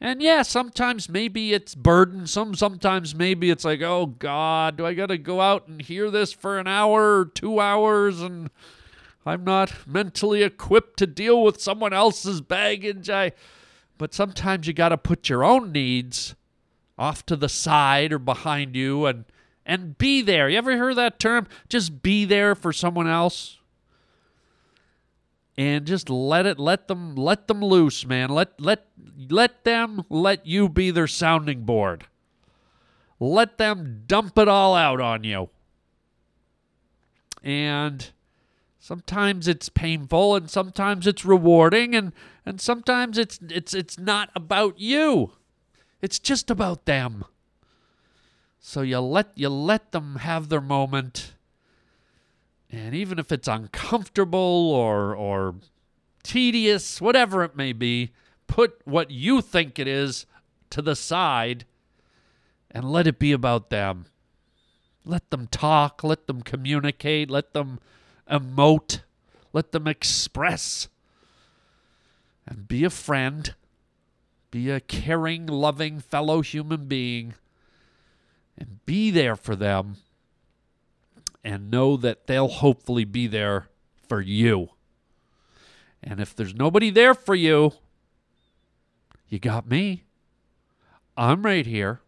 And 0.00 0.22
yeah, 0.22 0.40
sometimes 0.40 1.10
maybe 1.10 1.52
it's 1.52 1.74
burdensome. 1.74 2.54
Sometimes 2.54 3.14
maybe 3.14 3.50
it's 3.50 3.66
like, 3.66 3.82
oh 3.82 4.06
God, 4.06 4.78
do 4.78 4.86
I 4.86 4.94
got 4.94 5.10
to 5.10 5.18
go 5.18 5.42
out 5.42 5.68
and 5.68 5.82
hear 5.82 6.10
this 6.10 6.32
for 6.32 6.58
an 6.58 6.66
hour 6.66 7.18
or 7.18 7.26
two 7.26 7.60
hours? 7.60 8.22
And 8.22 8.48
I'm 9.26 9.44
not 9.44 9.86
mentally 9.86 10.42
equipped 10.42 10.98
to 11.00 11.06
deal 11.06 11.42
with 11.44 11.60
someone 11.60 11.92
else's 11.92 12.40
baggage. 12.40 13.10
I, 13.10 13.32
but 13.98 14.14
sometimes 14.14 14.66
you 14.66 14.72
got 14.72 14.88
to 14.88 14.96
put 14.96 15.28
your 15.28 15.44
own 15.44 15.72
needs 15.72 16.36
off 16.96 17.26
to 17.26 17.36
the 17.36 17.50
side 17.50 18.14
or 18.14 18.18
behind 18.18 18.76
you 18.76 19.04
and 19.04 19.26
and 19.64 19.96
be 19.98 20.22
there. 20.22 20.48
You 20.48 20.58
ever 20.58 20.76
heard 20.76 20.96
that 20.96 21.18
term? 21.18 21.46
Just 21.68 22.02
be 22.02 22.24
there 22.24 22.54
for 22.54 22.72
someone 22.72 23.08
else. 23.08 23.58
And 25.56 25.86
just 25.86 26.08
let 26.08 26.46
it 26.46 26.58
let 26.58 26.88
them 26.88 27.14
let 27.14 27.46
them 27.46 27.62
loose, 27.62 28.06
man. 28.06 28.30
Let 28.30 28.58
let 28.60 28.86
let 29.28 29.64
them 29.64 30.04
let 30.08 30.46
you 30.46 30.68
be 30.68 30.90
their 30.90 31.06
sounding 31.06 31.64
board. 31.64 32.06
Let 33.20 33.58
them 33.58 34.04
dump 34.06 34.38
it 34.38 34.48
all 34.48 34.74
out 34.74 35.00
on 35.00 35.24
you. 35.24 35.50
And 37.42 38.10
sometimes 38.82 39.46
it's 39.46 39.68
painful 39.68 40.34
and 40.34 40.50
sometimes 40.50 41.06
it's 41.06 41.24
rewarding 41.24 41.94
and 41.94 42.12
and 42.44 42.60
sometimes 42.60 43.16
it's 43.16 43.38
it's 43.48 43.72
it's 43.72 43.96
not 43.96 44.28
about 44.34 44.76
you 44.80 45.30
it's 46.02 46.18
just 46.18 46.50
about 46.50 46.84
them 46.84 47.24
so 48.64 48.80
you 48.82 49.00
let 49.00 49.32
you 49.34 49.48
let 49.48 49.90
them 49.90 50.16
have 50.16 50.48
their 50.48 50.60
moment. 50.60 51.34
And 52.70 52.94
even 52.94 53.18
if 53.18 53.30
it's 53.32 53.48
uncomfortable 53.48 54.70
or 54.70 55.14
or 55.14 55.56
tedious 56.22 57.00
whatever 57.00 57.42
it 57.42 57.56
may 57.56 57.72
be 57.72 58.12
put 58.46 58.80
what 58.84 59.10
you 59.10 59.40
think 59.40 59.80
it 59.80 59.88
is 59.88 60.24
to 60.70 60.80
the 60.80 60.94
side 60.94 61.64
and 62.70 62.90
let 62.90 63.08
it 63.08 63.18
be 63.18 63.32
about 63.32 63.68
them. 63.68 64.06
Let 65.04 65.30
them 65.30 65.48
talk 65.48 66.04
let 66.04 66.28
them 66.28 66.40
communicate 66.42 67.28
let 67.28 67.52
them 67.54 67.80
emote, 68.30 69.00
let 69.52 69.72
them 69.72 69.88
express, 69.88 70.86
and 72.46 72.68
be 72.68 72.84
a 72.84 72.90
friend, 72.90 73.56
be 74.52 74.70
a 74.70 74.78
caring, 74.78 75.46
loving 75.46 75.98
fellow 75.98 76.42
human 76.42 76.86
being, 76.86 77.34
and 78.58 78.84
be 78.86 79.10
there 79.10 79.36
for 79.36 79.56
them, 79.56 79.96
and 81.44 81.70
know 81.70 81.96
that 81.96 82.26
they'll 82.26 82.48
hopefully 82.48 83.04
be 83.04 83.26
there 83.26 83.68
for 84.08 84.20
you. 84.20 84.70
And 86.02 86.20
if 86.20 86.34
there's 86.34 86.54
nobody 86.54 86.90
there 86.90 87.14
for 87.14 87.34
you, 87.34 87.72
you 89.28 89.38
got 89.38 89.68
me. 89.68 90.04
I'm 91.16 91.42
right 91.42 91.66
here. 91.66 92.00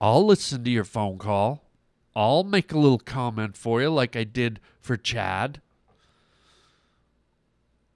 I'll 0.00 0.26
listen 0.26 0.64
to 0.64 0.70
your 0.70 0.84
phone 0.84 1.18
call. 1.18 1.64
I'll 2.16 2.44
make 2.44 2.72
a 2.72 2.78
little 2.78 2.98
comment 2.98 3.56
for 3.56 3.80
you, 3.80 3.90
like 3.90 4.16
I 4.16 4.24
did 4.24 4.60
for 4.80 4.96
Chad. 4.96 5.60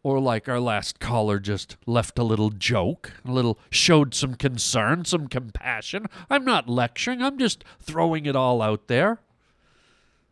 Or 0.04 0.20
like 0.20 0.48
our 0.48 0.60
last 0.60 1.00
caller 1.00 1.38
just 1.40 1.76
left 1.84 2.18
a 2.18 2.22
little 2.22 2.50
joke, 2.50 3.12
a 3.26 3.32
little 3.32 3.58
showed 3.68 4.14
some 4.14 4.34
concern, 4.34 5.04
some 5.04 5.26
compassion. 5.26 6.06
I'm 6.30 6.44
not 6.44 6.68
lecturing, 6.68 7.20
I'm 7.20 7.36
just 7.36 7.64
throwing 7.80 8.24
it 8.24 8.36
all 8.36 8.62
out 8.62 8.86
there. 8.86 9.20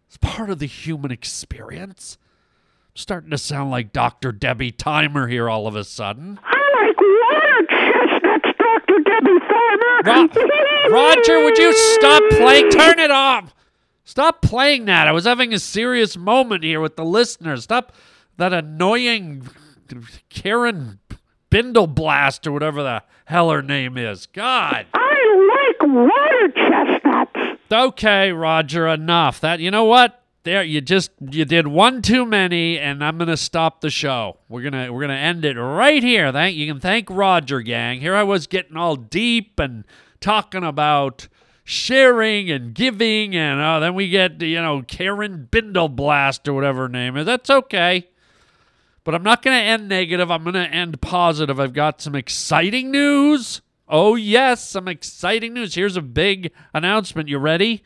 It's 0.06 0.16
part 0.18 0.50
of 0.50 0.60
the 0.60 0.66
human 0.66 1.10
experience. 1.10 2.16
I'm 2.90 2.96
starting 2.96 3.30
to 3.30 3.38
sound 3.38 3.72
like 3.72 3.92
Dr. 3.92 4.30
Debbie 4.30 4.70
Thymer 4.70 5.28
here 5.28 5.50
all 5.50 5.66
of 5.66 5.74
a 5.74 5.82
sudden. 5.84 6.38
I 6.44 6.86
like 6.86 6.96
water 7.00 7.66
chestnuts, 7.68 8.58
Dr. 8.58 9.00
Debbie 9.04 9.40
Thymer. 9.40 10.92
Ro- 10.92 10.92
Roger, 10.92 11.42
would 11.44 11.58
you 11.58 11.72
stop 11.74 12.22
playing? 12.30 12.70
Turn 12.70 13.00
it 13.00 13.10
off. 13.10 13.52
Stop 14.04 14.40
playing 14.42 14.84
that. 14.84 15.08
I 15.08 15.12
was 15.12 15.24
having 15.24 15.52
a 15.52 15.58
serious 15.58 16.16
moment 16.16 16.62
here 16.62 16.80
with 16.80 16.94
the 16.94 17.04
listeners. 17.04 17.64
Stop 17.64 17.92
that 18.36 18.52
annoying 18.52 19.48
Karen 20.28 20.98
Bindleblast 21.50 22.46
or 22.46 22.52
whatever 22.52 22.82
the 22.82 23.02
hell 23.26 23.50
her 23.50 23.62
name 23.62 23.96
is. 23.96 24.26
God. 24.26 24.86
I 24.92 25.76
like 25.78 25.90
water 25.90 26.52
chestnuts. 26.54 27.62
Okay, 27.70 28.32
Roger, 28.32 28.86
enough. 28.86 29.40
That 29.40 29.60
you 29.60 29.70
know 29.70 29.84
what? 29.84 30.22
There 30.44 30.62
you 30.62 30.80
just 30.80 31.10
you 31.20 31.44
did 31.44 31.66
one 31.66 32.02
too 32.02 32.24
many 32.24 32.78
and 32.78 33.02
I'm 33.02 33.18
going 33.18 33.28
to 33.28 33.36
stop 33.36 33.80
the 33.80 33.90
show. 33.90 34.38
We're 34.48 34.62
going 34.62 34.74
to 34.74 34.90
we're 34.90 35.00
going 35.00 35.10
to 35.10 35.16
end 35.16 35.44
it 35.44 35.58
right 35.58 36.02
here. 36.02 36.30
Thank 36.30 36.56
you 36.56 36.72
can 36.72 36.80
thank 36.80 37.10
Roger 37.10 37.60
gang. 37.62 38.00
Here 38.00 38.14
I 38.14 38.22
was 38.22 38.46
getting 38.46 38.76
all 38.76 38.94
deep 38.94 39.58
and 39.58 39.84
talking 40.20 40.62
about 40.62 41.26
sharing 41.64 42.48
and 42.48 42.72
giving, 42.74 43.34
and 43.34 43.60
uh, 43.60 43.80
then 43.80 43.94
we 43.94 44.08
get 44.08 44.40
you 44.40 44.62
know 44.62 44.82
Karen 44.82 45.48
Bindleblast 45.50 46.46
or 46.48 46.54
whatever 46.54 46.82
her 46.82 46.88
name 46.88 47.16
is. 47.16 47.26
That's 47.26 47.50
okay, 47.50 48.08
but 49.06 49.14
I'm 49.14 49.22
not 49.22 49.40
going 49.40 49.56
to 49.56 49.62
end 49.62 49.88
negative. 49.88 50.32
I'm 50.32 50.42
going 50.42 50.54
to 50.54 50.68
end 50.68 51.00
positive. 51.00 51.60
I've 51.60 51.72
got 51.72 52.00
some 52.02 52.16
exciting 52.16 52.90
news. 52.90 53.62
Oh 53.88 54.16
yes, 54.16 54.68
some 54.68 54.88
exciting 54.88 55.54
news. 55.54 55.76
Here's 55.76 55.96
a 55.96 56.02
big 56.02 56.50
announcement. 56.74 57.28
You 57.28 57.38
ready? 57.38 57.84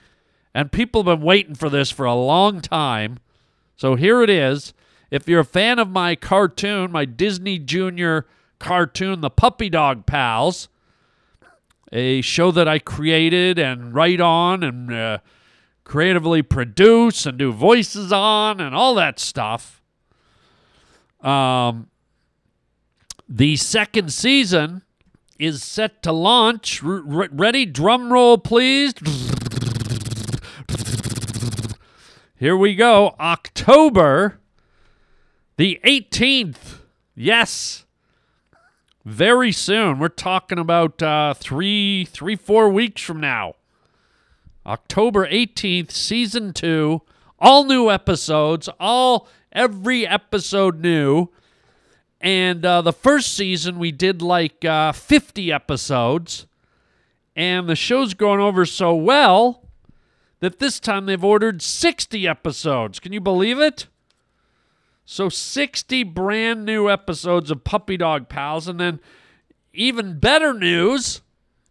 And 0.54 0.72
people 0.72 1.02
have 1.02 1.18
been 1.18 1.24
waiting 1.24 1.54
for 1.54 1.68
this 1.68 1.90
for 1.90 2.06
a 2.06 2.14
long 2.14 2.62
time. 2.62 3.18
So 3.76 3.96
here 3.96 4.22
it 4.22 4.30
is. 4.30 4.72
If 5.10 5.28
you're 5.28 5.40
a 5.40 5.44
fan 5.44 5.78
of 5.78 5.90
my 5.90 6.16
cartoon, 6.16 6.90
my 6.90 7.04
Disney 7.04 7.58
Junior 7.58 8.26
cartoon, 8.58 9.20
The 9.20 9.28
Puppy 9.28 9.68
Dog 9.68 10.06
Pals, 10.06 10.70
a 11.92 12.22
show 12.22 12.50
that 12.50 12.66
I 12.66 12.78
created 12.78 13.58
and 13.58 13.92
write 13.92 14.22
on 14.22 14.62
and 14.62 14.90
uh, 14.90 15.18
creatively 15.84 16.40
produce 16.40 17.26
and 17.26 17.36
do 17.36 17.52
voices 17.52 18.10
on 18.10 18.58
and 18.58 18.74
all 18.74 18.94
that 18.94 19.18
stuff. 19.18 19.79
Um, 21.22 21.88
the 23.28 23.56
second 23.56 24.12
season 24.12 24.82
is 25.38 25.62
set 25.62 26.02
to 26.02 26.12
launch. 26.12 26.82
R- 26.82 27.02
ready? 27.04 27.66
Drum 27.66 28.12
roll, 28.12 28.38
please. 28.38 28.94
Here 32.36 32.56
we 32.56 32.74
go. 32.74 33.14
October 33.20 34.38
the 35.56 35.78
18th. 35.84 36.78
Yes 37.14 37.84
very 39.04 39.52
soon. 39.52 39.98
We're 39.98 40.08
talking 40.08 40.58
about 40.58 41.02
uh, 41.02 41.34
three, 41.34 42.04
three, 42.04 42.36
four 42.36 42.68
weeks 42.68 43.02
from 43.02 43.20
now. 43.20 43.54
October 44.66 45.26
18th, 45.26 45.90
season 45.90 46.52
two, 46.52 47.02
all 47.40 47.64
new 47.64 47.90
episodes, 47.90 48.68
all 48.78 49.28
every 49.52 50.06
episode 50.06 50.80
new. 50.80 51.28
And 52.20 52.64
uh, 52.66 52.82
the 52.82 52.92
first 52.92 53.34
season, 53.34 53.78
we 53.78 53.92
did 53.92 54.20
like 54.20 54.64
uh, 54.64 54.92
50 54.92 55.50
episodes. 55.52 56.46
And 57.34 57.68
the 57.68 57.76
show's 57.76 58.12
going 58.14 58.40
over 58.40 58.66
so 58.66 58.94
well 58.94 59.68
that 60.40 60.58
this 60.58 60.78
time 60.80 61.06
they've 61.06 61.24
ordered 61.24 61.62
60 61.62 62.26
episodes. 62.28 63.00
Can 63.00 63.12
you 63.12 63.20
believe 63.20 63.58
it? 63.58 63.86
So 65.06 65.28
60 65.28 66.04
brand 66.04 66.64
new 66.64 66.90
episodes 66.90 67.50
of 67.50 67.64
Puppy 67.64 67.96
Dog 67.96 68.28
Pals. 68.28 68.68
And 68.68 68.78
then 68.78 69.00
even 69.72 70.18
better 70.18 70.52
news. 70.52 71.22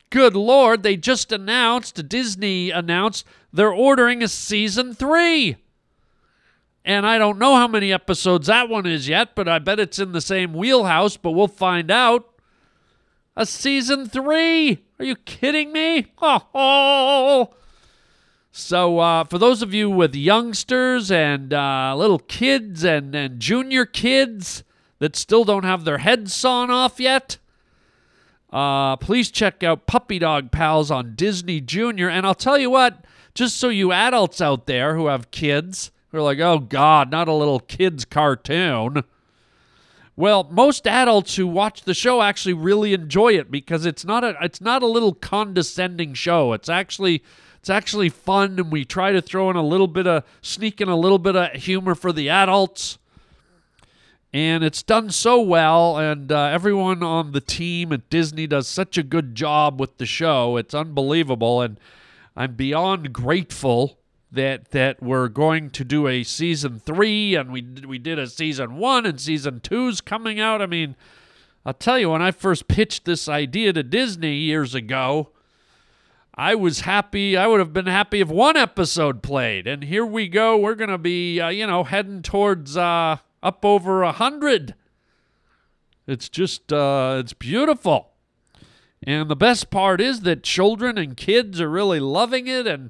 Good 0.10 0.36
Lord, 0.36 0.82
they 0.82 0.98
just 0.98 1.32
announced, 1.32 2.10
Disney 2.10 2.72
announced, 2.72 3.28
they're 3.52 3.74
ordering 3.74 4.24
a 4.24 4.28
season 4.28 4.94
three. 4.94 5.58
And 6.86 7.06
I 7.06 7.18
don't 7.18 7.38
know 7.38 7.56
how 7.56 7.68
many 7.68 7.92
episodes 7.92 8.48
that 8.48 8.70
one 8.70 8.86
is 8.86 9.08
yet, 9.08 9.36
but 9.36 9.48
I 9.48 9.60
bet 9.60 9.80
it's 9.80 10.00
in 10.00 10.12
the 10.12 10.22
same 10.22 10.54
wheelhouse, 10.54 11.18
but 11.18 11.32
we'll 11.32 11.48
find 11.48 11.92
out. 11.92 12.26
A 13.36 13.46
season 13.46 14.08
three? 14.08 14.84
Are 14.98 15.06
you 15.06 15.16
kidding 15.16 15.72
me? 15.72 16.08
Oh. 16.22 17.54
So, 18.52 19.00
uh, 19.00 19.24
for 19.26 19.38
those 19.38 19.62
of 19.62 19.74
you 19.74 19.90
with 19.90 20.16
youngsters 20.16 21.12
and 21.12 21.54
uh, 21.54 21.94
little 21.96 22.20
kids 22.20 22.84
and, 22.84 23.14
and 23.14 23.40
junior 23.40 23.86
kids 23.86 24.64
that 24.98 25.16
still 25.16 25.44
don't 25.44 25.64
have 25.64 25.86
their 25.86 26.00
heads 26.00 26.34
sawn 26.34 26.72
off 26.72 27.00
yet, 27.00 27.38
uh, 28.52 28.98
please 28.98 29.30
check 29.30 29.64
out 29.64 29.86
Puppy 29.86 30.20
Dog 30.20 30.52
Pals 30.52 30.90
on 30.90 31.14
Disney 31.16 31.62
Junior. 31.62 32.10
And 32.10 32.26
I'll 32.26 32.36
tell 32.36 32.58
you 32.58 32.70
what, 32.70 33.06
just 33.40 33.56
so 33.56 33.70
you 33.70 33.94
adults 33.94 34.42
out 34.42 34.66
there 34.66 34.96
who 34.98 35.08
have 35.08 35.32
kids 35.32 35.92
who 36.10 36.18
are 36.18 36.22
like, 36.22 36.40
oh 36.40 36.60
God, 36.60 37.10
not 37.10 37.30
a 37.30 37.34
little 37.34 37.62
kids 37.62 38.04
cartoon. 38.04 39.06
Well, 40.18 40.46
most 40.52 40.86
adults 40.86 41.38
who 41.38 41.48
watch 41.48 41.84
the 41.84 41.94
show 41.94 42.22
actually 42.22 42.52
really 42.52 42.94
enjoy 42.94 43.30
it 43.38 43.50
because 43.50 43.86
it's 43.86 44.04
not 44.04 44.26
a 44.26 44.36
it's 44.42 44.60
not 44.60 44.84
a 44.84 44.88
little 44.88 45.14
condescending 45.14 46.16
show. 46.16 46.52
It's 46.52 46.68
actually 46.68 47.24
it's 47.60 47.70
actually 47.70 48.10
fun 48.10 48.60
and 48.60 48.74
we 48.74 48.84
try 48.84 49.14
to 49.14 49.22
throw 49.22 49.50
in 49.50 49.56
a 49.56 49.64
little 49.64 49.88
bit 49.88 50.06
of 50.06 50.26
sneak 50.42 50.82
in 50.82 50.90
a 50.90 50.98
little 50.98 51.18
bit 51.18 51.38
of 51.38 51.54
humor 51.54 51.96
for 51.96 52.12
the 52.12 52.28
adults. 52.28 52.98
And 54.34 54.66
it's 54.66 54.84
done 54.84 55.12
so 55.12 55.40
well, 55.40 55.98
and 55.98 56.30
uh, 56.30 56.44
everyone 56.48 57.04
on 57.04 57.32
the 57.32 57.40
team 57.40 57.94
at 57.94 58.10
Disney 58.10 58.48
does 58.48 58.68
such 58.68 58.98
a 58.98 59.02
good 59.02 59.34
job 59.34 59.80
with 59.80 59.98
the 59.98 60.06
show. 60.06 60.58
It's 60.58 60.74
unbelievable, 60.74 61.62
and 61.62 61.80
I'm 62.36 62.54
beyond 62.56 63.14
grateful 63.14 64.00
that 64.32 64.72
that 64.72 65.02
we're 65.02 65.28
going 65.28 65.70
to 65.72 65.84
do 65.84 66.08
a 66.08 66.24
season 66.24 66.80
three, 66.80 67.36
and 67.36 67.52
we 67.52 67.62
we 67.88 67.98
did 67.98 68.20
a 68.20 68.28
season 68.28 68.78
one, 68.78 69.06
and 69.06 69.20
season 69.20 69.60
two's 69.60 70.02
coming 70.02 70.40
out. 70.40 70.62
I 70.62 70.66
mean, 70.66 70.96
I'll 71.66 71.74
tell 71.74 72.00
you, 72.00 72.12
when 72.12 72.22
I 72.22 72.32
first 72.32 72.68
pitched 72.68 73.06
this 73.06 73.28
idea 73.28 73.74
to 73.74 73.84
Disney 73.84 74.36
years 74.36 74.76
ago, 74.76 75.30
I 76.36 76.56
was 76.56 76.82
happy. 76.82 77.36
I 77.36 77.48
would 77.48 77.60
have 77.60 77.74
been 77.74 77.88
happy 77.88 78.22
if 78.22 78.30
one 78.30 78.56
episode 78.56 79.22
played, 79.24 79.68
and 79.68 79.84
here 79.84 80.06
we 80.06 80.28
go. 80.28 80.58
We're 80.58 80.76
gonna 80.76 80.98
be, 80.98 81.40
uh, 81.40 81.50
you 81.50 81.68
know, 81.68 81.84
heading 81.84 82.22
towards 82.22 82.78
uh, 82.78 83.18
up 83.42 83.66
over 83.66 84.04
a 84.04 84.12
hundred. 84.12 84.76
It's 86.08 86.28
just, 86.28 86.74
uh, 86.74 87.18
it's 87.20 87.34
beautiful. 87.34 88.09
And 89.04 89.30
the 89.30 89.36
best 89.36 89.70
part 89.70 90.02
is 90.02 90.22
that 90.22 90.44
children 90.44 90.98
and 90.98 91.16
kids 91.16 91.62
are 91.62 91.70
really 91.70 92.00
loving 92.00 92.48
it 92.48 92.68
and 92.68 92.90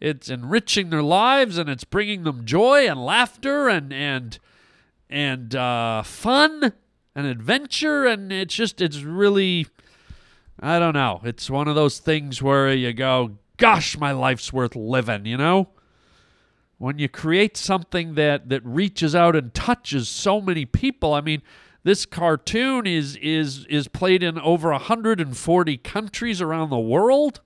it's 0.00 0.28
enriching 0.28 0.90
their 0.90 1.02
lives 1.02 1.58
and 1.58 1.68
it's 1.68 1.84
bringing 1.84 2.22
them 2.22 2.44
joy 2.44 2.88
and 2.88 3.04
laughter 3.04 3.68
and 3.68 3.92
and 3.92 4.38
and 5.10 5.54
uh, 5.56 6.02
fun 6.02 6.72
and 7.14 7.26
adventure 7.26 8.06
and 8.06 8.32
it's 8.32 8.54
just 8.54 8.80
it's 8.80 9.02
really 9.02 9.66
I 10.60 10.78
don't 10.78 10.94
know. 10.94 11.20
It's 11.24 11.48
one 11.48 11.68
of 11.68 11.74
those 11.74 11.98
things 11.98 12.42
where 12.42 12.72
you 12.72 12.92
go, 12.92 13.38
gosh, 13.56 13.96
my 13.96 14.12
life's 14.12 14.52
worth 14.52 14.74
living, 14.74 15.24
you 15.24 15.36
know? 15.36 15.68
When 16.78 16.98
you 16.98 17.08
create 17.08 17.56
something 17.56 18.14
that 18.14 18.48
that 18.50 18.64
reaches 18.64 19.14
out 19.14 19.34
and 19.34 19.52
touches 19.52 20.08
so 20.08 20.40
many 20.40 20.64
people, 20.64 21.12
I 21.12 21.20
mean, 21.20 21.42
this 21.84 22.06
cartoon 22.06 22.86
is 22.86 23.16
is 23.16 23.64
is 23.66 23.88
played 23.88 24.22
in 24.22 24.38
over 24.38 24.70
140 24.70 25.76
countries 25.78 26.40
around 26.40 26.70
the 26.70 26.78
world. 26.78 27.40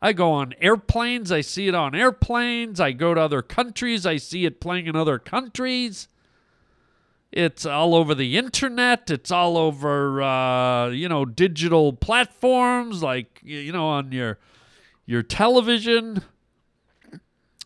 I 0.00 0.12
go 0.12 0.30
on 0.32 0.54
airplanes, 0.60 1.32
I 1.32 1.40
see 1.40 1.68
it 1.68 1.74
on 1.74 1.94
airplanes. 1.94 2.80
I 2.80 2.92
go 2.92 3.14
to 3.14 3.20
other 3.20 3.42
countries, 3.42 4.06
I 4.06 4.16
see 4.18 4.44
it 4.44 4.60
playing 4.60 4.86
in 4.86 4.96
other 4.96 5.18
countries. 5.18 6.08
It's 7.32 7.66
all 7.66 7.94
over 7.94 8.14
the 8.14 8.38
internet. 8.38 9.10
It's 9.10 9.30
all 9.30 9.58
over, 9.58 10.22
uh, 10.22 10.88
you 10.88 11.08
know, 11.08 11.24
digital 11.24 11.92
platforms 11.92 13.02
like 13.02 13.40
you 13.42 13.72
know 13.72 13.88
on 13.88 14.12
your 14.12 14.38
your 15.06 15.22
television. 15.22 16.22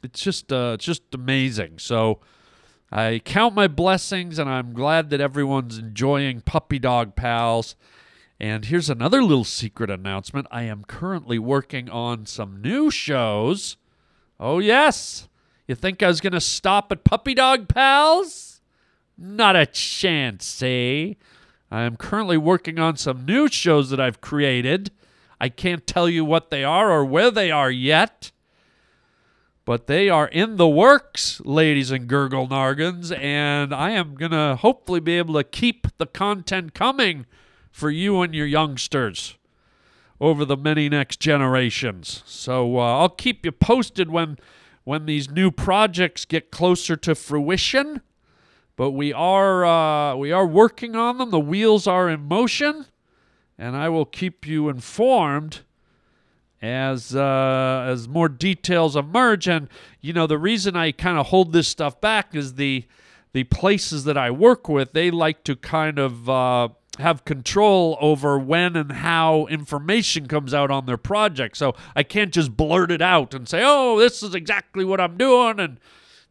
It's 0.02 0.20
just, 0.20 0.52
uh, 0.52 0.72
it's 0.74 0.84
just 0.84 1.02
amazing. 1.12 1.78
So 1.78 2.20
I 2.92 3.20
count 3.24 3.54
my 3.54 3.68
blessings, 3.68 4.38
and 4.38 4.50
I'm 4.50 4.72
glad 4.72 5.10
that 5.10 5.20
everyone's 5.20 5.78
enjoying 5.78 6.40
Puppy 6.40 6.78
Dog 6.78 7.14
Pals. 7.14 7.76
And 8.40 8.64
here's 8.64 8.90
another 8.90 9.22
little 9.22 9.44
secret 9.44 9.90
announcement. 9.90 10.46
I 10.50 10.62
am 10.62 10.84
currently 10.84 11.38
working 11.38 11.88
on 11.88 12.26
some 12.26 12.60
new 12.60 12.90
shows. 12.90 13.76
Oh, 14.40 14.58
yes. 14.58 15.28
You 15.68 15.74
think 15.74 16.02
I 16.02 16.08
was 16.08 16.20
going 16.20 16.32
to 16.32 16.40
stop 16.40 16.90
at 16.90 17.04
Puppy 17.04 17.34
Dog 17.34 17.68
Pals? 17.68 18.60
Not 19.16 19.54
a 19.54 19.66
chance, 19.66 20.62
eh? 20.62 21.14
I 21.70 21.82
am 21.82 21.96
currently 21.96 22.38
working 22.38 22.80
on 22.80 22.96
some 22.96 23.24
new 23.24 23.46
shows 23.46 23.90
that 23.90 24.00
I've 24.00 24.20
created. 24.20 24.90
I 25.40 25.48
can't 25.48 25.86
tell 25.86 26.08
you 26.08 26.24
what 26.24 26.50
they 26.50 26.64
are 26.64 26.90
or 26.90 27.04
where 27.04 27.30
they 27.30 27.50
are 27.50 27.70
yet. 27.70 28.32
But 29.70 29.86
they 29.86 30.08
are 30.08 30.26
in 30.26 30.56
the 30.56 30.66
works, 30.66 31.40
ladies 31.44 31.92
and 31.92 32.08
gurgle 32.08 32.48
nargans, 32.48 33.16
and 33.16 33.72
I 33.72 33.90
am 33.90 34.16
going 34.16 34.32
to 34.32 34.56
hopefully 34.56 34.98
be 34.98 35.16
able 35.16 35.34
to 35.34 35.44
keep 35.44 35.86
the 35.96 36.06
content 36.06 36.74
coming 36.74 37.24
for 37.70 37.88
you 37.88 38.20
and 38.20 38.34
your 38.34 38.48
youngsters 38.48 39.38
over 40.20 40.44
the 40.44 40.56
many 40.56 40.88
next 40.88 41.20
generations. 41.20 42.24
So 42.26 42.78
uh, 42.78 42.98
I'll 42.98 43.10
keep 43.10 43.44
you 43.44 43.52
posted 43.52 44.10
when 44.10 44.38
when 44.82 45.06
these 45.06 45.30
new 45.30 45.52
projects 45.52 46.24
get 46.24 46.50
closer 46.50 46.96
to 46.96 47.14
fruition. 47.14 48.00
But 48.74 48.90
we 48.90 49.12
are 49.12 49.64
uh, 49.64 50.16
we 50.16 50.32
are 50.32 50.48
working 50.48 50.96
on 50.96 51.18
them. 51.18 51.30
The 51.30 51.38
wheels 51.38 51.86
are 51.86 52.08
in 52.08 52.22
motion, 52.22 52.86
and 53.56 53.76
I 53.76 53.88
will 53.88 54.04
keep 54.04 54.48
you 54.48 54.68
informed 54.68 55.60
as 56.62 57.14
uh, 57.14 57.86
as 57.88 58.08
more 58.08 58.28
details 58.28 58.96
emerge. 58.96 59.48
And 59.48 59.68
you 60.00 60.12
know 60.12 60.26
the 60.26 60.38
reason 60.38 60.76
I 60.76 60.92
kind 60.92 61.18
of 61.18 61.26
hold 61.28 61.52
this 61.52 61.68
stuff 61.68 62.00
back 62.00 62.34
is 62.34 62.54
the 62.54 62.84
the 63.32 63.44
places 63.44 64.04
that 64.04 64.16
I 64.16 64.30
work 64.30 64.68
with. 64.68 64.92
They 64.92 65.10
like 65.10 65.44
to 65.44 65.56
kind 65.56 65.98
of 65.98 66.28
uh, 66.28 66.68
have 66.98 67.24
control 67.24 67.96
over 68.00 68.38
when 68.38 68.76
and 68.76 68.92
how 68.92 69.46
information 69.46 70.26
comes 70.26 70.52
out 70.52 70.70
on 70.70 70.86
their 70.86 70.96
project. 70.96 71.56
So 71.56 71.74
I 71.94 72.02
can't 72.02 72.32
just 72.32 72.56
blurt 72.56 72.90
it 72.90 73.02
out 73.02 73.34
and 73.34 73.48
say, 73.48 73.62
"Oh, 73.64 73.98
this 73.98 74.22
is 74.22 74.34
exactly 74.34 74.84
what 74.84 75.00
I'm 75.00 75.16
doing." 75.16 75.60
And 75.60 75.78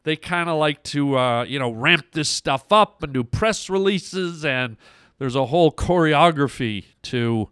they 0.04 0.16
kind 0.16 0.50
of 0.50 0.58
like 0.58 0.84
to, 0.84 1.18
uh, 1.18 1.44
you 1.44 1.60
know, 1.60 1.72
ramp 1.72 2.08
this 2.14 2.30
stuff 2.30 2.72
up 2.72 3.04
and 3.04 3.14
do 3.14 3.24
press 3.24 3.70
releases, 3.70 4.46
and 4.46 4.78
there's 5.18 5.36
a 5.36 5.48
whole 5.48 5.72
choreography 5.72 6.86
to 7.04 7.50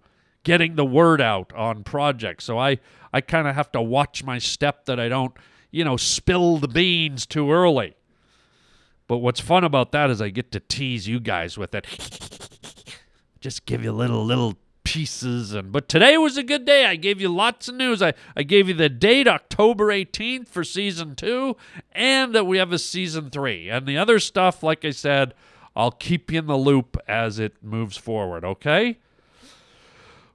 getting 0.47 0.77
the 0.77 0.85
word 0.85 1.19
out 1.19 1.51
on 1.51 1.83
projects. 1.83 2.45
So 2.45 2.57
I, 2.57 2.79
I 3.11 3.19
kind 3.19 3.49
of 3.49 3.55
have 3.55 3.69
to 3.73 3.81
watch 3.81 4.23
my 4.23 4.37
step 4.37 4.85
that 4.85 4.97
I 4.97 5.09
don't, 5.09 5.33
you 5.71 5.83
know, 5.83 5.97
spill 5.97 6.55
the 6.55 6.69
beans 6.69 7.25
too 7.25 7.51
early. 7.51 7.95
But 9.09 9.17
what's 9.17 9.41
fun 9.41 9.65
about 9.65 9.91
that 9.91 10.09
is 10.09 10.21
I 10.21 10.29
get 10.29 10.53
to 10.53 10.61
tease 10.61 11.05
you 11.05 11.19
guys 11.19 11.57
with 11.57 11.75
it. 11.75 11.85
Just 13.41 13.65
give 13.65 13.83
you 13.83 13.91
little 13.91 14.23
little 14.23 14.57
pieces 14.85 15.51
and 15.51 15.73
but 15.73 15.89
today 15.89 16.17
was 16.17 16.37
a 16.37 16.43
good 16.43 16.63
day. 16.63 16.85
I 16.85 16.95
gave 16.95 17.19
you 17.19 17.27
lots 17.27 17.67
of 17.67 17.75
news. 17.75 18.01
I, 18.01 18.13
I 18.37 18.43
gave 18.43 18.69
you 18.69 18.73
the 18.73 18.87
date 18.87 19.27
october 19.27 19.87
18th 19.87 20.47
for 20.47 20.63
season 20.63 21.13
two 21.13 21.57
and 21.91 22.33
that 22.33 22.47
we 22.47 22.57
have 22.57 22.71
a 22.71 22.79
season 22.79 23.29
three. 23.29 23.69
And 23.69 23.85
the 23.85 23.97
other 23.97 24.17
stuff 24.17 24.63
like 24.63 24.85
i 24.85 24.91
said 24.91 25.33
i'll 25.75 25.91
keep 25.91 26.31
you 26.31 26.39
in 26.39 26.47
the 26.47 26.55
loop 26.55 26.97
as 27.05 27.37
it 27.37 27.61
moves 27.61 27.97
forward 27.97 28.45
okay 28.45 28.97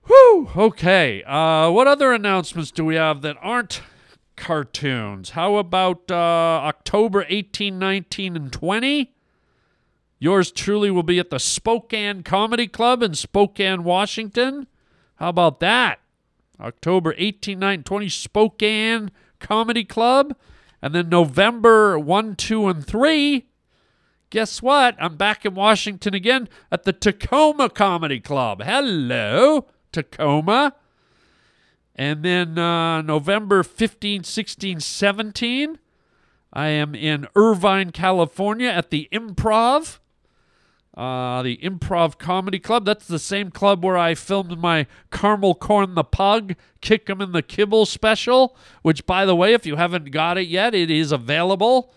Whew, 0.07 0.51
okay 0.57 1.23
uh, 1.25 1.71
what 1.71 1.87
other 1.87 2.13
announcements 2.13 2.71
do 2.71 2.85
we 2.85 2.97
have 2.97 3.23
that 3.23 3.37
aren't 3.41 3.83
cartoons 4.37 5.31
how 5.31 5.57
about 5.57 6.11
uh, 6.11 6.15
october 6.15 7.25
18 7.29 7.79
19 7.79 8.37
and 8.37 8.53
20 8.53 9.13
Yours 10.23 10.53
truly 10.53 10.89
will 10.89 11.03
be 11.03 11.19
at 11.19 11.31
the 11.31 11.41
Spokane 11.41 12.23
Comedy 12.23 12.69
Club 12.69 13.03
in 13.03 13.13
Spokane, 13.13 13.83
Washington. 13.83 14.69
How 15.17 15.31
about 15.31 15.59
that? 15.59 15.99
October 16.61 17.13
18, 17.19 17.59
19, 17.59 17.83
20, 17.83 18.09
Spokane 18.09 19.11
Comedy 19.41 19.83
Club. 19.83 20.37
And 20.81 20.95
then 20.95 21.09
November 21.09 21.99
1, 21.99 22.37
2, 22.37 22.69
and 22.69 22.87
3. 22.87 23.49
Guess 24.31 24.63
what? 24.63 24.95
I'm 25.01 25.17
back 25.17 25.45
in 25.45 25.57
Washington 25.57 26.15
again 26.15 26.49
at 26.71 26.85
the 26.85 26.93
Tacoma 26.93 27.69
Comedy 27.69 28.21
Club. 28.21 28.63
Hello, 28.63 29.67
Tacoma. 29.93 30.75
And 31.95 32.25
then 32.25 32.59
uh, 32.59 33.03
November 33.03 33.63
15, 33.63 34.25
16, 34.25 34.81
17, 34.81 35.79
I 36.53 36.69
am 36.69 36.95
in 36.95 37.27
Irvine, 37.37 37.91
California 37.93 38.69
at 38.69 38.91
the 38.91 39.09
Improv 39.13 39.99
uh, 40.95 41.43
the 41.43 41.57
Improv 41.59 42.19
Comedy 42.19 42.59
Club. 42.59 42.85
That's 42.85 43.07
the 43.07 43.19
same 43.19 43.51
club 43.51 43.85
where 43.85 43.97
I 43.97 44.15
filmed 44.15 44.59
my 44.59 44.87
Caramel 45.11 45.55
Corn 45.55 45.95
the 45.95 46.05
Pug, 46.05 46.55
Kick 46.81 47.09
'em 47.09 47.21
in 47.21 47.33
the 47.33 47.43
Kibble 47.43 47.87
special, 47.87 48.57
which, 48.83 49.07
by 49.07 49.25
the 49.25 49.37
way, 49.37 49.55
if 49.55 49.65
you 49.65 49.77
haven't 49.77 50.11
got 50.11 50.37
it 50.37 50.49
yet, 50.49 50.75
it 50.75 50.91
is 50.91 51.13
available. 51.13 51.95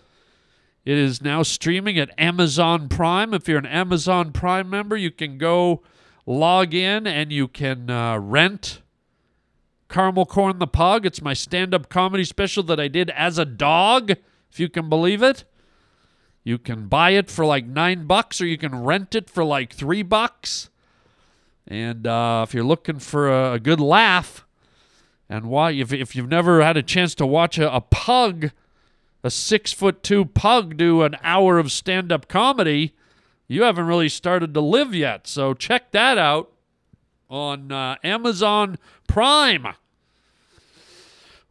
It 0.84 0.96
is 0.96 1.20
now 1.20 1.42
streaming 1.42 1.98
at 1.98 2.10
Amazon 2.16 2.88
Prime. 2.88 3.34
If 3.34 3.48
you're 3.48 3.58
an 3.58 3.66
Amazon 3.66 4.32
Prime 4.32 4.70
member, 4.70 4.96
you 4.96 5.10
can 5.10 5.36
go 5.36 5.82
log 6.26 6.74
in 6.74 7.06
and 7.06 7.32
you 7.32 7.48
can 7.48 7.88
uh, 7.88 8.18
rent 8.18 8.82
Caramel 9.88 10.26
Corn 10.26 10.58
the 10.58 10.66
Pug. 10.66 11.06
It's 11.06 11.22
my 11.22 11.32
stand 11.32 11.72
up 11.72 11.88
comedy 11.88 12.24
special 12.24 12.62
that 12.64 12.80
I 12.80 12.88
did 12.88 13.10
as 13.10 13.38
a 13.38 13.44
dog, 13.44 14.10
if 14.50 14.58
you 14.58 14.68
can 14.68 14.88
believe 14.88 15.22
it. 15.22 15.44
You 16.42 16.58
can 16.58 16.88
buy 16.88 17.10
it 17.10 17.30
for 17.30 17.44
like 17.44 17.66
nine 17.66 18.06
bucks 18.06 18.40
or 18.40 18.46
you 18.46 18.58
can 18.58 18.84
rent 18.84 19.14
it 19.14 19.30
for 19.30 19.44
like 19.44 19.72
three 19.72 20.02
bucks. 20.02 20.70
And 21.66 22.06
uh, 22.06 22.44
if 22.46 22.54
you're 22.54 22.64
looking 22.64 22.98
for 22.98 23.28
a, 23.28 23.54
a 23.54 23.60
good 23.60 23.80
laugh, 23.80 24.46
and 25.28 25.46
why 25.46 25.72
if, 25.72 25.92
if 25.92 26.14
you've 26.14 26.28
never 26.28 26.62
had 26.62 26.76
a 26.76 26.82
chance 26.82 27.14
to 27.16 27.26
watch 27.26 27.58
a, 27.58 27.72
a 27.74 27.80
pug, 27.80 28.52
a 29.24 29.30
six 29.30 29.72
foot 29.72 30.04
two 30.04 30.24
pug 30.24 30.76
do 30.76 31.02
an 31.02 31.16
hour 31.22 31.58
of 31.58 31.72
stand 31.72 32.12
up 32.12 32.28
comedy, 32.28 32.94
you 33.48 33.62
haven't 33.62 33.86
really 33.86 34.08
started 34.08 34.54
to 34.54 34.60
live 34.60 34.94
yet. 34.94 35.26
So 35.26 35.54
check 35.54 35.92
that 35.92 36.18
out 36.18 36.52
on 37.28 37.72
uh, 37.72 37.96
Amazon 38.02 38.78
Prime. 39.06 39.68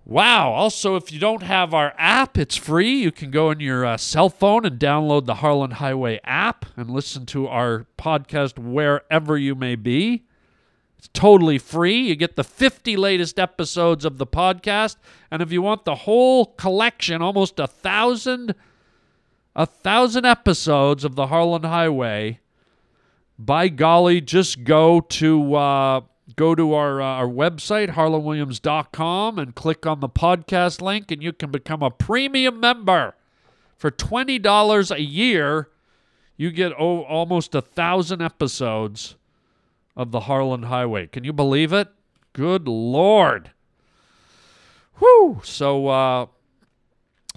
Wow. 0.07 0.51
Also, 0.51 0.95
if 0.95 1.11
you 1.11 1.19
don't 1.19 1.41
have 1.41 1.73
our 1.73 1.93
app, 1.97 2.37
it's 2.37 2.55
free. 2.55 2.93
You 3.01 3.11
can 3.11 3.31
go 3.31 3.49
on 3.49 3.59
your 3.59 3.85
uh, 3.85 3.97
cell 3.97 4.29
phone 4.29 4.63
and 4.63 4.79
download 4.79 5.25
the 5.25 5.35
Harlan 5.35 5.71
Highway 5.71 6.19
app 6.23 6.65
and 6.77 6.91
listen 6.91 7.25
to 7.27 7.47
our 7.47 7.87
podcast 7.97 8.59
wherever 8.59 9.35
you 9.35 9.55
may 9.55 9.75
be. 9.75 10.23
It's 10.99 11.09
totally 11.11 11.57
free. 11.57 12.01
You 12.01 12.15
get 12.15 12.35
the 12.35 12.43
50 12.43 12.95
latest 12.97 13.39
episodes 13.39 14.05
of 14.05 14.19
the 14.19 14.27
podcast. 14.27 14.97
And 15.31 15.41
if 15.41 15.51
you 15.51 15.63
want 15.63 15.85
the 15.85 15.95
whole 15.95 16.45
collection, 16.45 17.23
almost 17.23 17.59
a 17.59 17.65
thousand, 17.65 18.53
a 19.55 19.65
thousand 19.65 20.25
episodes 20.25 21.03
of 21.03 21.15
the 21.15 21.27
Harlan 21.27 21.63
Highway, 21.63 22.39
by 23.37 23.67
golly, 23.67 24.21
just 24.21 24.63
go 24.63 25.01
to 25.01 25.55
uh, 25.55 26.01
go 26.35 26.55
to 26.55 26.73
our 26.73 27.01
uh, 27.01 27.05
our 27.05 27.27
website 27.27 27.91
harlanwilliams.com 27.91 29.39
and 29.39 29.55
click 29.55 29.85
on 29.85 29.99
the 29.99 30.09
podcast 30.09 30.81
link, 30.81 31.11
and 31.11 31.21
you 31.21 31.33
can 31.33 31.51
become 31.51 31.81
a 31.81 31.91
premium 31.91 32.59
member 32.59 33.15
for 33.77 33.91
twenty 33.91 34.39
dollars 34.39 34.91
a 34.91 35.01
year. 35.01 35.69
You 36.37 36.51
get 36.51 36.73
oh, 36.77 37.03
almost 37.03 37.55
a 37.55 37.61
thousand 37.61 38.21
episodes 38.21 39.15
of 39.95 40.11
the 40.11 40.21
Harlan 40.21 40.63
Highway. 40.63 41.07
Can 41.07 41.23
you 41.23 41.31
believe 41.31 41.71
it? 41.71 41.87
Good 42.33 42.67
Lord. 42.67 43.51
Whew. 44.99 45.41
So, 45.43 45.87
uh, 45.87 46.25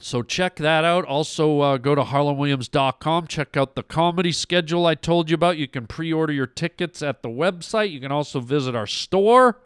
so 0.00 0.22
check 0.22 0.56
that 0.56 0.84
out. 0.84 1.04
Also, 1.04 1.60
uh, 1.60 1.76
go 1.76 1.94
to 1.94 2.02
harlanwilliams.com. 2.02 3.26
Check 3.26 3.56
out 3.56 3.74
the 3.74 3.82
comedy 3.82 4.32
schedule 4.32 4.86
I 4.86 4.94
told 4.94 5.30
you 5.30 5.34
about. 5.34 5.56
You 5.56 5.68
can 5.68 5.86
pre-order 5.86 6.32
your 6.32 6.46
tickets 6.46 7.02
at 7.02 7.22
the 7.22 7.28
website. 7.28 7.90
You 7.90 8.00
can 8.00 8.12
also 8.12 8.40
visit 8.40 8.74
our 8.74 8.86
store. 8.86 9.60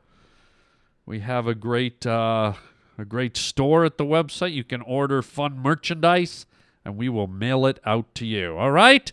We 1.06 1.20
have 1.20 1.46
a 1.46 1.54
great, 1.54 2.06
uh, 2.06 2.54
a 2.98 3.04
great 3.04 3.36
store 3.36 3.84
at 3.84 3.98
the 3.98 4.04
website. 4.04 4.52
You 4.52 4.64
can 4.64 4.82
order 4.82 5.22
fun 5.22 5.58
merchandise, 5.58 6.46
and 6.84 6.96
we 6.96 7.08
will 7.08 7.26
mail 7.26 7.66
it 7.66 7.80
out 7.84 8.14
to 8.16 8.26
you. 8.26 8.56
All 8.56 8.70
right. 8.70 9.12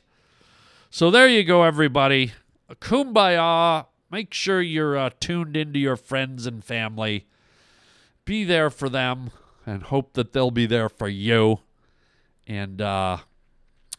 So 0.89 1.11
there 1.11 1.27
you 1.27 1.43
go, 1.43 1.63
everybody 1.63 2.33
kumbaya. 2.75 3.85
Make 4.11 4.33
sure 4.33 4.61
you're 4.61 4.97
uh, 4.97 5.11
tuned 5.19 5.55
into 5.55 5.79
your 5.79 5.95
friends 5.95 6.45
and 6.45 6.63
family. 6.63 7.27
Be 8.25 8.43
there 8.43 8.69
for 8.69 8.89
them 8.89 9.31
and 9.69 9.83
hope 9.83 10.13
that 10.13 10.33
they'll 10.33 10.51
be 10.51 10.65
there 10.65 10.89
for 10.89 11.07
you. 11.07 11.59
And 12.47 12.81
uh, 12.81 13.17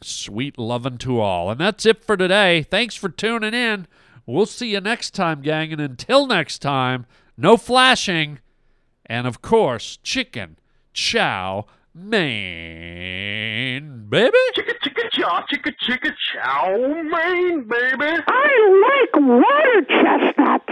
sweet 0.01 0.57
loving 0.57 0.97
to 0.99 1.19
all. 1.19 1.49
And 1.49 1.59
that's 1.59 1.85
it 1.85 2.03
for 2.03 2.17
today. 2.17 2.63
Thanks 2.63 2.95
for 2.95 3.09
tuning 3.09 3.53
in. 3.53 3.87
We'll 4.25 4.45
see 4.45 4.71
you 4.71 4.81
next 4.81 5.11
time, 5.15 5.41
gang. 5.41 5.71
And 5.71 5.81
until 5.81 6.27
next 6.27 6.59
time, 6.59 7.05
no 7.37 7.57
flashing. 7.57 8.39
And 9.05 9.25
of 9.27 9.41
course, 9.41 9.97
chicken 10.03 10.57
chow 10.93 11.65
mein, 11.93 12.21
baby. 14.09 14.37
Chicka 14.55 14.73
chicka 14.83 15.09
chow, 15.11 15.43
chicka 15.51 15.71
chicka 15.83 16.11
chow 16.31 16.77
mein, 17.03 17.63
baby. 17.67 18.23
I 18.27 18.49
like 18.87 19.15
water 19.21 19.81
chestnuts. 19.89 20.70